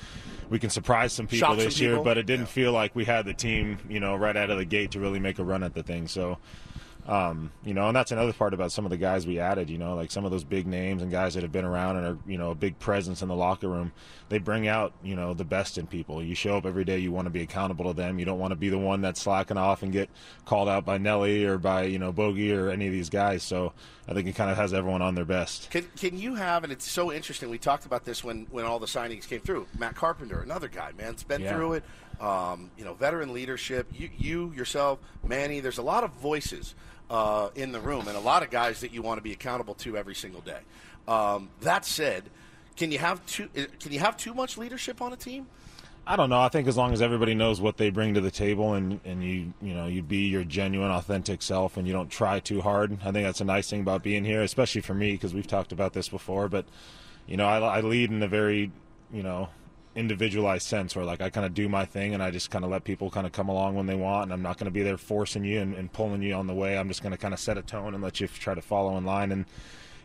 we 0.50 0.60
can 0.60 0.70
surprise 0.70 1.14
some 1.14 1.26
people 1.26 1.48
Shock 1.48 1.56
some 1.58 1.66
this 1.66 1.80
year, 1.80 1.92
people. 1.92 2.04
but 2.04 2.18
it 2.18 2.26
didn't 2.26 2.48
feel 2.48 2.74
like 2.74 2.94
we 2.96 3.06
had 3.06 3.26
the 3.26 3.34
team, 3.34 3.78
you 3.90 4.02
know, 4.02 4.16
right 4.16 4.36
out 4.36 4.50
of 4.50 4.58
the 4.58 4.66
gate 4.66 4.92
to 4.92 5.00
really 5.00 5.20
make 5.20 5.40
a 5.40 5.44
run 5.44 5.64
at 5.64 5.74
the 5.74 5.84
thing. 5.84 6.08
So. 6.08 6.38
Um, 7.06 7.52
you 7.66 7.74
know, 7.74 7.88
and 7.88 7.96
that's 7.96 8.12
another 8.14 8.32
part 8.32 8.54
about 8.54 8.72
some 8.72 8.86
of 8.86 8.92
the 8.92 8.98
guys 8.98 9.28
we 9.28 9.38
added. 9.40 9.70
You 9.70 9.78
know, 9.78 9.96
like 9.96 10.10
some 10.10 10.24
of 10.24 10.32
those 10.32 10.44
big 10.46 10.68
names 10.68 11.02
and 11.02 11.12
guys 11.12 11.34
that 11.34 11.44
have 11.44 11.52
been 11.52 11.66
around 11.66 11.98
and 11.98 12.06
are 12.08 12.18
you 12.26 12.38
know 12.38 12.52
a 12.52 12.56
big 12.56 12.80
presence 12.80 13.22
in 13.22 13.28
the 13.28 13.36
locker 13.36 13.68
room. 13.68 13.92
They 14.30 14.38
bring 14.38 14.68
out 14.68 14.94
you 15.04 15.16
know 15.16 15.34
the 15.34 15.44
best 15.44 15.78
in 15.78 15.86
people. 15.86 16.24
You 16.24 16.34
show 16.34 16.58
up 16.58 16.66
every 16.66 16.86
day. 16.86 17.00
You 17.00 17.12
want 17.12 17.26
to 17.26 17.30
be 17.30 17.42
accountable 17.42 17.86
to 17.86 17.94
them. 17.94 18.20
You 18.20 18.26
don't 18.26 18.40
want 18.40 18.52
to 18.52 18.56
be 18.56 18.70
the 18.70 18.78
one 18.78 19.02
that's 19.02 19.22
slacking 19.22 19.58
off 19.58 19.84
and 19.84 19.92
get 19.92 20.10
called 20.46 20.70
out 20.70 20.86
by 20.86 20.98
Nelly 20.98 21.44
or 21.44 21.58
by 21.58 21.84
you 21.84 22.00
know 22.00 22.12
Bogey 22.14 22.54
or 22.54 22.70
any 22.70 22.88
of 22.88 22.94
these 22.94 23.10
guys. 23.10 23.44
So 23.44 23.74
I 24.08 24.14
think 24.14 24.28
it 24.28 24.36
kind 24.36 24.50
of 24.50 24.58
has 24.58 24.74
everyone 24.74 25.02
on 25.02 25.16
their 25.16 25.26
best. 25.26 25.70
Can, 25.72 25.86
can 25.98 26.18
you 26.18 26.36
have, 26.36 26.64
and 26.66 26.74
it's 26.74 26.90
so 26.90 27.12
interesting, 27.12 27.50
we 27.50 27.58
talked 27.58 27.86
about 27.86 28.04
this 28.04 28.22
when, 28.22 28.48
when 28.52 28.66
all 28.66 28.78
the 28.78 28.86
signings 28.86 29.26
came 29.26 29.40
through. 29.40 29.66
Matt 29.80 29.96
Carpenter, 29.96 30.42
another 30.42 30.68
guy, 30.68 30.92
man, 30.98 31.12
it's 31.14 31.24
been 31.24 31.40
Yeah. 31.42 31.56
through 31.56 31.74
it. 31.74 31.84
Um, 32.20 32.72
you 32.78 32.86
know, 32.86 32.94
veteran 32.94 33.34
leadership. 33.34 33.88
You, 33.94 34.10
you, 34.18 34.54
yourself, 34.54 35.00
Manny, 35.26 35.60
there's 35.60 35.78
a 35.78 35.84
lot 35.84 36.04
of 36.04 36.12
voices 36.12 36.76
uh, 37.10 37.50
in 37.56 37.72
the 37.72 37.80
room 37.80 38.08
and 38.08 38.16
a 38.16 38.22
lot 38.22 38.44
of 38.44 38.50
guys 38.50 38.82
that 38.82 38.94
you 38.94 39.02
want 39.02 39.18
to 39.18 39.22
be 39.22 39.32
accountable 39.32 39.76
to 39.76 39.98
every 39.98 40.16
single 40.16 40.42
day. 40.42 40.60
Um, 41.08 41.50
that 41.62 41.86
said, 41.86 42.24
can 42.76 42.92
you 42.92 43.00
have 43.00 43.26
too, 43.26 43.50
uh, 43.58 43.64
can 43.80 43.92
you 43.92 44.00
have 44.00 44.18
too 44.18 44.34
much 44.34 44.58
leadership 44.58 45.02
on 45.02 45.14
a 45.14 45.16
team? 45.16 45.48
I 46.06 46.18
don't 46.18 46.30
know. 46.30 46.42
I 46.42 46.50
think 46.50 46.68
as 46.68 46.76
long 46.76 46.92
as 46.92 47.02
everybody 47.02 47.34
knows 47.34 47.62
what 47.62 47.78
they 47.78 47.90
bring 47.90 48.14
to 48.16 48.22
the 48.22 48.32
table 48.32 48.74
and, 48.74 49.00
and 49.06 49.24
you 49.24 49.54
you 49.62 49.74
know 49.74 49.88
you 49.88 50.04
be 50.04 50.28
your 50.28 50.44
genuine, 50.44 50.92
authentic 50.92 51.42
self 51.42 51.78
and 51.78 51.88
you 51.88 51.94
don't 51.94 52.10
try 52.10 52.42
too 52.42 52.60
hard. 52.60 52.98
I 53.06 53.12
think 53.12 53.26
that's 53.26 53.40
a 53.40 53.46
nice 53.46 53.70
thing 53.70 53.82
about 53.82 54.04
being 54.04 54.26
here, 54.26 54.42
especially 54.42 54.82
for 54.82 54.94
me 54.94 55.14
because 55.14 55.34
we've 55.34 55.48
talked 55.48 55.72
about 55.72 55.94
this 55.94 56.10
before. 56.10 56.50
But 56.50 56.66
you 57.26 57.38
know, 57.38 57.46
I, 57.46 57.60
I 57.60 57.82
lead 57.82 58.12
in 58.12 58.22
a 58.22 58.28
very 58.28 58.72
you 59.14 59.24
know 59.24 59.48
individualized 59.96 60.68
sense 60.68 60.96
where 60.96 61.06
like 61.06 61.22
I 61.22 61.30
kind 61.30 61.46
of 61.46 61.54
do 61.54 61.70
my 61.70 61.86
thing 61.86 62.14
and 62.14 62.24
I 62.24 62.32
just 62.32 62.50
kind 62.50 62.66
of 62.66 62.72
let 62.72 62.84
people 62.84 63.10
kind 63.12 63.28
of 63.28 63.32
come 63.32 63.50
along 63.50 63.76
when 63.76 63.86
they 63.86 63.96
want 63.96 64.24
and 64.24 64.34
I'm 64.34 64.42
not 64.42 64.58
going 64.58 64.66
to 64.66 64.72
be 64.72 64.84
there 64.84 64.98
forcing 64.98 65.44
you 65.44 65.60
and, 65.60 65.76
and 65.76 65.92
pulling 65.92 66.22
you 66.22 66.34
on 66.34 66.48
the 66.48 66.54
way. 66.54 66.78
I'm 66.78 66.88
just 66.88 67.04
going 67.04 67.12
to 67.12 67.18
kind 67.18 67.34
of 67.34 67.40
set 67.40 67.58
a 67.58 67.62
tone 67.62 67.94
and 67.94 68.04
let 68.04 68.20
you 68.20 68.28
try 68.28 68.56
to 68.56 68.62
follow 68.62 68.98
in 68.98 69.06
line 69.06 69.32
and 69.32 69.46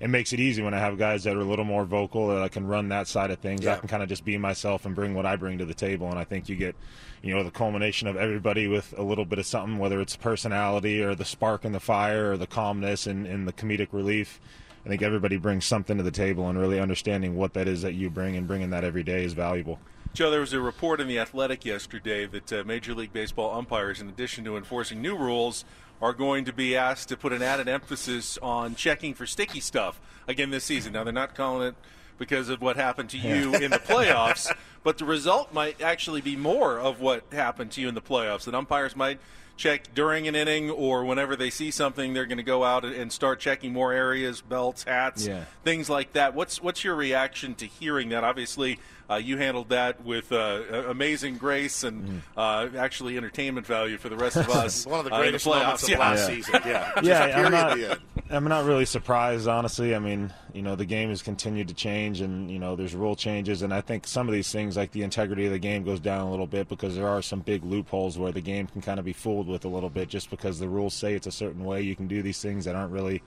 it 0.01 0.09
makes 0.09 0.33
it 0.33 0.40
easy 0.40 0.62
when 0.62 0.74
I 0.74 0.79
have 0.79 0.96
guys 0.96 1.24
that 1.24 1.37
are 1.37 1.40
a 1.40 1.44
little 1.44 1.64
more 1.64 1.85
vocal 1.85 2.29
that 2.29 2.42
I 2.42 2.48
can 2.48 2.66
run 2.66 2.88
that 2.90 3.09
side 3.09 3.31
of 3.31 3.38
things. 3.40 3.66
I 3.66 3.77
can 3.77 3.88
kind 3.88 4.03
of 4.03 4.09
just 4.09 4.24
be 4.24 4.38
myself 4.38 4.87
and 4.87 4.94
bring 4.94 5.14
what 5.14 5.27
I 5.27 5.37
bring 5.37 5.59
to 5.59 5.64
the 5.64 5.74
table. 5.74 6.09
And 6.09 6.18
I 6.18 6.24
think 6.24 6.48
you 6.48 6.55
get, 6.55 6.77
you 7.20 7.35
know, 7.35 7.42
the 7.42 7.51
culmination 7.51 8.07
of 8.07 8.16
everybody 8.16 8.68
with 8.68 8.94
a 8.96 9.03
little 9.03 9.24
bit 9.24 9.40
of 9.40 9.46
something, 9.46 9.79
whether 9.79 10.01
it's 10.01 10.14
personality 10.16 11.03
or 11.03 11.14
the 11.14 11.24
spark 11.24 11.64
and 11.64 11.74
the 11.74 11.81
fire 11.81 12.33
or 12.33 12.37
the 12.37 12.46
calmness 12.46 13.07
and, 13.07 13.27
and 13.27 13.48
the 13.48 13.53
comedic 13.53 13.88
relief. 13.90 14.40
I 14.88 14.90
think 14.90 15.03
everybody 15.03 15.37
brings 15.37 15.66
something 15.66 15.98
to 15.98 16.03
the 16.03 16.11
table 16.11 16.48
and 16.48 16.59
really 16.59 16.81
understanding 16.81 17.37
what 17.37 17.53
that 17.53 17.68
is 17.68 17.83
that 17.83 17.92
you 17.92 18.09
bring 18.09 18.37
and 18.37 18.46
bringing 18.46 18.70
that 18.70 18.85
every 18.85 19.03
day 19.03 19.22
is 19.22 19.35
valuable. 19.35 19.79
Joe, 20.14 20.31
there 20.31 20.40
was 20.40 20.55
a 20.55 20.61
report 20.62 20.98
in 20.98 21.09
The 21.09 21.18
Athletic 21.18 21.66
yesterday 21.66 22.24
that 22.24 22.51
uh, 22.51 22.64
Major 22.64 22.94
League 22.94 23.12
Baseball 23.12 23.55
umpires, 23.55 24.01
in 24.01 24.09
addition 24.09 24.44
to 24.44 24.57
enforcing 24.57 25.03
new 25.03 25.14
rules, 25.14 25.66
are 26.01 26.14
going 26.14 26.46
to 26.46 26.55
be 26.55 26.74
asked 26.74 27.11
to 27.11 27.18
put 27.18 27.35
an 27.35 27.42
added 27.42 27.68
emphasis 27.68 28.38
on 28.38 28.77
checking 28.77 29.12
for 29.12 29.27
sticky 29.27 29.61
stuff 29.61 30.01
again 30.27 30.48
this 30.48 30.64
season. 30.64 30.94
Now, 30.94 31.05
they're 31.05 31.12
not 31.12 31.35
calling 31.35 31.68
it 31.68 31.74
because 32.16 32.48
of 32.48 32.62
what 32.62 32.77
happened 32.77 33.11
to 33.11 33.18
you 33.18 33.55
in 33.57 33.70
the 33.70 33.79
playoffs, 33.79 34.51
but 34.88 34.96
the 34.96 35.05
result 35.05 35.53
might 35.53 35.83
actually 35.83 36.22
be 36.22 36.35
more 36.35 36.79
of 36.79 36.98
what 36.98 37.22
happened 37.31 37.70
to 37.70 37.79
you 37.83 37.88
in 37.88 37.94
the 37.94 38.01
playoffs. 38.01 38.44
That 38.44 38.55
umpires 38.55 38.96
might 38.96 39.20
check 39.55 39.92
during 39.94 40.27
an 40.27 40.35
inning 40.35 40.70
or 40.70 41.05
whenever 41.05 41.37
they 41.37 41.51
see 41.51 41.70
something, 41.70 42.14
they're 42.14 42.24
going 42.24 42.38
to 42.38 42.42
go 42.42 42.64
out 42.64 42.87
and- 42.87 42.94
and 42.94 43.12
start 43.12 43.38
checking 43.38 43.70
more 43.74 43.92
areas, 43.92 44.40
belts, 44.40 44.85
hats, 44.85 45.27
Yeah. 45.27 45.44
things 45.62 45.90
like 45.90 46.14
that. 46.14 46.33
What's 46.33 46.62
what's 46.62 46.85
your 46.85 46.94
reaction 46.94 47.55
to 47.57 47.66
hearing 47.66 48.09
that? 48.11 48.24
Obviously, 48.24 48.79
uh, 49.11 49.16
you 49.16 49.37
handled 49.37 49.68
that 49.70 50.03
with 50.05 50.33
uh, 50.33 50.61
amazing 50.88 51.37
grace 51.37 51.83
and 51.85 52.22
uh, 52.37 52.68
actually 52.79 53.16
entertainment 53.18 53.66
value 53.66 53.98
for 53.98 54.09
the 54.09 54.16
rest 54.16 54.37
of 54.37 54.48
us. 54.64 54.87
One 54.87 55.01
of 55.01 55.05
the 55.05 55.12
uh, 55.12 55.16
in 55.18 55.22
greatest 55.24 55.44
playoffs. 55.46 55.61
moments 55.61 55.83
of 55.83 55.88
Yeah. 55.90 55.98
last 55.98 56.20
Yeah. 56.31 56.35
season. 56.35 56.55
Yeah, 56.64 56.92
Just 56.96 57.07
yeah, 57.07 57.27
a 57.27 57.44
I'm 57.44 57.53
not, 57.53 57.70
at 57.72 57.77
the 57.77 57.90
end. 57.90 58.01
I'm 58.31 58.44
not 58.44 58.64
really 58.66 58.85
surprised, 58.85 59.48
honestly. 59.48 59.94
I 59.94 59.98
mean, 59.98 60.33
you 60.53 60.61
know, 60.62 60.77
the 60.77 60.85
game 60.85 61.09
has 61.09 61.22
continued 61.22 61.66
to 61.68 61.74
change, 61.74 62.20
and 62.20 62.48
you 62.51 62.59
know, 62.61 62.77
there's 62.77 62.94
rule 62.94 63.16
changes, 63.16 63.62
and 63.62 63.72
I 63.74 63.81
think 63.81 64.07
some 64.07 64.29
of 64.29 64.35
these 64.35 64.53
things, 64.53 64.77
like 64.78 64.92
the 64.92 65.02
integrity 65.02 65.44
of 65.44 65.52
the 65.52 65.58
game, 65.58 65.84
goes 65.84 66.00
down 66.00 66.26
a 66.26 66.30
little 66.30 66.46
bit 66.46 66.68
because 66.68 66.96
there 66.96 67.08
are 67.08 67.20
some 67.20 67.40
big 67.40 67.62
loopholes 67.64 68.16
where 68.16 68.32
the 68.32 68.40
game 68.40 68.66
can 68.66 68.80
kind 68.80 68.98
of 68.98 69.04
be 69.04 69.12
fooled 69.12 69.46
with 69.46 69.64
a 69.66 69.68
little 69.68 69.90
bit, 69.90 70.08
just 70.08 70.30
because 70.30 70.58
the 70.58 70.68
rules 70.68 70.94
say 70.94 71.14
it's 71.14 71.26
a 71.26 71.32
certain 71.32 71.64
way. 71.64 71.82
You 71.82 71.94
can 71.94 72.08
do 72.08 72.22
these 72.22 72.40
things 72.40 72.64
that 72.64 72.74
aren't 72.74 72.92
really 72.92 73.22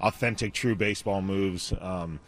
authentic, 0.00 0.52
true 0.52 0.74
baseball 0.74 1.22
moves. 1.22 1.72
Um, 1.80 2.20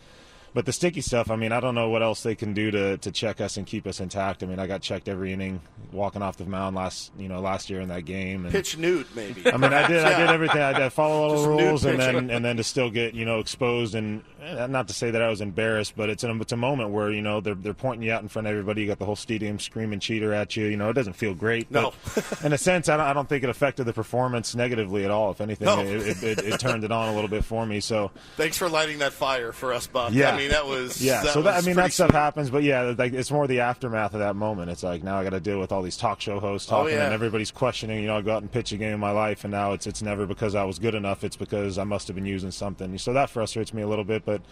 but 0.55 0.67
the 0.67 0.73
sticky 0.73 1.01
stuff, 1.01 1.31
I 1.31 1.37
mean, 1.37 1.53
I 1.53 1.61
don't 1.61 1.75
know 1.75 1.89
what 1.89 2.03
else 2.03 2.23
they 2.23 2.35
can 2.35 2.55
do 2.55 2.71
to, 2.71 2.99
to 2.99 3.11
check 3.13 3.41
us 3.41 3.57
and 3.57 3.67
keep 3.67 3.87
us 3.87 4.01
intact. 4.01 4.43
I 4.43 4.47
mean, 4.47 4.59
I 4.59 4.67
got 4.67 4.83
checked 4.83 5.09
every 5.09 5.33
inning 5.33 5.61
walking 5.93 6.23
off 6.23 6.37
the 6.37 6.45
mound 6.45 6.77
last, 6.77 7.13
you 7.19 7.29
know, 7.29 7.41
last 7.41 7.71
year 7.71 7.81
in 7.81 7.89
that 7.89 8.05
game. 8.05 8.45
And, 8.45 8.53
Pitch 8.53 8.77
nude, 8.77 9.07
maybe. 9.15 9.47
I 9.47 9.57
mean, 9.57 9.73
I 9.73 9.87
did. 9.87 10.05
I 10.05 10.19
did 10.19 10.31
everything. 10.31 10.61
I 10.63 10.73
did 10.79 10.93
follow 10.93 11.23
all 11.23 11.43
the 11.43 11.49
rules, 11.49 11.85
and 11.85 11.99
then 11.99 12.31
and 12.31 12.45
then 12.45 12.57
to 12.57 12.65
still 12.65 12.91
get 12.91 13.15
you 13.15 13.25
know 13.25 13.39
exposed 13.39 13.95
and 13.95 14.23
eh, 14.43 14.67
not 14.67 14.89
to 14.89 14.95
say 14.95 15.11
that 15.11 15.23
I 15.23 15.29
was 15.29 15.41
embarrassed, 15.41 15.95
but 15.97 16.09
it's 16.11 16.25
a, 16.25 16.31
it's 16.41 16.53
a 16.53 16.57
moment 16.57 16.91
where 16.91 17.11
you 17.11 17.23
know 17.23 17.41
they're 17.41 17.55
they're 17.55 17.75
pointing 17.75 18.07
you 18.07 18.13
out 18.13 18.23
in 18.23 18.29
front 18.29 18.47
of 18.47 18.53
everybody. 18.53 18.83
You 18.83 18.87
got 18.89 18.99
the 18.99 19.05
whole 19.07 19.17
stadium 19.17 19.59
screaming 19.59 20.01
cheater 20.01 20.33
at 20.33 20.57
you. 20.57 20.67
You 20.67 20.77
know, 20.77 20.91
it 20.91 20.95
doesn't 20.95 21.15
feel 21.15 21.35
great. 21.35 21.71
No. 21.71 21.93
in 22.45 22.53
a 22.53 22.59
sense, 22.59 22.88
I 22.88 22.96
don't, 22.96 23.07
I 23.07 23.13
don't 23.13 23.29
think 23.29 23.44
it 23.44 23.51
affected 23.51 23.85
the 23.85 23.92
performance 23.92 24.55
negatively 24.55 25.05
at 25.05 25.11
all. 25.11 25.31
If 25.31 25.40
anything, 25.40 25.67
No. 25.67 25.81
it, 25.81 26.23
it, 26.23 26.23
it, 26.23 26.38
it 26.40 26.61
turned 26.61 26.85
it 26.85 26.92
on 26.92 27.09
a 27.09 27.15
little 27.15 27.29
bit 27.29 27.44
for 27.44 27.65
me. 27.67 27.81
So 27.81 28.11
Thanks 28.37 28.57
for 28.57 28.69
lighting 28.69 28.98
that 28.98 29.13
fire 29.13 29.53
for 29.53 29.73
us, 29.73 29.87
Bob. 29.87 30.13
yeah, 30.13 30.40
mean, 30.41 30.51
that 30.51 30.67
was 30.67 31.01
yeah. 31.03 31.23
That 31.23 31.33
so 31.33 31.43
that 31.43 31.63
I 31.63 31.67
mean 31.67 31.77
that 31.77 31.93
stuff 31.93 32.11
sweet. 32.11 32.19
happens, 32.19 32.51
but 32.51 32.63
yeah, 32.63 32.95
like 32.99 33.13
it's 33.13 33.31
more 33.31 33.47
the 33.47 33.61
aftermath 33.61 34.15
of 34.15 34.21
that 34.21 34.37
moment. 34.37 34.71
It's 34.71 34.83
like 34.83 35.03
now 35.05 35.19
I 35.19 35.25
got 35.25 35.31
to 35.31 35.41
deal 35.41 35.61
with 35.61 35.73
all 35.73 35.83
these 35.83 35.97
talk 35.97 36.21
show 36.21 36.41
hosts 36.41 36.71
Oh, 36.71 36.79
talking, 36.83 36.95
yeah. 36.95 37.05
and 37.05 37.15
everybody's 37.15 37.51
questioning. 37.51 38.01
You 38.01 38.09
know, 38.09 38.19
I 38.19 38.23
go 38.23 38.35
out 38.35 38.43
and 38.43 38.51
pitch 38.51 38.73
a 38.73 38.77
game 38.77 38.95
in 38.95 39.01
my 39.01 39.13
life, 39.13 39.45
and 39.45 39.51
now 39.53 39.73
it's 39.73 39.87
it's 39.87 40.03
never 40.03 40.27
because 40.27 40.55
I 40.55 40.65
was 40.65 40.79
good 40.79 40.95
enough. 40.95 41.23
It's 41.25 41.37
because 41.37 41.79
I 41.79 41.85
must 41.85 42.09
have 42.09 42.17
been 42.17 42.27
using 42.27 42.51
something. 42.51 42.97
So 42.99 43.13
that 43.13 43.31
frustrates 43.31 43.73
me 43.73 43.83
a 43.83 43.88
little 43.88 44.05
bit, 44.05 44.25
but. 44.25 44.43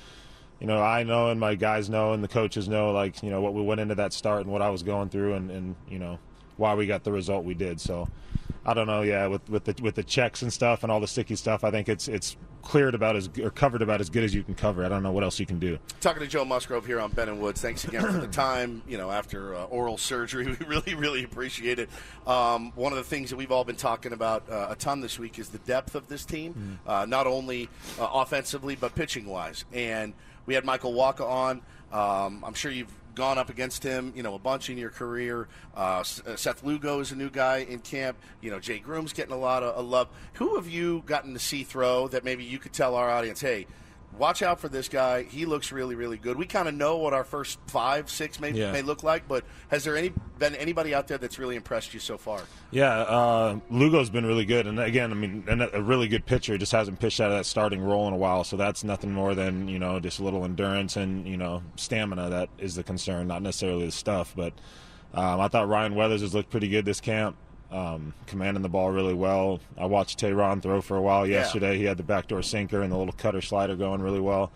You 0.61 0.67
know, 0.67 0.83
I 0.83 1.05
know, 1.05 1.29
and 1.31 1.39
my 1.39 1.55
guys 1.55 1.89
know, 1.89 2.15
and 2.15 2.25
the 2.25 2.27
coaches 2.27 2.69
know, 2.69 2.91
like 2.91 3.23
you 3.23 3.31
know, 3.31 3.41
what 3.41 3.55
we 3.55 3.63
went 3.63 3.81
into 3.81 3.95
that 3.95 4.13
start 4.13 4.41
and 4.41 4.51
what 4.51 4.61
I 4.61 4.71
was 4.71 4.83
going 4.83 5.09
through, 5.09 5.35
and, 5.35 5.53
and 5.53 5.77
you 5.89 6.01
know, 6.01 6.19
why 6.59 6.75
we 6.75 6.87
got 6.87 7.05
the 7.05 7.13
result 7.13 7.45
we 7.45 7.55
did. 7.55 7.81
So, 7.81 8.09
I 8.67 8.75
don't 8.75 8.87
know. 8.87 9.03
Yeah, 9.03 9.27
with 9.29 9.49
with 9.49 9.65
the 9.65 9.75
with 9.83 9.95
the 9.95 10.03
checks 10.03 10.43
and 10.43 10.53
stuff 10.53 10.83
and 10.83 10.93
all 10.93 11.01
the 11.01 11.07
sticky 11.07 11.37
stuff, 11.37 11.65
I 11.65 11.71
think 11.71 11.89
it's 11.89 12.09
it's 12.09 12.37
cleared 12.61 12.95
about 12.95 13.17
as 13.17 13.31
or 13.43 13.51
covered 13.51 13.81
about 13.81 14.01
as 14.01 14.11
good 14.11 14.25
as 14.25 14.35
you 14.35 14.43
can 14.43 14.55
cover. 14.55 14.85
I 14.85 14.89
don't 14.89 15.03
know 15.03 15.13
what 15.13 15.25
else 15.25 15.41
you 15.41 15.47
can 15.47 15.59
do. 15.59 15.79
Talking 16.03 16.21
to 16.21 16.29
Joe 16.29 16.45
Musgrove 16.45 16.85
here 16.85 17.01
on 17.01 17.11
Ben 17.13 17.29
and 17.29 17.41
Woods. 17.41 17.63
Thanks 17.63 17.85
again 17.85 18.03
for 18.03 18.19
the 18.19 18.27
time. 18.27 18.83
You 18.87 18.99
know, 18.99 19.11
after 19.11 19.55
uh, 19.55 19.65
oral 19.65 19.97
surgery, 19.97 20.47
we 20.61 20.67
really, 20.67 20.95
really 20.95 21.25
appreciate 21.25 21.79
it. 21.79 21.89
Um, 22.27 22.73
one 22.75 22.93
of 22.93 22.99
the 22.99 23.05
things 23.05 23.31
that 23.31 23.37
we've 23.37 23.53
all 23.53 23.65
been 23.65 23.77
talking 23.77 24.13
about 24.13 24.51
uh, 24.51 24.69
a 24.71 24.77
ton 24.77 25.01
this 25.01 25.19
week 25.19 25.39
is 25.39 25.49
the 25.49 25.59
depth 25.59 25.95
of 25.95 26.09
this 26.09 26.25
team, 26.27 26.79
uh, 26.87 27.07
not 27.09 27.27
only 27.27 27.71
uh, 27.99 28.09
offensively 28.13 28.77
but 28.77 28.95
pitching 28.95 29.27
wise. 29.27 29.65
And 29.73 30.13
we 30.45 30.55
had 30.55 30.65
Michael 30.65 30.93
Wacha 30.93 31.27
on. 31.27 31.63
Um, 31.91 32.45
I'm 32.45 32.55
sure 32.55 32.71
you've 32.71 32.93
gone 33.19 33.37
up 33.37 33.51
against 33.51 33.83
him, 33.83 34.13
you 34.15 34.23
know, 34.23 34.35
a 34.35 34.39
bunch 34.39 34.71
in 34.71 34.79
your 34.79 34.91
career. 34.91 35.49
Uh, 35.77 36.05
uh, 36.27 36.37
Seth 36.37 36.63
Lugo 36.63 37.01
is 37.01 37.11
a 37.11 37.17
new 37.17 37.29
guy 37.29 37.59
in 37.59 37.81
camp. 37.81 38.17
You 38.41 38.53
know, 38.53 38.61
Jay 38.61 38.79
Groome's 38.79 39.13
getting 39.13 39.35
a 39.35 39.39
lot 39.39 39.65
of, 39.65 39.75
of 39.75 39.87
love. 39.87 40.09
Who 40.35 40.55
have 40.55 40.69
you 40.69 41.03
gotten 41.05 41.33
to 41.33 41.41
see 41.41 41.65
throw 41.65 42.07
that 42.09 42.25
maybe 42.25 42.45
you 42.45 42.61
could 42.61 42.73
tell 42.73 42.95
our 42.95 43.11
audience, 43.11 43.41
hey, 43.41 43.67
watch 44.17 44.43
out 44.43 44.59
for 44.61 44.69
this 44.69 44.89
guy. 44.89 45.23
He 45.25 45.45
looks 45.47 45.71
really, 45.71 45.95
really 45.95 46.17
good. 46.17 46.37
We 46.37 46.47
kind 46.47 46.69
of 46.69 46.75
know 46.75 46.97
what 46.97 47.13
our 47.13 47.25
first 47.25 47.59
five, 47.69 48.11
six 48.11 48.41
may, 48.41 48.51
Yeah. 48.51 48.73
may 48.73 48.83
look 48.83 49.03
like, 49.03 49.29
but 49.29 49.45
has 49.69 49.85
there 49.85 49.97
any 49.97 50.13
been 50.39 50.55
anybody 50.57 50.95
out 50.95 51.09
there 51.09 51.19
that's 51.19 51.39
really 51.39 51.57
impressed 51.57 51.95
you 51.95 52.01
so 52.01 52.17
far? 52.17 52.41
Yeah, 52.71 52.93
uh, 52.93 53.59
Lugo's 53.71 54.11
been 54.11 54.27
really 54.27 54.45
good, 54.45 54.67
and 54.67 54.79
again, 54.81 55.11
I 55.11 55.15
mean, 55.15 55.45
and 55.49 55.63
a 55.63 55.83
really 55.83 56.09
good 56.09 56.27
pitcher. 56.27 56.57
Just 56.59 56.73
hasn't 56.73 56.99
pitched 57.01 57.21
out 57.21 57.31
of 57.31 57.39
that 57.39 57.45
starting 57.47 57.81
role 57.81 58.07
in 58.09 58.15
a 58.15 58.17
while, 58.17 58.45
so 58.45 58.57
that's 58.57 58.83
nothing 58.85 59.13
more 59.13 59.35
than 59.35 59.69
you 59.69 59.79
know 59.79 60.01
just 60.01 60.19
a 60.19 60.25
little 60.25 60.45
endurance 60.45 60.97
and 60.97 61.27
you 61.27 61.37
know 61.37 61.63
stamina 61.77 62.31
that 62.31 62.49
is 62.59 62.75
the 62.75 62.83
concern, 62.83 63.27
not 63.29 63.43
necessarily 63.43 63.87
the 63.87 63.93
stuff. 63.93 64.33
But 64.37 64.53
um, 65.15 65.41
I 65.41 65.49
thought 65.49 65.69
Ryan 65.69 65.95
Weathers 65.95 66.21
has 66.23 66.35
looked 66.35 66.51
pretty 66.51 66.69
good 66.69 66.85
this 66.85 67.01
camp, 67.01 67.37
um, 67.71 68.15
commanding 68.27 68.63
the 68.63 68.69
ball 68.69 68.91
really 68.91 69.15
well. 69.15 69.61
I 69.77 69.87
watched 69.87 70.19
Tehran 70.19 70.61
throw 70.61 70.81
for 70.81 70.97
a 70.97 71.03
while 71.03 71.27
Yeah. 71.27 71.41
yesterday. 71.41 71.77
He 71.77 71.85
had 71.85 71.97
the 71.97 72.03
backdoor 72.03 72.43
sinker 72.43 72.81
and 72.83 72.91
the 72.93 72.97
little 72.97 73.13
cutter 73.15 73.41
slider 73.41 73.77
going 73.77 74.01
really 74.03 74.21
well. 74.21 74.51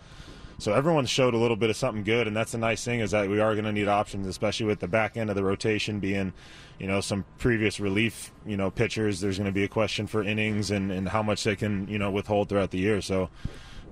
So 0.59 0.73
everyone 0.73 1.05
showed 1.07 1.33
a 1.33 1.37
little 1.37 1.57
bit 1.57 1.69
of 1.69 1.75
something 1.75 2.03
good, 2.03 2.27
and 2.27 2.35
that's 2.37 2.53
the 2.53 2.57
nice 2.57 2.83
thing 2.85 3.01
is 3.01 3.11
that 3.11 3.27
we 3.29 3.39
are 3.39 3.53
going 3.53 3.65
to 3.65 3.71
need 3.71 3.87
options, 3.87 4.27
especially 4.27 4.67
with 4.67 4.79
the 4.79 4.87
back 4.87 5.17
end 5.17 5.29
of 5.29 5.35
the 5.35 5.43
rotation 5.43 5.99
being, 5.99 6.31
you 6.79 6.87
know, 6.87 7.01
some 7.01 7.25
previous 7.37 7.79
relief, 7.79 8.31
you 8.45 8.55
know, 8.55 8.71
pitchers. 8.71 9.19
There's 9.19 9.37
going 9.37 9.47
to 9.47 9.51
be 9.53 9.63
a 9.63 9.67
question 9.67 10.07
for 10.07 10.23
innings 10.23 10.71
and, 10.71 10.91
and 10.91 11.09
how 11.09 11.21
much 11.23 11.43
they 11.43 11.55
can, 11.55 11.87
you 11.87 11.97
know, 11.97 12.11
withhold 12.11 12.49
throughout 12.49 12.71
the 12.71 12.77
year. 12.77 13.01
So 13.01 13.29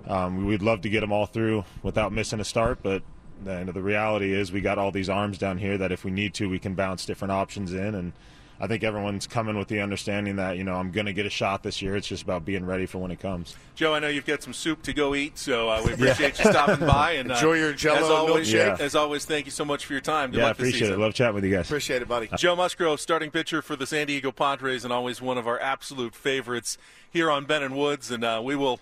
um, 0.07 0.45
we'd 0.45 0.61
love 0.61 0.82
to 0.82 0.89
get 0.89 1.01
them 1.01 1.11
all 1.11 1.26
through 1.26 1.65
without 1.84 2.13
missing 2.13 2.39
a 2.39 2.45
start, 2.45 2.80
but 2.82 3.01
the, 3.43 3.69
the 3.74 3.82
reality 3.82 4.32
is 4.32 4.51
we 4.51 4.61
got 4.61 4.78
all 4.78 4.91
these 4.91 5.09
arms 5.09 5.38
down 5.38 5.57
here 5.57 5.78
that 5.78 5.91
if 5.91 6.05
we 6.05 6.11
need 6.11 6.34
to, 6.36 6.47
we 6.47 6.59
can 6.59 6.74
bounce 6.76 7.05
different 7.05 7.32
options 7.34 7.74
in 7.74 7.95
and. 7.95 8.13
I 8.62 8.68
think 8.68 8.84
everyone's 8.84 9.26
coming 9.26 9.57
with 9.57 9.70
the 9.70 9.82
understanding 9.82 10.36
that 10.36 10.55
you 10.55 10.64
know 10.64 10.76
I'm 10.76 10.91
going 10.91 11.07
to 11.07 11.14
get 11.14 11.26
a 11.26 11.32
shot 11.32 11.64
this 11.64 11.82
year. 11.82 11.95
It's 11.95 12.07
just 12.07 12.22
about 12.22 12.45
being 12.45 12.64
ready 12.64 12.86
for 12.86 12.99
when 12.99 13.09
it 13.09 13.20
comes. 13.20 13.55
Joe, 13.74 13.95
I 13.95 13.99
know 13.99 14.07
you've 14.07 14.28
got 14.28 14.43
some 14.43 14.53
soup 14.53 14.84
to 14.84 14.93
go 14.93 15.16
eat, 15.16 15.39
so 15.39 15.68
uh, 15.68 15.82
we 15.84 15.93
appreciate 15.93 16.38
you 16.38 16.51
stopping 16.51 16.86
by. 16.86 17.14
And 17.14 17.32
uh, 17.32 17.36
Enjoy 17.36 17.53
your 17.55 17.74
Jell-O 17.74 17.97
as 17.97 18.03
always, 18.03 18.53
milkshake. 18.53 18.80
As 18.80 18.93
always, 18.93 19.26
thank 19.26 19.47
you 19.47 19.51
so 19.51 19.66
much 19.66 19.86
for 19.86 19.93
your 19.93 20.01
time. 20.01 20.30
Good 20.30 20.41
yeah, 20.41 20.51
appreciate 20.51 20.80
season. 20.80 20.93
it. 20.93 20.99
Love 20.99 21.16
chatting 21.16 21.34
with 21.34 21.43
you 21.43 21.55
guys. 21.55 21.66
Appreciate 21.66 22.03
it, 22.03 22.07
buddy. 22.07 22.30
Joe 22.38 22.55
Musgrove, 22.55 23.01
starting 23.01 23.32
pitcher 23.32 23.64
for 23.64 23.76
the 23.76 23.88
San 23.88 24.05
Diego 24.05 24.32
Padres, 24.32 24.84
and 24.84 24.93
always 24.93 25.24
one 25.24 25.39
of 25.39 25.47
our 25.47 25.59
absolute 25.59 26.14
favorites 26.14 26.78
here 27.09 27.32
on 27.32 27.45
Ben 27.45 27.64
and 27.64 27.76
Woods. 27.76 28.12
And 28.12 28.24
uh, 28.24 28.41
we 28.43 28.55
will 28.55 28.80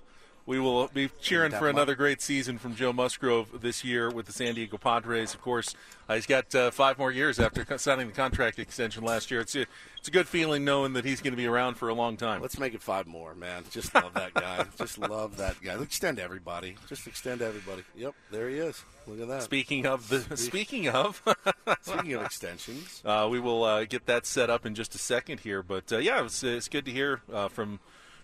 we 0.49 0.59
will 0.59 0.87
be 0.87 1.11
cheering 1.21 1.51
for 1.51 1.69
another 1.69 1.93
great 1.93 2.23
season 2.23 2.57
from 2.57 2.75
Joe 2.75 2.91
Musgrove 2.91 3.61
this 3.61 3.83
year 3.83 4.09
with 4.09 4.25
the 4.25 4.33
San 4.33 4.55
Diego 4.55 4.79
Padres. 4.79 5.35
Of 5.35 5.41
course, 5.43 5.75
uh, 6.09 6.15
he's 6.15 6.25
got 6.25 6.55
uh, 6.55 6.71
five 6.71 6.97
more 6.97 7.11
years 7.11 7.39
after 7.39 7.63
signing 7.77 8.07
the 8.07 8.13
contract 8.13 8.57
extension 8.57 9.03
last 9.03 9.29
year. 9.29 9.41
It's 9.41 9.55
a, 9.55 9.67
it's 9.99 10.07
a 10.07 10.11
good 10.11 10.27
feeling 10.27 10.65
knowing 10.65 10.93
that 10.93 11.05
he's 11.05 11.21
going 11.21 11.33
to 11.33 11.37
be 11.37 11.45
around 11.45 11.75
for 11.75 11.87
a 11.87 11.93
long 11.93 12.17
time. 12.17 12.41
Let's 12.41 12.57
make 12.57 12.73
it 12.73 12.81
five 12.81 13.05
more, 13.05 13.35
man. 13.35 13.63
Just 13.69 13.93
love 13.93 14.15
that 14.15 14.33
guy. 14.33 14.65
Just 14.79 14.97
love 14.97 15.37
that 15.37 15.61
guy. 15.61 15.79
Extend 15.79 16.17
everybody. 16.17 16.77
Just 16.87 17.05
extend 17.05 17.43
everybody. 17.43 17.83
Yep, 17.95 18.15
there 18.31 18.49
he 18.49 18.57
is. 18.57 18.83
Look 19.05 19.21
at 19.21 19.27
that. 19.27 19.43
Speaking 19.43 19.85
of 19.85 20.09
the 20.09 20.35
speaking 20.35 20.89
of 20.89 21.21
Speaking 21.81 22.13
of 22.13 22.23
extensions, 22.23 23.03
Uh, 23.05 23.27
we 23.29 23.39
will 23.39 23.63
uh, 23.63 23.85
get 23.85 24.07
that 24.07 24.25
set 24.25 24.49
up 24.49 24.65
in 24.65 24.73
just 24.73 24.95
a 24.95 24.99
second 24.99 25.41
here, 25.41 25.61
but 25.61 25.93
uh, 25.93 25.99
yeah, 25.99 26.25
it's, 26.25 26.41
it's 26.41 26.67
good 26.67 26.85
to 26.85 26.91
hear 26.91 27.21
uh, 27.31 27.49
from 27.49 27.79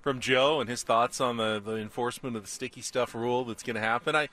from 0.05 0.19
Joe 0.19 0.61
and 0.61 0.69
his 0.69 0.83
thoughts 0.83 1.19
on 1.19 1.37
the, 1.37 1.59
the 1.59 1.77
enforcement 1.77 2.35
of 2.35 2.43
the 2.43 2.47
sticky 2.47 2.81
stuff 2.81 3.15
rule 3.15 3.43
that's 3.43 3.63
going 3.63 3.73
to 3.75 3.81
happen. 3.81 4.15
I 4.15 4.29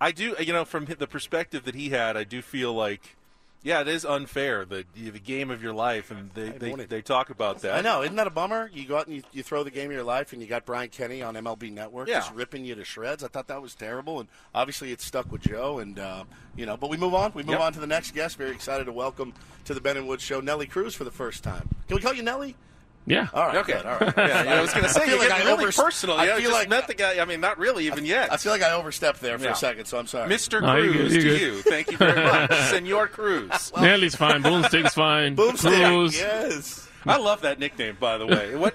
I 0.00 0.10
do 0.10 0.34
you 0.40 0.52
know 0.52 0.64
from 0.64 0.84
the 0.86 1.06
perspective 1.06 1.62
that 1.64 1.76
he 1.76 1.90
had, 1.90 2.16
I 2.16 2.24
do 2.24 2.42
feel 2.42 2.74
like 2.74 3.16
yeah, 3.62 3.80
it 3.82 3.86
is 3.86 4.04
unfair 4.04 4.64
the 4.64 4.84
the 4.96 5.20
game 5.20 5.48
of 5.52 5.62
your 5.62 5.72
life, 5.74 6.10
and 6.10 6.28
they 6.32 6.48
they, 6.48 6.74
they 6.74 7.02
talk 7.02 7.30
about 7.30 7.60
that. 7.60 7.74
I 7.76 7.80
know. 7.82 8.02
Isn't 8.02 8.16
that 8.16 8.26
a 8.26 8.30
bummer? 8.30 8.68
You 8.74 8.84
go 8.84 8.96
out 8.96 9.06
and 9.06 9.14
you, 9.14 9.22
you 9.30 9.44
throw 9.44 9.62
the 9.62 9.70
game 9.70 9.86
of 9.90 9.92
your 9.92 10.02
life, 10.02 10.32
and 10.32 10.42
you 10.42 10.48
got 10.48 10.66
Brian 10.66 10.88
Kenny 10.88 11.22
on 11.22 11.34
MLB 11.36 11.70
Network 11.72 12.08
Yeah. 12.08 12.16
just 12.18 12.34
ripping 12.34 12.64
you 12.64 12.74
to 12.74 12.84
shreds. 12.84 13.22
I 13.22 13.28
thought 13.28 13.46
that 13.46 13.62
was 13.62 13.76
terrible, 13.76 14.18
and 14.18 14.28
obviously 14.52 14.90
it's 14.90 15.04
stuck 15.04 15.30
with 15.30 15.42
Joe. 15.42 15.78
And 15.78 16.00
uh, 16.00 16.24
you 16.56 16.66
know, 16.66 16.76
but 16.76 16.90
we 16.90 16.96
move 16.96 17.14
on. 17.14 17.30
We 17.36 17.44
move 17.44 17.52
Yep. 17.52 17.60
on 17.60 17.72
to 17.74 17.78
the 17.78 17.86
next 17.86 18.10
guest. 18.12 18.36
Very 18.38 18.50
excited 18.50 18.86
to 18.86 18.92
welcome 18.92 19.32
to 19.66 19.74
the 19.74 19.80
Ben 19.80 19.96
and 19.96 20.08
Woods 20.08 20.24
show 20.24 20.40
Nelly 20.40 20.66
Cruz 20.66 20.96
for 20.96 21.04
the 21.04 21.12
first 21.12 21.44
time. 21.44 21.68
Can 21.86 21.94
we 21.94 22.02
call 22.02 22.14
you 22.14 22.24
Nelly? 22.24 22.56
Yeah. 23.04 23.26
All 23.34 23.46
right. 23.46 23.56
Okay. 23.56 23.72
Good. 23.72 23.86
All 23.86 23.98
right. 23.98 24.14
Yeah, 24.16 24.42
yeah, 24.44 24.54
I 24.54 24.60
was 24.60 24.72
going 24.72 24.84
to 24.84 24.88
say 24.88 25.02
I 25.02 25.06
feel 25.06 25.18
like 25.18 25.30
I 25.32 25.42
really 25.44 25.64
overst- 25.64 25.76
personal. 25.82 26.16
I 26.16 26.24
Yeah, 26.26 26.34
feel 26.36 26.42
just 26.42 26.52
like 26.54 26.68
met 26.68 26.86
the 26.86 26.94
guy. 26.94 27.20
I 27.20 27.24
mean, 27.24 27.40
not 27.40 27.58
really 27.58 27.86
even 27.86 28.06
yet. 28.06 28.32
I 28.32 28.36
feel 28.36 28.52
like 28.52 28.62
I 28.62 28.72
overstepped 28.72 29.20
there 29.20 29.36
for 29.38 29.44
Yeah. 29.46 29.52
a 29.52 29.56
second, 29.56 29.86
so 29.86 29.98
I'm 29.98 30.06
sorry. 30.06 30.30
Mr. 30.30 30.62
No, 30.62 30.76
you're 30.76 30.92
Cruz 30.92 31.12
good, 31.12 31.20
to 31.20 31.26
you're 31.28 31.36
you. 31.36 31.62
good. 31.62 31.64
Thank 31.64 31.90
you 31.90 31.96
very 31.96 32.22
much, 32.22 32.52
Senor 32.70 33.08
Cruz. 33.08 33.72
Nelly's 33.80 34.14
fine. 34.14 34.42
Boomstick's 34.44 34.94
fine. 34.94 35.34
Boomstick. 35.36 35.84
Cruz. 35.88 36.16
Yes. 36.16 36.88
I 37.04 37.16
love 37.16 37.40
that 37.40 37.58
nickname, 37.58 37.96
by 37.98 38.18
the 38.18 38.26
way. 38.26 38.54
What? 38.54 38.74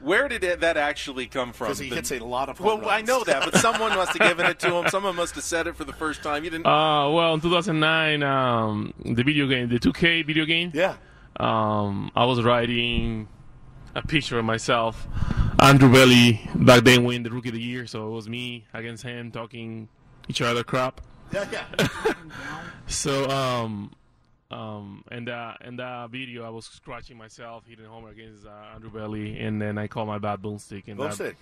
Where 0.00 0.28
did 0.28 0.44
it, 0.44 0.60
that 0.60 0.76
actually 0.76 1.26
come 1.26 1.52
from? 1.52 1.66
Because 1.68 1.78
he 1.78 1.88
The- 1.90 1.96
hits 1.96 2.12
a 2.12 2.18
lot 2.20 2.48
of 2.48 2.60
Well, 2.60 2.76
home 2.78 2.86
I 2.88 3.00
know 3.02 3.24
that, 3.24 3.44
but 3.44 3.56
someone 3.58 3.94
must 3.96 4.16
have 4.16 4.28
given 4.28 4.46
it 4.46 4.58
to 4.60 4.72
him. 4.74 4.88
Someone 4.88 5.16
must 5.16 5.34
have 5.34 5.44
said 5.44 5.66
it 5.66 5.74
for 5.76 5.84
the 5.84 5.92
first 5.92 6.22
time. 6.22 6.44
You 6.44 6.50
didn't. 6.50 6.66
Uh, 6.66 7.10
well, 7.10 7.34
in 7.34 7.40
2009, 7.40 8.22
um, 8.22 8.94
the 9.04 9.22
video 9.24 9.46
game, 9.46 9.68
the 9.68 9.78
2K 9.78 10.24
video 10.24 10.44
game. 10.46 10.70
Yeah. 10.74 10.94
Um, 11.38 12.10
I 12.14 12.24
was 12.24 12.42
writing 12.42 13.28
a 13.96 14.06
picture 14.06 14.38
of 14.38 14.44
myself, 14.44 15.08
Andrew 15.58 15.90
Bailey, 15.90 16.40
back 16.54 16.84
then 16.84 17.04
win 17.04 17.22
the 17.22 17.30
Rookie 17.30 17.48
of 17.48 17.54
the 17.54 17.60
Year. 17.60 17.86
So 17.86 18.06
it 18.06 18.10
was 18.10 18.28
me 18.28 18.66
against 18.74 19.02
him 19.02 19.30
talking 19.30 19.88
each 20.28 20.42
other 20.42 20.62
crap. 20.62 21.00
Yeah, 21.32 21.46
yeah. 21.52 22.14
So 22.86 23.28
um, 23.28 23.92
um, 24.50 25.02
and 25.10 25.28
uh, 25.28 25.54
in 25.64 25.76
that 25.76 26.10
video, 26.10 26.44
I 26.44 26.50
was 26.50 26.66
scratching 26.66 27.16
myself, 27.16 27.64
hitting 27.66 27.86
homer 27.86 28.10
against 28.10 28.46
uh, 28.46 28.74
Andrew 28.74 28.90
Bailey, 28.90 29.40
and 29.40 29.60
then 29.60 29.78
I 29.78 29.88
called 29.88 30.08
my 30.08 30.18
bad 30.18 30.40
boomstick 30.40 30.86
in 30.86 30.98
Boomstick. 30.98 31.16
that 31.18 31.34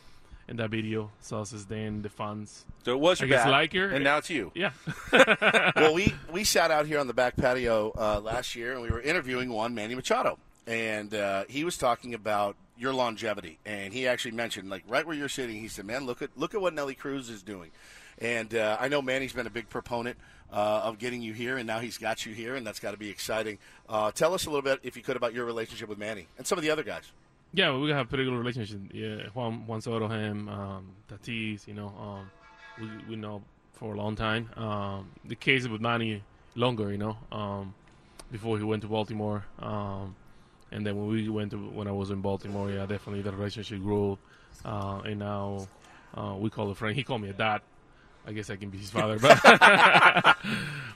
in 0.49 0.57
that 0.57 0.71
video. 0.71 1.11
So 1.21 1.43
since 1.45 1.65
then, 1.65 2.03
the 2.03 2.09
fans. 2.09 2.65
So 2.85 2.93
it 2.93 3.01
was 3.01 3.21
I 3.21 3.25
your 3.25 3.37
guess 3.37 3.45
bat, 3.45 3.53
like 3.53 3.73
her, 3.75 3.91
and 3.91 4.05
now 4.05 4.19
it's 4.19 4.31
you. 4.31 4.53
Yeah. 4.55 4.71
well, 5.77 5.93
we 5.93 6.15
we 6.33 6.45
sat 6.45 6.71
out 6.71 6.87
here 6.87 6.99
on 7.01 7.07
the 7.07 7.15
back 7.15 7.37
patio 7.37 7.93
uh, 7.99 8.21
last 8.21 8.55
year, 8.55 8.73
and 8.73 8.83
we 8.83 8.91
were 8.91 9.01
interviewing 9.01 9.51
one 9.51 9.75
Manny 9.75 9.95
Machado, 9.95 10.39
and 10.67 11.15
uh, 11.15 11.45
he 11.49 11.65
was 11.65 11.77
talking 11.77 12.15
about 12.15 12.57
your 12.77 12.93
longevity, 12.93 13.59
and 13.65 13.93
he 13.93 14.07
actually 14.07 14.33
mentioned 14.33 14.71
like 14.71 14.83
right 14.89 15.07
where 15.07 15.17
you're 15.17 15.29
sitting. 15.29 15.57
He 15.57 15.69
said, 15.69 15.85
"Man, 15.85 16.07
look 16.07 16.23
at 16.23 16.31
look 16.37 16.55
at 16.55 16.61
what 16.61 16.75
Nelly 16.75 16.95
Cruz 16.95 17.31
is 17.31 17.43
doing." 17.43 17.71
And 18.19 18.55
uh, 18.55 18.77
I 18.81 18.89
know 18.89 19.03
Manny's 19.03 19.33
been 19.33 19.47
a 19.47 19.51
big 19.51 19.69
proponent 19.69 20.17
uh, 20.53 20.83
of 20.85 20.99
getting 20.99 21.21
you 21.21 21.33
here, 21.33 21.57
and 21.57 21.67
now 21.67 21.81
he's 21.81 21.99
got 21.99 22.25
you 22.25 22.33
here, 22.33 22.55
and 22.55 22.67
that's 22.67 22.79
got 22.79 22.93
to 22.93 22.97
be 22.97 23.11
exciting. 23.11 23.59
Uh, 23.89 24.13
tell 24.13 24.35
us 24.35 24.47
a 24.47 24.51
little 24.51 24.63
bit, 24.63 24.79
if 24.83 24.97
you 24.97 25.03
could, 25.03 25.17
about 25.17 25.35
your 25.35 25.45
relationship 25.45 25.89
with 25.89 25.99
Manny 25.99 26.29
and 26.39 26.47
some 26.47 26.57
of 26.57 26.63
the 26.63 26.71
other 26.71 26.85
guys. 26.85 27.11
Yeah, 27.53 27.77
we 27.77 27.91
have 27.91 28.07
a 28.07 28.09
pretty 28.09 28.25
good 28.25 28.35
relationship. 28.35 28.81
Yeah, 28.93 29.29
Juan 29.35 29.67
Juan 29.67 29.81
Soto, 29.81 30.09
him, 30.09 30.49
um, 30.49 30.89
Tatis, 31.11 31.67
you 31.67 31.75
know, 31.75 31.89
um, 31.89 32.31
we 32.81 32.89
we 33.11 33.17
know 33.17 33.43
for 33.73 33.95
a 33.95 33.97
long 33.97 34.17
time. 34.17 34.51
Um, 34.57 35.11
the 35.25 35.37
case 35.37 35.67
with 35.69 35.81
Manny 35.81 36.23
longer, 36.57 36.91
you 36.91 36.99
know, 36.99 37.17
um, 37.31 37.75
before 38.33 38.59
he 38.59 38.65
went 38.65 38.83
to 38.83 38.89
Baltimore, 38.89 39.45
um, 39.59 40.15
and 40.75 40.85
then 40.85 40.97
when 40.97 41.07
we 41.07 41.29
went 41.29 41.53
to 41.53 41.57
when 41.57 41.87
I 41.87 41.93
was 41.93 42.11
in 42.11 42.21
Baltimore, 42.21 42.69
yeah, 42.69 42.85
definitely 42.85 43.23
the 43.23 43.33
relationship 43.33 43.81
grew, 43.81 44.19
uh, 44.65 45.01
and 45.05 45.21
now 45.21 45.69
uh, 46.15 46.35
we 46.37 46.51
call 46.51 46.69
a 46.71 46.75
friend. 46.75 46.97
He 46.97 47.05
called 47.05 47.23
me 47.23 47.29
a 47.29 47.33
dad. 47.33 47.63
I 48.27 48.33
guess 48.33 48.51
I 48.51 48.57
can 48.57 48.71
be 48.71 48.79
his 48.79 48.91
father, 48.91 49.19
but 49.19 49.41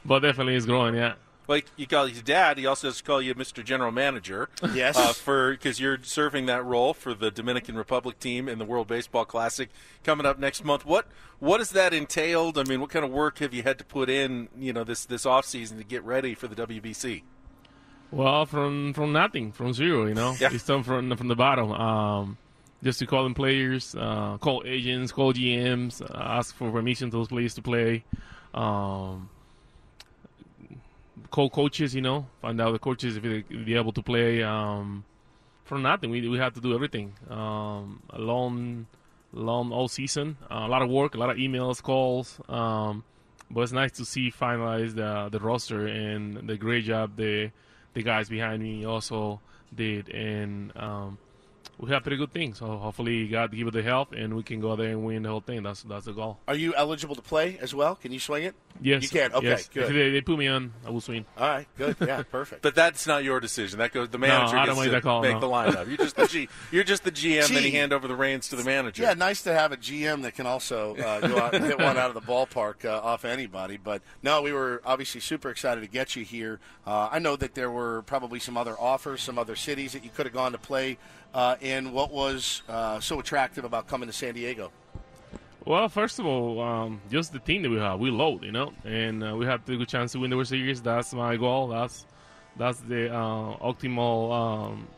but 0.05 0.19
definitely 0.21 0.57
it's 0.57 0.67
growing. 0.67 0.95
Yeah. 0.97 1.15
Like 1.47 1.67
you 1.77 1.87
call 1.87 2.07
his 2.07 2.21
dad, 2.23 2.59
he 2.59 2.67
also 2.67 2.89
has 2.89 2.99
to 2.99 3.05
call 3.05 3.23
you 3.23 3.35
Mr. 3.35 3.65
General 3.65 3.93
Manager. 3.93 4.51
Yes. 4.75 4.99
uh, 4.99 5.13
for 5.13 5.53
because 5.53 5.81
you're 5.81 5.99
serving 6.03 6.47
that 6.47 6.65
role 6.65 6.93
for 6.93 7.15
the 7.15 7.31
Dominican 7.31 7.77
Republic 7.77 8.19
team 8.19 8.49
in 8.49 8.59
the 8.59 8.67
World 8.67 8.89
Baseball 8.89 9.25
Classic 9.25 9.71
coming 10.05 10.27
up 10.27 10.39
next 10.39 10.65
month. 10.65 10.85
What 10.85 11.07
what 11.39 11.61
has 11.61 11.71
that 11.71 11.95
entailed? 11.95 12.59
I 12.59 12.65
mean, 12.65 12.81
what 12.81 12.91
kind 12.91 13.05
of 13.05 13.13
work 13.13 13.39
have 13.39 13.55
you 13.55 13.63
had 13.63 13.79
to 13.79 13.85
put 13.85 14.11
in, 14.11 14.49
you 14.59 14.73
know, 14.73 14.83
this 14.83 15.07
this 15.07 15.25
off 15.25 15.45
season 15.45 15.79
to 15.79 15.85
get 15.85 16.03
ready 16.03 16.35
for 16.35 16.49
the 16.49 16.67
WBC? 16.67 17.23
Well, 18.11 18.47
from 18.47 18.93
from 18.95 19.13
nothing, 19.13 19.53
from 19.53 19.73
zero, 19.73 20.07
you 20.07 20.15
know. 20.15 20.35
Yeah. 20.41 20.51
We 20.51 20.59
start 20.59 20.85
from 20.85 21.15
from 21.17 21.29
the 21.29 21.37
bottom. 21.37 21.71
Um, 21.73 22.39
just 22.83 23.01
to 23.01 23.07
call 23.07 23.27
in 23.27 23.35
players, 23.35 23.95
uh, 23.99 24.39
call 24.39 24.63
agents, 24.65 25.13
call 25.13 25.33
GMs, 25.33 26.01
uh, 26.01 26.17
ask 26.17 26.55
for 26.55 26.71
permission 26.71 27.11
to 27.11 27.17
those 27.17 27.29
players 27.29 27.55
to 27.55 27.63
play. 27.63 28.05
Um, 28.55 29.29
call 31.31 31.51
coaches, 31.51 31.95
you 31.95 32.01
know, 32.01 32.27
find 32.41 32.61
out 32.61 32.73
the 32.73 32.79
coaches 32.79 33.17
if 33.17 33.23
they- 33.23 33.45
they're 33.51 33.79
able 33.79 33.93
to 33.93 34.03
play. 34.03 34.43
Um, 34.43 35.05
for 35.65 35.79
nothing. 35.79 36.11
We 36.11 36.27
we 36.29 36.39
had 36.39 36.55
to 36.55 36.61
do 36.63 36.73
everything. 36.75 37.13
Um, 37.29 38.01
a 38.11 38.19
long, 38.19 38.87
long 39.35 39.71
all 39.71 39.89
season. 39.89 40.39
Uh, 40.51 40.65
a 40.67 40.69
lot 40.69 40.81
of 40.81 40.89
work, 40.89 41.15
a 41.15 41.19
lot 41.19 41.29
of 41.31 41.37
emails, 41.37 41.83
calls. 41.83 42.41
Um, 42.49 43.05
but 43.51 43.63
it's 43.63 43.73
nice 43.73 43.93
to 43.93 44.05
see 44.07 44.31
finalize 44.31 44.95
the 44.95 45.29
the 45.31 45.41
roster 45.41 45.87
and 45.87 46.49
the 46.49 46.57
great 46.57 46.85
job 46.85 47.17
the 47.17 47.51
the 47.99 48.05
guys 48.05 48.29
behind 48.29 48.63
me 48.63 48.87
also 48.87 49.41
did, 49.75 50.09
and 50.11 50.73
um, 50.77 51.19
we 51.79 51.91
have 51.91 52.03
pretty 52.03 52.17
good 52.17 52.33
things. 52.33 52.59
So 52.59 52.67
hopefully 52.77 53.29
God 53.29 53.53
give 53.53 53.67
it 53.69 53.73
the 53.73 53.83
help, 53.83 54.13
and 54.13 54.35
we 54.35 54.43
can 54.43 54.61
go 54.61 54.75
there 54.77 54.91
and 54.91 55.05
win 55.05 55.23
the 55.23 55.29
whole 55.29 55.41
thing. 55.41 55.63
That's 55.63 55.83
that's 55.85 56.07
the 56.07 56.13
goal. 56.13 56.39
Are 56.49 56.55
you 56.55 56.75
eligible 56.75 57.15
to 57.15 57.23
play 57.23 57.59
as 57.61 57.75
well? 57.75 57.95
Can 57.95 58.13
you 58.13 58.21
swing 58.21 58.45
it? 58.45 58.55
Yes, 58.81 59.03
You 59.03 59.09
can. 59.09 59.33
Okay, 59.33 59.49
yes. 59.49 59.69
good. 59.69 59.85
If 59.85 59.89
they, 59.91 60.11
they 60.11 60.21
put 60.21 60.39
me 60.39 60.47
on, 60.47 60.73
I 60.87 60.91
will 60.91 61.01
swing. 61.01 61.25
All 61.37 61.49
right, 61.49 61.67
good. 61.77 61.97
Yeah, 62.01 62.23
perfect. 62.31 62.63
But 62.63 62.75
that's 62.77 63.07
not 63.09 63.25
your 63.25 63.41
decision. 63.41 63.79
That 63.81 63.93
goes 63.93 64.09
the 64.09 64.19
No, 64.19 64.29
manager 64.29 64.57
I 64.57 64.67
don't 64.67 64.77
gets 64.77 64.79
make 64.79 64.85
to 64.87 64.91
that 64.93 65.03
call, 65.03 65.23
make 65.23 65.33
no. 65.33 65.41
the 65.41 65.47
lineup. 65.49 65.89
You're 65.89 65.97
just 65.97 66.15
the 66.17 66.27
G, 66.29 66.49
you're 66.71 66.85
just 66.85 67.03
the 67.03 67.11
GM, 67.11 67.39
and 67.41 67.49
Gee. 67.49 67.67
you 67.67 67.73
hand 67.73 67.93
over 67.93 68.07
the 68.07 68.15
reins 68.15 68.49
to 68.51 68.57
the 68.57 68.63
manager. 68.65 69.03
Yeah, 69.03 69.15
nice 69.15 69.43
to 69.43 69.53
have 69.55 69.73
a 69.73 69.77
GM 69.77 70.23
that 70.23 70.35
can 70.37 70.47
also 70.47 70.97
uh, 70.97 71.21
go 71.27 71.39
out 71.39 71.55
and 71.55 71.65
hit 71.65 71.79
one 71.79 71.97
out 71.97 72.09
of 72.09 72.15
the 72.15 72.21
ballpark 72.21 72.85
uh, 72.85 73.01
off 73.01 73.25
anybody. 73.25 73.79
But 73.83 74.03
no, 74.23 74.43
we 74.43 74.53
were 74.53 74.81
obviously 74.85 75.21
super 75.21 75.51
excited 75.51 75.81
to 75.81 75.89
get 75.89 76.15
you 76.15 76.25
here. 76.25 76.61
Uh, 76.87 77.09
I 77.11 77.19
know 77.19 77.35
that 77.35 77.55
there 77.55 77.71
were 77.73 78.03
probably 78.03 78.39
some 78.39 78.57
other 78.57 78.79
offers, 78.79 79.23
some 79.23 79.39
other 79.41 79.57
cities 79.57 79.93
that 79.93 80.05
you 80.05 80.11
could 80.11 80.27
have 80.27 80.33
gone 80.35 80.53
to 80.53 80.59
play 80.59 80.99
uh, 81.35 81.57
in. 81.61 81.93
What 81.93 82.13
was 82.13 82.63
uh, 82.69 83.01
so 83.01 83.21
attractive 83.21 83.65
about 83.65 83.87
coming 83.87 84.09
to 84.09 84.13
San 84.13 84.35
Diego? 84.35 84.71
Well, 85.65 85.89
first 85.89 86.19
of 86.19 86.25
all, 86.25 86.61
um, 86.61 87.01
just 87.11 87.33
the 87.33 87.41
team 87.41 87.63
that 87.63 87.71
we 87.71 87.77
have, 87.77 88.01
we 88.01 88.11
load, 88.11 88.43
you 88.43 88.53
know, 88.53 88.73
and 88.85 89.23
uh, 89.23 89.37
we 89.37 89.45
have 89.45 89.65
the 89.67 89.77
good 89.77 89.89
chance 89.89 90.13
to 90.13 90.21
win 90.21 90.31
the 90.31 90.37
World 90.37 90.49
Series. 90.49 90.81
That's 90.81 91.13
my 91.13 91.37
goal. 91.37 91.69
That's 91.69 92.07
that's 92.57 92.81
the 92.81 93.13
uh, 93.13 93.57
optimal 93.59 94.33
um, 94.33 94.89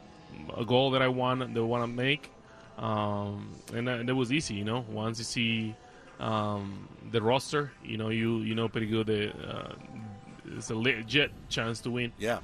goal 0.67 0.93
that 0.93 1.03
I 1.03 1.09
want 1.09 1.41
that 1.41 1.61
I 1.61 1.65
want 1.65 1.83
to 1.83 1.89
make, 1.89 2.31
um, 2.79 3.51
and 3.75 3.89
that, 3.89 4.07
that 4.07 4.15
was 4.15 4.33
easy, 4.33 4.55
you 4.55 4.65
know. 4.65 4.85
Once 4.89 5.19
you 5.19 5.25
see 5.25 5.75
um, 6.21 6.89
the 7.11 7.21
roster, 7.21 7.73
you 7.85 7.97
know, 7.97 8.11
you 8.11 8.39
you 8.39 8.55
know 8.55 8.69
pretty 8.69 8.87
good. 8.87 9.11
Uh, 9.11 9.73
it's 10.57 10.71
a 10.71 10.75
legit 10.75 11.33
chance 11.49 11.81
to 11.81 11.91
win. 11.91 12.13
Yeah. 12.19 12.39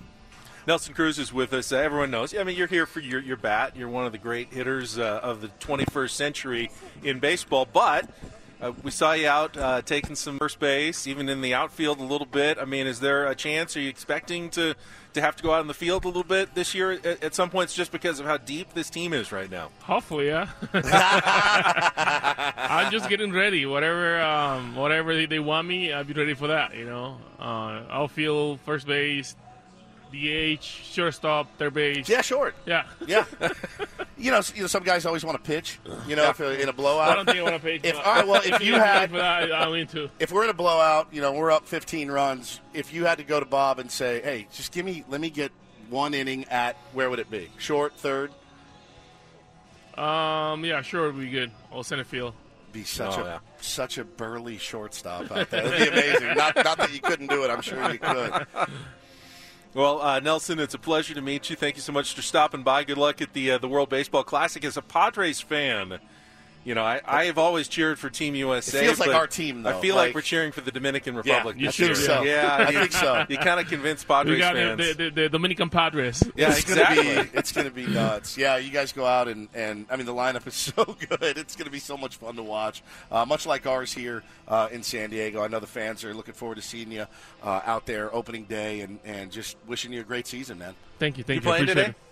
Nelson 0.66 0.94
Cruz 0.94 1.18
is 1.20 1.32
with 1.32 1.52
us. 1.52 1.70
Uh, 1.70 1.76
everyone 1.76 2.10
knows. 2.10 2.34
I 2.36 2.42
mean, 2.42 2.56
you're 2.56 2.66
here 2.66 2.86
for 2.86 2.98
your, 2.98 3.20
your 3.20 3.36
bat. 3.36 3.76
You're 3.76 3.88
one 3.88 4.04
of 4.04 4.10
the 4.10 4.18
great 4.18 4.52
hitters 4.52 4.98
uh, 4.98 5.20
of 5.22 5.40
the 5.40 5.46
21st 5.60 6.10
century 6.10 6.70
in 7.04 7.20
baseball. 7.20 7.68
But 7.72 8.10
uh, 8.60 8.72
we 8.82 8.90
saw 8.90 9.12
you 9.12 9.28
out 9.28 9.56
uh, 9.56 9.82
taking 9.82 10.16
some 10.16 10.38
first 10.38 10.58
base, 10.58 11.06
even 11.06 11.28
in 11.28 11.40
the 11.40 11.54
outfield 11.54 12.00
a 12.00 12.04
little 12.04 12.26
bit. 12.26 12.58
I 12.58 12.64
mean, 12.64 12.88
is 12.88 12.98
there 12.98 13.28
a 13.28 13.34
chance? 13.36 13.76
Are 13.76 13.80
you 13.80 13.88
expecting 13.88 14.50
to, 14.50 14.74
to 15.12 15.20
have 15.20 15.36
to 15.36 15.42
go 15.44 15.54
out 15.54 15.60
in 15.60 15.68
the 15.68 15.74
field 15.74 16.04
a 16.04 16.08
little 16.08 16.24
bit 16.24 16.56
this 16.56 16.74
year 16.74 16.90
at, 16.90 17.22
at 17.22 17.34
some 17.36 17.48
points 17.48 17.72
just 17.72 17.92
because 17.92 18.18
of 18.18 18.26
how 18.26 18.36
deep 18.36 18.74
this 18.74 18.90
team 18.90 19.12
is 19.12 19.30
right 19.30 19.50
now? 19.50 19.70
Hopefully, 19.82 20.26
yeah. 20.26 20.48
I'm 22.56 22.90
just 22.90 23.08
getting 23.08 23.30
ready. 23.30 23.66
Whatever, 23.66 24.20
um, 24.20 24.74
whatever 24.74 25.14
they, 25.14 25.26
they 25.26 25.38
want 25.38 25.68
me, 25.68 25.92
I'll 25.92 26.02
be 26.02 26.12
ready 26.12 26.34
for 26.34 26.48
that. 26.48 26.74
You 26.74 26.86
know, 26.86 27.18
uh, 27.38 27.84
outfield, 27.88 28.58
first 28.62 28.84
base, 28.88 29.36
DH, 30.16 30.62
shortstop, 30.62 31.56
third 31.58 31.74
base. 31.74 32.08
Yeah, 32.08 32.22
short. 32.22 32.54
Yeah, 32.66 32.84
Yeah. 33.06 33.24
you 34.18 34.30
know, 34.30 34.40
you 34.54 34.62
know, 34.62 34.66
some 34.66 34.82
guys 34.82 35.04
always 35.06 35.24
want 35.24 35.42
to 35.42 35.46
pitch. 35.46 35.78
You 36.08 36.16
know, 36.16 36.30
if, 36.30 36.40
uh, 36.40 36.44
in 36.46 36.68
a 36.68 36.72
blowout. 36.72 37.10
I 37.10 37.14
don't 37.14 37.26
think 37.26 37.38
I 37.38 37.42
want 37.42 37.54
to 37.56 37.60
pitch. 37.60 37.82
If 37.84 37.94
but- 37.96 38.04
all 38.06 38.14
right, 38.14 38.26
well, 38.26 38.42
if 38.44 38.60
you 38.62 38.74
I'm 38.74 38.80
had, 38.80 39.10
for 39.10 39.16
that, 39.18 39.52
I 39.52 39.66
lean 39.68 39.86
to. 39.88 40.08
if 40.18 40.32
we're 40.32 40.44
in 40.44 40.50
a 40.50 40.54
blowout, 40.54 41.08
you 41.12 41.20
know, 41.20 41.32
we're 41.32 41.50
up 41.50 41.66
15 41.66 42.10
runs. 42.10 42.60
If 42.74 42.92
you 42.94 43.04
had 43.04 43.18
to 43.18 43.24
go 43.24 43.38
to 43.40 43.46
Bob 43.46 43.78
and 43.78 43.90
say, 43.90 44.20
"Hey, 44.22 44.46
just 44.52 44.72
give 44.72 44.84
me, 44.86 45.04
let 45.08 45.20
me 45.20 45.30
get 45.30 45.52
one 45.90 46.14
inning 46.14 46.44
at 46.46 46.76
where 46.92 47.08
would 47.10 47.18
it 47.20 47.30
be? 47.30 47.48
Short, 47.58 47.94
third, 47.96 48.32
Um, 49.96 50.64
yeah, 50.64 50.82
sure, 50.82 51.08
it'll 51.08 51.20
be 51.20 51.30
good. 51.30 51.50
Or 51.70 51.84
center 51.84 52.04
field. 52.04 52.34
be 52.72 52.84
such 52.84 53.16
Oh, 53.18 53.22
a 53.22 53.24
yeah. 53.24 53.38
such 53.60 53.96
a 53.96 54.04
burly 54.04 54.58
shortstop 54.58 55.30
out 55.32 55.48
there. 55.50 55.64
It'd 55.64 55.92
be 55.94 55.98
amazing. 56.00 56.36
not, 56.36 56.56
not 56.56 56.76
that 56.78 56.92
you 56.92 57.00
couldn't 57.00 57.28
do 57.28 57.44
it. 57.44 57.50
I'm 57.50 57.62
sure 57.62 57.90
you 57.90 57.98
could. 57.98 58.46
Well, 59.76 60.00
uh, 60.00 60.20
Nelson, 60.20 60.58
it's 60.58 60.72
a 60.72 60.78
pleasure 60.78 61.12
to 61.12 61.20
meet 61.20 61.50
you. 61.50 61.54
Thank 61.54 61.76
you 61.76 61.82
so 61.82 61.92
much 61.92 62.14
for 62.14 62.22
stopping 62.22 62.62
by. 62.62 62.82
Good 62.82 62.96
luck 62.96 63.20
at 63.20 63.34
the 63.34 63.50
uh, 63.50 63.58
the 63.58 63.68
World 63.68 63.90
Baseball 63.90 64.24
Classic. 64.24 64.64
As 64.64 64.78
a 64.78 64.80
Padres 64.80 65.42
fan, 65.42 66.00
you 66.66 66.74
know 66.74 66.82
I, 66.84 67.00
I 67.06 67.24
have 67.24 67.38
always 67.38 67.68
cheered 67.68 67.98
for 67.98 68.10
Team 68.10 68.34
USA. 68.34 68.84
feels 68.84 69.00
like 69.00 69.14
our 69.14 69.26
team, 69.26 69.62
though. 69.62 69.78
I 69.78 69.80
feel 69.80 69.94
like, 69.96 70.08
Like- 70.08 70.14
we're 70.16 70.20
cheering 70.20 70.52
for 70.52 70.60
the 70.60 70.70
Dominican 70.70 71.14
Yeah, 71.14 71.20
Republic. 71.20 71.56
you 71.58 71.66
this 71.66 71.74
should, 71.76 71.86
year. 71.86 71.94
so. 71.94 72.22
Yeah, 72.24 72.56
I 72.68 72.70
you- 72.70 72.78
think 72.80 72.92
so. 72.92 73.24
You 73.28 73.38
kind 73.38 73.58
of 73.60 73.68
convinced 73.68 74.06
Padres 74.06 74.38
got 74.38 74.54
fans. 74.54 74.78
the, 74.78 74.92
the, 75.04 75.10
the 75.10 75.28
Dominican 75.30 75.70
Padres. 75.70 76.22
yeah, 76.36 76.50
it's 76.50 76.60
exactly. 76.60 77.04
gonna 77.04 77.24
be 77.24 77.30
it's 77.38 77.52
gonna 77.52 77.70
be 77.70 77.86
nuts. 77.86 78.36
Yeah, 78.36 78.56
you 78.58 78.70
guys 78.70 78.92
go 78.92 79.06
out 79.06 79.28
and, 79.28 79.48
and 79.54 79.86
I 79.88 79.96
mean 79.96 80.04
the 80.06 80.12
lineup 80.14 80.46
is 80.46 80.54
so 80.76 80.84
good. 80.84 81.38
It's 81.38 81.56
gonna 81.56 81.70
be 81.70 81.78
so 81.78 81.96
much 81.96 82.16
fun 82.16 82.36
to 82.36 82.42
watch. 82.42 82.82
Uh, 83.10 83.24
much 83.24 83.46
like 83.46 83.66
ours 83.66 83.92
here 83.94 84.22
uh, 84.48 84.68
in 84.72 84.82
San 84.82 85.10
Diego. 85.10 85.42
I 85.42 85.48
know 85.48 85.60
the 85.60 85.66
fans 85.66 86.04
are 86.04 86.12
looking 86.12 86.34
forward 86.34 86.56
to 86.56 86.62
seeing 86.62 86.90
you 86.90 87.06
uh, 87.42 87.60
out 87.64 87.86
there 87.86 88.12
opening 88.14 88.44
day 88.44 88.80
and, 88.80 88.98
and 89.04 89.30
just 89.30 89.56
wishing 89.66 89.92
you 89.92 90.00
a 90.00 90.04
great 90.04 90.26
season, 90.26 90.58
man. 90.58 90.74
Thank 90.98 91.16
you, 91.18 91.24
thank 91.24 91.36
You 91.42 91.48
you. 91.50 91.54
playing 91.54 91.62
Appreciate 91.64 91.84
today? 91.84 91.90
it. 91.98 92.05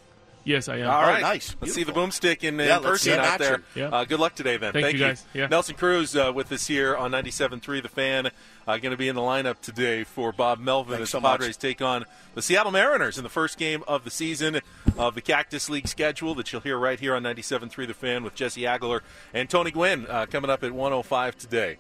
Yes, 0.46 0.68
I 0.68 0.76
am. 0.78 0.90
All 0.90 1.00
right, 1.00 1.08
Oh, 1.08 1.12
right, 1.12 1.22
nice. 1.22 1.56
Let's 1.60 1.72
see 1.74 1.84
the 1.84 1.92
boomstick 1.92 2.44
in, 2.44 2.60
in 2.60 2.66
Yeah, 2.66 2.76
let's 2.76 2.84
person 3.02 3.12
it 3.12 3.18
in 3.18 3.20
out 3.24 3.38
there. 3.38 3.62
Yeah. 3.74 3.88
Uh, 3.88 4.04
good 4.04 4.20
luck 4.20 4.34
today, 4.34 4.58
then. 4.58 4.74
Thank 4.74 4.92
you, 4.92 4.98
guys. 4.98 5.24
Yeah. 5.32 5.46
Nelson 5.46 5.74
Cruz 5.74 6.14
uh, 6.14 6.32
with 6.34 6.52
us 6.52 6.66
here 6.66 6.94
on 6.94 7.12
97.3 7.12 7.82
The 7.82 7.88
Fan. 7.88 8.26
Uh, 8.66 8.76
going 8.76 8.90
to 8.90 8.96
be 8.98 9.08
in 9.08 9.14
the 9.14 9.22
lineup 9.22 9.60
today 9.60 10.04
for 10.04 10.32
Bob 10.32 10.58
Melvin 10.58 10.96
Thanks 10.96 11.02
as 11.04 11.10
so 11.10 11.18
the 11.18 11.22
much. 11.22 11.40
Padres 11.40 11.56
take 11.56 11.80
on 11.80 12.04
the 12.34 12.42
Seattle 12.42 12.72
Mariners 12.72 13.16
in 13.16 13.24
the 13.24 13.30
first 13.30 13.56
game 13.56 13.82
of 13.88 14.04
the 14.04 14.10
season 14.10 14.60
of 14.98 15.14
the 15.14 15.22
Cactus 15.22 15.70
League 15.70 15.88
schedule 15.88 16.34
that 16.34 16.52
you'll 16.52 16.60
hear 16.60 16.78
right 16.78 17.00
here 17.00 17.14
on 17.14 17.22
97.3 17.22 17.86
The 17.86 17.94
Fan 17.94 18.22
with 18.22 18.34
Jesse 18.34 18.62
Agler 18.62 19.00
and 19.32 19.48
Tony 19.48 19.70
Gwynn 19.70 20.06
uh, 20.10 20.26
coming 20.26 20.50
up 20.50 20.62
at 20.62 20.72
105 20.72 21.36
today. 21.38 21.78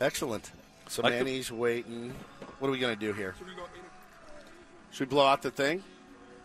Excellent. 0.00 0.50
So 0.88 1.02
Like 1.02 1.12
the- 1.12 1.18
Manny's 1.24 1.52
waiting. 1.52 2.14
What 2.58 2.68
are 2.68 2.70
we 2.72 2.78
gonna 2.78 2.96
do 2.96 3.12
here? 3.12 3.34
Should 4.90 5.08
we 5.08 5.10
blow 5.10 5.26
out 5.26 5.42
the 5.42 5.50
thing? 5.50 5.82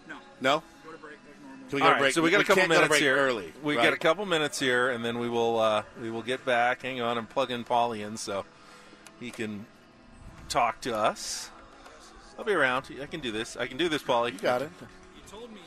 No. 0.08 0.16
No. 0.42 0.64
Can 1.70 1.76
we 1.76 1.80
go 1.82 1.86
All 1.86 1.90
to 1.90 1.94
right, 1.96 2.00
break? 2.00 2.14
so 2.14 2.22
we 2.22 2.32
got 2.32 2.42
a 2.42 2.44
couple 2.46 2.62
can't 2.62 2.70
go 2.70 2.76
to 2.76 2.80
minutes 2.82 2.90
break 2.90 3.02
here. 3.02 3.18
early. 3.18 3.52
We 3.62 3.76
right? 3.76 3.84
got 3.84 3.94
a 3.94 3.98
couple 3.98 4.26
minutes 4.26 4.58
here, 4.60 4.90
and 4.90 5.04
then 5.04 5.20
we 5.20 5.28
will 5.30 5.60
uh, 5.60 5.84
we 6.02 6.10
will 6.10 6.22
get 6.22 6.46
back. 6.46 6.82
Hang 6.84 7.02
on, 7.02 7.18
and 7.18 7.30
plug 7.30 7.52
in 7.52 7.64
Paulie 7.66 8.06
in 8.06 8.16
so 8.18 8.46
he 9.20 9.32
can 9.32 9.66
talk 10.50 10.80
to 10.82 10.96
us. 10.96 11.50
I'll 12.40 12.46
be 12.46 12.54
around. 12.54 12.86
I 13.02 13.06
can 13.08 13.20
do 13.20 13.32
this. 13.32 13.58
I 13.58 13.68
can 13.68 13.78
do 13.78 13.90
this, 13.90 14.02
Paulie. 14.04 14.32
You 14.34 14.40
got 14.40 14.62
it. 14.62 14.70
You 14.82 15.22
told 15.30 15.52
me 15.52 15.60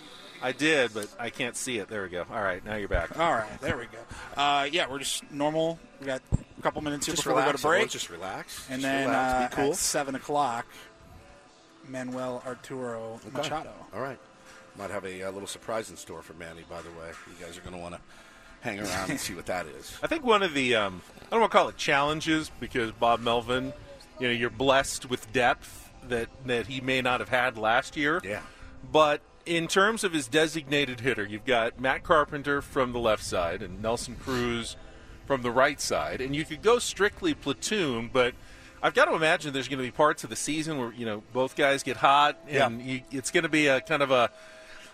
I 0.43 0.53
did, 0.53 0.95
but 0.95 1.09
I 1.19 1.29
can't 1.29 1.55
see 1.57 1.77
it. 1.79 1.89
There 1.89 2.03
we 2.03 2.09
go. 2.09 2.25
All 2.33 2.43
right, 2.43 2.65
now 2.65 2.77
you're 2.77 2.89
back. 2.89 3.19
All 3.19 3.33
right, 3.33 3.61
there 3.61 3.77
we 3.77 3.85
go. 3.87 3.99
Uh, 4.41 4.69
yeah, 4.73 4.89
we're 4.89 5.01
just 5.01 5.31
normal. 5.31 5.79
We 6.01 6.07
got 6.07 6.23
a 6.59 6.63
couple 6.63 6.81
minutes 6.81 7.05
here 7.05 7.15
Just 7.15 7.25
before 7.25 7.35
we 7.37 7.43
go 7.43 7.47
relax. 7.49 7.61
to 7.61 7.67
break, 7.69 7.75
everyone, 7.81 7.89
Just 7.91 8.09
relax. 8.11 8.67
and 8.71 8.81
Just 8.81 8.91
then 8.91 9.09
relax. 9.09 9.35
uh, 9.35 9.49
Be 9.57 9.63
cool. 9.65 9.73
at 9.73 9.77
seven 9.77 10.15
o'clock, 10.15 10.65
Manuel 11.89 12.43
Arturo 12.47 13.21
Okay. 13.27 13.37
Machado. 13.37 13.73
All 13.93 14.01
right. 14.01 14.19
Might 14.79 14.91
have 14.91 15.05
a, 15.05 15.23
uh 15.23 15.31
little 15.31 15.49
surprise 15.49 15.91
in 15.91 15.97
store 15.97 16.23
for 16.23 16.35
Manny. 16.35 16.63
By 16.69 16.83
the 16.83 16.91
way, 16.91 17.11
you 17.27 17.45
guys 17.45 17.59
are 17.59 17.61
going 17.61 17.75
to 17.75 17.81
want 17.81 17.95
to 17.95 18.01
hang 18.61 18.81
around 18.81 19.11
and 19.11 19.21
see 19.21 19.35
what 19.35 19.47
that 19.47 19.67
is. 19.67 19.99
I 20.03 20.07
think 20.07 20.25
one 20.25 20.43
of 20.43 20.55
the 20.55 20.77
um, 20.77 21.03
I 21.27 21.31
don't 21.31 21.41
want 21.41 21.53
to 21.53 21.59
call 21.59 21.69
it 21.69 21.77
challenges 21.77 22.51
because 22.61 22.93
Bob 22.93 23.21
Melvin, 23.21 23.73
you 24.19 24.29
know, 24.29 24.33
you're 24.33 24.51
blessed 24.51 25.09
with 25.09 25.33
depth 25.33 25.91
that 26.09 26.29
that 26.47 26.67
he 26.67 26.81
may 26.81 27.03
not 27.03 27.21
have 27.21 27.29
had 27.29 27.59
last 27.59 27.97
year. 27.97 28.21
Yeah. 28.25 28.41
But 28.91 29.21
in 29.47 29.67
terms 29.67 30.05
of 30.05 30.13
his 30.13 30.29
designated 30.29 31.01
hitter, 31.01 31.25
you've 31.25 31.45
got 31.45 31.81
Matt 31.81 32.03
Carpenter 32.03 32.63
from 32.63 32.93
the 32.93 32.99
left 32.99 33.25
side 33.25 33.63
and 33.63 33.83
Nelson 33.83 34.17
Cruz 34.17 34.77
from 35.27 35.43
the 35.43 35.51
right 35.51 35.81
side, 35.81 36.21
and 36.21 36.35
you 36.35 36.45
could 36.45 36.63
go 36.63 36.79
strictly 36.79 37.35
platoon, 37.35 38.11
but 38.13 38.35
I've 38.83 38.95
got 38.95 39.05
to 39.05 39.15
imagine 39.15 39.53
there's 39.53 39.69
going 39.69 39.79
to 39.79 39.85
be 39.85 39.91
parts 39.91 40.25
of 40.25 40.31
the 40.31 40.37
season 40.37 40.79
where 40.79 40.93
you 40.93 41.05
know 41.07 41.23
both 41.33 41.55
guys 41.57 41.83
get 41.83 41.97
hot, 41.97 42.39
and 42.49 42.83
you, 42.83 43.03
it's 43.11 43.31
going 43.31 43.43
to 43.43 43.49
be 43.49 43.67
a 43.67 43.81
kind 43.81 44.03
of 44.03 44.11
a 44.11 44.31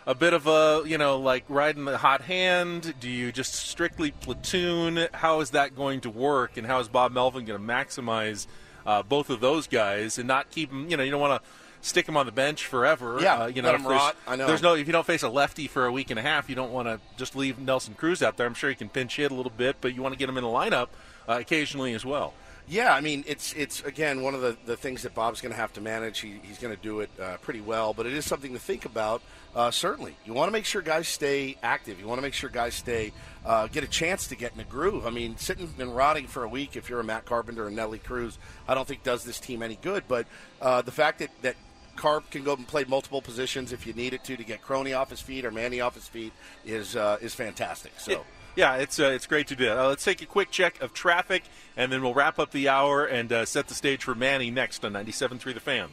a 0.07 0.14
bit 0.14 0.32
of 0.32 0.46
a 0.46 0.82
you 0.86 0.96
know 0.98 1.18
like 1.18 1.44
riding 1.48 1.84
the 1.84 1.98
hot 1.98 2.22
hand. 2.22 2.94
Do 3.00 3.11
you 3.11 3.32
just 3.32 3.54
strictly 3.54 4.12
platoon? 4.12 5.09
How 5.12 5.40
is 5.40 5.50
that 5.50 5.76
going 5.76 6.00
to 6.02 6.11
work, 6.11 6.57
and 6.57 6.66
how 6.66 6.78
is 6.78 6.88
Bob 6.88 7.12
Melvin 7.12 7.44
going 7.44 7.61
to 7.61 7.66
maximize 7.66 8.46
uh, 8.86 9.02
both 9.02 9.30
of 9.30 9.40
those 9.40 9.66
guys 9.66 10.18
and 10.18 10.28
not 10.28 10.50
keep 10.50 10.70
them? 10.70 10.88
You 10.88 10.96
know, 10.96 11.02
you 11.02 11.11
don't 11.11 11.20
want 11.20 11.42
to 11.42 11.48
stick 11.80 12.07
them 12.07 12.16
on 12.16 12.26
the 12.26 12.32
bench 12.32 12.66
forever. 12.66 13.18
Yeah, 13.20 13.42
uh, 13.42 13.46
you 13.46 13.62
know, 13.62 13.72
let 13.72 13.82
rot. 13.82 14.16
I 14.26 14.36
know. 14.36 14.46
There's 14.46 14.62
no 14.62 14.74
if 14.74 14.86
you 14.86 14.92
don't 14.92 15.07
face 15.07 15.22
a 15.22 15.28
lefty 15.28 15.66
for 15.66 15.86
a 15.86 15.92
week 15.92 16.11
and 16.11 16.18
a 16.18 16.22
half, 16.22 16.48
you 16.48 16.54
don't 16.54 16.72
want 16.72 16.88
to 16.88 17.00
just 17.16 17.36
leave 17.36 17.59
Nelson 17.59 17.94
Cruz 17.94 18.22
out 18.22 18.36
there. 18.36 18.46
I'm 18.46 18.54
sure 18.54 18.70
he 18.70 18.76
can 18.76 18.88
pinch 18.88 19.16
hit 19.16 19.30
a 19.30 19.34
little 19.34 19.52
bit, 19.54 19.76
but 19.80 19.94
you 19.94 20.02
want 20.02 20.14
to 20.14 20.18
get 20.18 20.28
him 20.28 20.36
in 20.36 20.44
the 20.44 20.50
lineup 20.50 20.88
uh, 21.28 21.38
occasionally 21.40 21.94
as 21.94 22.04
well. 22.04 22.32
Yeah, 22.68 22.92
I 22.92 23.00
mean, 23.00 23.22
it's 23.28 23.52
it's 23.52 23.80
again 23.82 24.22
one 24.22 24.34
of 24.34 24.40
the, 24.40 24.56
the 24.66 24.76
things 24.76 25.02
that 25.02 25.14
Bob's 25.14 25.40
going 25.40 25.52
to 25.52 25.56
have 25.58 25.72
to 25.74 25.80
manage. 25.80 26.18
He, 26.18 26.40
he's 26.42 26.58
going 26.58 26.74
to 26.74 26.82
do 26.82 27.00
it 27.00 27.10
uh, 27.20 27.36
pretty 27.36 27.60
well, 27.60 27.94
but 27.94 28.06
it 28.06 28.12
is 28.12 28.24
something 28.24 28.52
to 28.54 28.58
think 28.58 28.84
about. 28.84 29.22
Uh, 29.54 29.70
certainly, 29.70 30.16
you 30.24 30.34
want 30.34 30.48
to 30.48 30.52
make 30.52 30.64
sure 30.64 30.82
guys 30.82 31.06
stay 31.06 31.56
active. 31.62 32.00
You 32.00 32.08
want 32.08 32.18
to 32.18 32.22
make 32.22 32.34
sure 32.34 32.50
guys 32.50 32.74
stay 32.74 33.12
uh, 33.44 33.68
get 33.68 33.84
a 33.84 33.86
chance 33.86 34.26
to 34.28 34.36
get 34.36 34.52
in 34.54 34.60
a 34.60 34.64
groove. 34.64 35.06
I 35.06 35.10
mean, 35.10 35.36
sitting 35.36 35.72
and 35.78 35.94
rotting 35.94 36.26
for 36.26 36.42
a 36.42 36.48
week 36.48 36.76
if 36.76 36.90
you're 36.90 36.98
a 36.98 37.04
Matt 37.04 37.24
Carpenter 37.24 37.68
and 37.68 37.76
Nelly 37.76 38.00
Cruz, 38.00 38.36
I 38.66 38.74
don't 38.74 38.86
think 38.86 39.04
does 39.04 39.22
this 39.22 39.38
team 39.38 39.62
any 39.62 39.76
good. 39.76 40.02
But 40.08 40.26
uh, 40.60 40.82
the 40.82 40.92
fact 40.92 41.20
that 41.20 41.30
that 41.42 41.54
Carp 41.94 42.28
can 42.30 42.42
go 42.42 42.54
and 42.54 42.66
play 42.66 42.84
multiple 42.84 43.22
positions 43.22 43.72
if 43.72 43.86
you 43.86 43.92
need 43.92 44.12
it 44.12 44.24
to 44.24 44.36
to 44.36 44.44
get 44.44 44.60
Crony 44.60 44.92
off 44.92 45.10
his 45.10 45.20
feet 45.20 45.44
or 45.44 45.52
Manny 45.52 45.80
off 45.80 45.94
his 45.94 46.08
feet 46.08 46.32
is 46.64 46.96
uh, 46.96 47.18
is 47.20 47.32
fantastic. 47.32 47.92
So. 47.98 48.24
Yeah, 48.57 48.76
it's 48.76 48.98
uh, 48.98 49.09
it's 49.09 49.26
great 49.26 49.46
to 49.48 49.57
do. 49.57 49.70
Uh, 49.70 49.88
let's 49.88 50.02
take 50.02 50.22
a 50.22 50.26
quick 50.26 50.50
check 50.50 50.80
of 50.80 50.94
traffic, 50.94 51.44
and 51.76 51.92
then 51.92 52.02
we'll 52.02 52.14
wrap 52.14 52.38
up 52.38 52.52
the 52.52 52.70
hour 52.70 53.04
and 53.04 53.30
uh, 53.30 53.44
set 53.44 53.68
the 53.68 53.74
stage 53.74 54.02
for 54.02 54.14
Manny 54.14 54.50
next 54.50 54.82
on 54.82 54.94
97.3 54.94 55.52
The 55.52 55.61
Fan. 55.61 55.90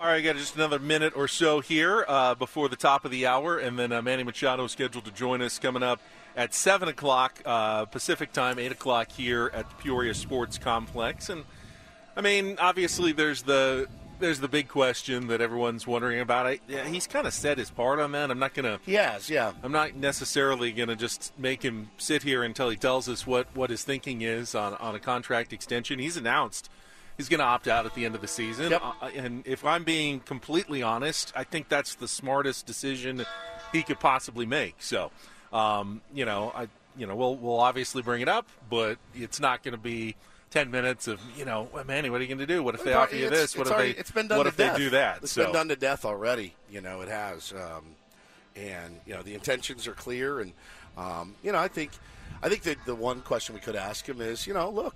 All 0.00 0.06
right, 0.06 0.16
I 0.16 0.20
got 0.22 0.36
just 0.36 0.56
another 0.56 0.78
minute 0.78 1.12
or 1.14 1.28
so 1.28 1.60
here 1.60 2.06
uh, 2.08 2.34
before 2.34 2.70
the 2.70 2.76
top 2.76 3.04
of 3.04 3.10
the 3.10 3.26
hour, 3.26 3.58
and 3.58 3.78
then 3.78 3.92
uh, 3.92 4.00
Manny 4.00 4.22
Machado 4.22 4.64
is 4.64 4.72
scheduled 4.72 5.04
to 5.04 5.10
join 5.10 5.42
us 5.42 5.58
coming 5.58 5.82
up 5.82 6.00
at 6.36 6.54
7 6.54 6.88
o'clock 6.88 7.40
uh, 7.44 7.84
Pacific 7.86 8.32
time, 8.32 8.58
8 8.58 8.72
o'clock 8.72 9.10
here 9.12 9.50
at 9.54 9.68
the 9.68 9.74
Peoria 9.76 10.14
Sports 10.14 10.58
Complex. 10.58 11.28
And, 11.30 11.44
I 12.14 12.20
mean, 12.20 12.56
obviously 12.58 13.12
there's 13.12 13.42
the 13.42 13.88
there's 14.18 14.40
the 14.40 14.48
big 14.48 14.68
question 14.68 15.28
that 15.28 15.40
everyone's 15.40 15.86
wondering 15.86 16.20
about. 16.20 16.46
I, 16.46 16.60
yeah, 16.68 16.84
he's 16.84 17.06
kind 17.06 17.26
of 17.26 17.32
set 17.32 17.58
his 17.58 17.70
part 17.70 17.98
on 17.98 18.12
that. 18.12 18.30
I'm 18.30 18.38
not 18.38 18.54
gonna. 18.54 18.80
Has, 18.86 19.30
yeah. 19.30 19.52
I'm 19.62 19.72
not 19.72 19.94
necessarily 19.94 20.72
gonna 20.72 20.96
just 20.96 21.32
make 21.38 21.62
him 21.62 21.90
sit 21.98 22.22
here 22.22 22.42
until 22.42 22.68
he 22.70 22.76
tells 22.76 23.08
us 23.08 23.26
what 23.26 23.48
what 23.54 23.70
his 23.70 23.84
thinking 23.84 24.22
is 24.22 24.54
on 24.54 24.74
on 24.74 24.94
a 24.94 25.00
contract 25.00 25.52
extension. 25.52 25.98
He's 25.98 26.16
announced 26.16 26.70
he's 27.16 27.28
going 27.28 27.40
to 27.40 27.44
opt 27.46 27.68
out 27.68 27.86
at 27.86 27.94
the 27.94 28.04
end 28.04 28.14
of 28.14 28.20
the 28.20 28.28
season. 28.28 28.70
Yep. 28.70 28.82
Uh, 28.82 29.10
and 29.14 29.46
if 29.46 29.64
I'm 29.64 29.84
being 29.84 30.20
completely 30.20 30.82
honest, 30.82 31.32
I 31.34 31.44
think 31.44 31.68
that's 31.68 31.94
the 31.94 32.08
smartest 32.08 32.66
decision 32.66 33.24
he 33.72 33.82
could 33.82 34.00
possibly 34.00 34.46
make. 34.46 34.76
So, 34.78 35.10
um, 35.52 36.02
you 36.14 36.24
know, 36.24 36.52
I 36.54 36.68
you 36.96 37.06
know 37.06 37.14
we'll 37.14 37.36
we'll 37.36 37.60
obviously 37.60 38.02
bring 38.02 38.22
it 38.22 38.28
up, 38.28 38.46
but 38.70 38.98
it's 39.14 39.40
not 39.40 39.62
going 39.62 39.72
to 39.72 39.80
be. 39.80 40.16
Ten 40.56 40.70
minutes 40.70 41.06
of 41.06 41.20
you 41.36 41.44
know, 41.44 41.68
Manny, 41.86 42.08
what 42.08 42.18
are 42.18 42.24
you 42.24 42.28
going 42.28 42.38
to 42.38 42.46
do? 42.46 42.62
What 42.62 42.74
if 42.74 42.82
they 42.82 42.94
offer 42.94 43.14
you 43.14 43.26
it's- 43.26 43.38
this? 43.38 43.56
What 43.58 43.66
if 43.66 43.74
already- 43.74 43.92
they? 43.92 43.98
It's 43.98 44.10
been 44.10 44.26
done 44.26 44.38
what 44.38 44.46
if 44.46 44.56
death. 44.56 44.78
they 44.78 44.84
do 44.84 44.88
that? 44.88 45.18
It's 45.22 45.32
so 45.32 45.44
been 45.44 45.52
done 45.52 45.68
to 45.68 45.76
death 45.76 46.06
already. 46.06 46.54
You 46.70 46.80
know, 46.80 47.02
it 47.02 47.10
has. 47.10 47.52
Um, 47.52 47.84
and 48.56 48.98
you 49.04 49.12
know, 49.12 49.20
the 49.20 49.34
intentions 49.34 49.86
are 49.86 49.92
clear. 49.92 50.40
And 50.40 50.54
um, 50.96 51.34
you 51.42 51.52
know, 51.52 51.58
I 51.58 51.68
think, 51.68 51.90
I 52.42 52.48
think 52.48 52.62
that 52.62 52.78
the 52.86 52.94
one 52.94 53.20
question 53.20 53.54
we 53.54 53.60
could 53.60 53.76
ask 53.76 54.08
him 54.08 54.22
is, 54.22 54.46
you 54.46 54.54
know, 54.54 54.70
look, 54.70 54.94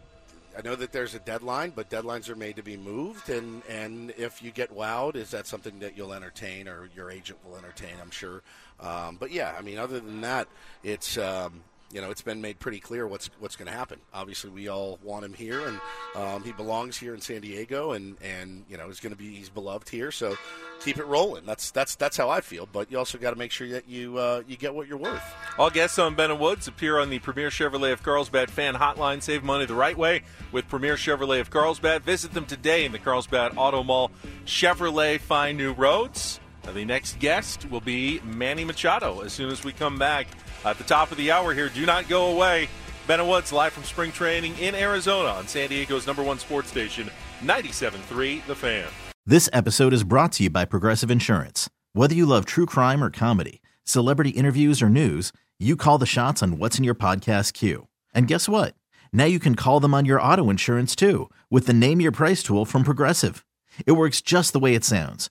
I 0.56 0.62
know 0.62 0.76
that 0.76 0.92
there's 0.92 1.14
a 1.14 1.18
deadline, 1.18 1.74
but 1.76 1.90
deadlines 1.90 2.30
are 2.30 2.36
made 2.36 2.56
to 2.56 2.62
be 2.62 2.78
moved. 2.78 3.28
And 3.28 3.62
and 3.68 4.14
if 4.16 4.42
you 4.42 4.52
get 4.52 4.74
wowed, 4.74 5.14
is 5.14 5.30
that 5.32 5.46
something 5.46 5.78
that 5.80 5.94
you'll 5.94 6.14
entertain 6.14 6.68
or 6.68 6.88
your 6.96 7.10
agent 7.10 7.38
will 7.46 7.58
entertain? 7.58 7.92
I'm 8.00 8.10
sure. 8.10 8.40
Um, 8.80 9.18
but 9.20 9.30
yeah, 9.30 9.54
I 9.58 9.60
mean, 9.60 9.76
other 9.76 10.00
than 10.00 10.22
that, 10.22 10.48
it's. 10.82 11.18
Um, 11.18 11.64
you 11.92 12.00
know, 12.00 12.10
it's 12.10 12.22
been 12.22 12.40
made 12.40 12.58
pretty 12.58 12.78
clear 12.78 13.06
what's 13.06 13.30
what's 13.40 13.56
going 13.56 13.70
to 13.70 13.76
happen. 13.76 13.98
Obviously, 14.14 14.50
we 14.50 14.68
all 14.68 14.98
want 15.02 15.24
him 15.24 15.32
here, 15.32 15.66
and 15.66 15.80
um, 16.14 16.42
he 16.44 16.52
belongs 16.52 16.96
here 16.96 17.14
in 17.14 17.20
San 17.20 17.40
Diego, 17.40 17.92
and 17.92 18.16
and 18.22 18.64
you 18.68 18.76
know, 18.76 18.86
he's 18.86 19.00
going 19.00 19.12
to 19.12 19.18
be 19.18 19.34
he's 19.34 19.48
beloved 19.48 19.88
here. 19.88 20.12
So 20.12 20.36
keep 20.80 20.98
it 20.98 21.06
rolling. 21.06 21.44
That's 21.44 21.70
that's 21.70 21.96
that's 21.96 22.16
how 22.16 22.28
I 22.28 22.40
feel. 22.40 22.68
But 22.70 22.90
you 22.92 22.98
also 22.98 23.18
got 23.18 23.30
to 23.30 23.36
make 23.36 23.50
sure 23.50 23.68
that 23.68 23.88
you 23.88 24.18
uh, 24.18 24.42
you 24.46 24.56
get 24.56 24.74
what 24.74 24.86
you're 24.86 24.98
worth. 24.98 25.22
All 25.58 25.70
guests 25.70 25.98
on 25.98 26.14
Ben 26.14 26.30
and 26.30 26.38
Woods 26.38 26.68
appear 26.68 26.98
on 26.98 27.10
the 27.10 27.18
Premier 27.18 27.50
Chevrolet 27.50 27.92
of 27.92 28.02
Carlsbad 28.02 28.50
fan 28.50 28.74
hotline. 28.74 29.22
Save 29.22 29.42
money 29.42 29.66
the 29.66 29.74
right 29.74 29.96
way 29.96 30.22
with 30.52 30.68
Premier 30.68 30.94
Chevrolet 30.94 31.40
of 31.40 31.50
Carlsbad. 31.50 32.02
Visit 32.04 32.32
them 32.32 32.46
today 32.46 32.84
in 32.84 32.92
the 32.92 32.98
Carlsbad 32.98 33.54
Auto 33.56 33.82
Mall. 33.82 34.10
Chevrolet 34.46 35.20
find 35.20 35.58
new 35.58 35.72
roads. 35.72 36.40
Now, 36.64 36.72
the 36.72 36.84
next 36.84 37.18
guest 37.18 37.70
will 37.70 37.80
be 37.80 38.20
Manny 38.22 38.64
Machado 38.64 39.20
as 39.20 39.32
soon 39.32 39.50
as 39.50 39.64
we 39.64 39.72
come 39.72 39.98
back 39.98 40.26
at 40.64 40.78
the 40.78 40.84
top 40.84 41.10
of 41.10 41.16
the 41.16 41.30
hour 41.30 41.54
here. 41.54 41.68
Do 41.68 41.86
not 41.86 42.08
go 42.08 42.32
away. 42.32 42.68
Ben 43.06 43.26
Woods 43.26 43.52
live 43.52 43.72
from 43.72 43.84
spring 43.84 44.12
training 44.12 44.56
in 44.58 44.74
Arizona 44.74 45.30
on 45.30 45.48
San 45.48 45.68
Diego's 45.68 46.06
number 46.06 46.22
one 46.22 46.38
sports 46.38 46.68
station, 46.68 47.10
97.3 47.42 48.46
The 48.46 48.54
Fan. 48.54 48.88
This 49.26 49.48
episode 49.52 49.92
is 49.92 50.04
brought 50.04 50.32
to 50.32 50.44
you 50.44 50.50
by 50.50 50.64
Progressive 50.64 51.10
Insurance. 51.10 51.68
Whether 51.92 52.14
you 52.14 52.24
love 52.26 52.44
true 52.44 52.66
crime 52.66 53.02
or 53.02 53.10
comedy, 53.10 53.60
celebrity 53.84 54.30
interviews 54.30 54.80
or 54.82 54.88
news, 54.88 55.32
you 55.58 55.76
call 55.76 55.98
the 55.98 56.06
shots 56.06 56.42
on 56.42 56.58
what's 56.58 56.78
in 56.78 56.84
your 56.84 56.94
podcast 56.94 57.52
queue. 57.52 57.88
And 58.14 58.26
guess 58.28 58.48
what? 58.48 58.74
Now 59.12 59.24
you 59.24 59.38
can 59.38 59.54
call 59.54 59.80
them 59.80 59.94
on 59.94 60.04
your 60.04 60.20
auto 60.20 60.50
insurance 60.50 60.94
too 60.96 61.30
with 61.50 61.66
the 61.66 61.72
Name 61.72 62.00
Your 62.00 62.12
Price 62.12 62.42
tool 62.42 62.64
from 62.64 62.84
Progressive. 62.84 63.44
It 63.86 63.92
works 63.92 64.20
just 64.20 64.52
the 64.52 64.60
way 64.60 64.74
it 64.74 64.84
sounds. 64.84 65.30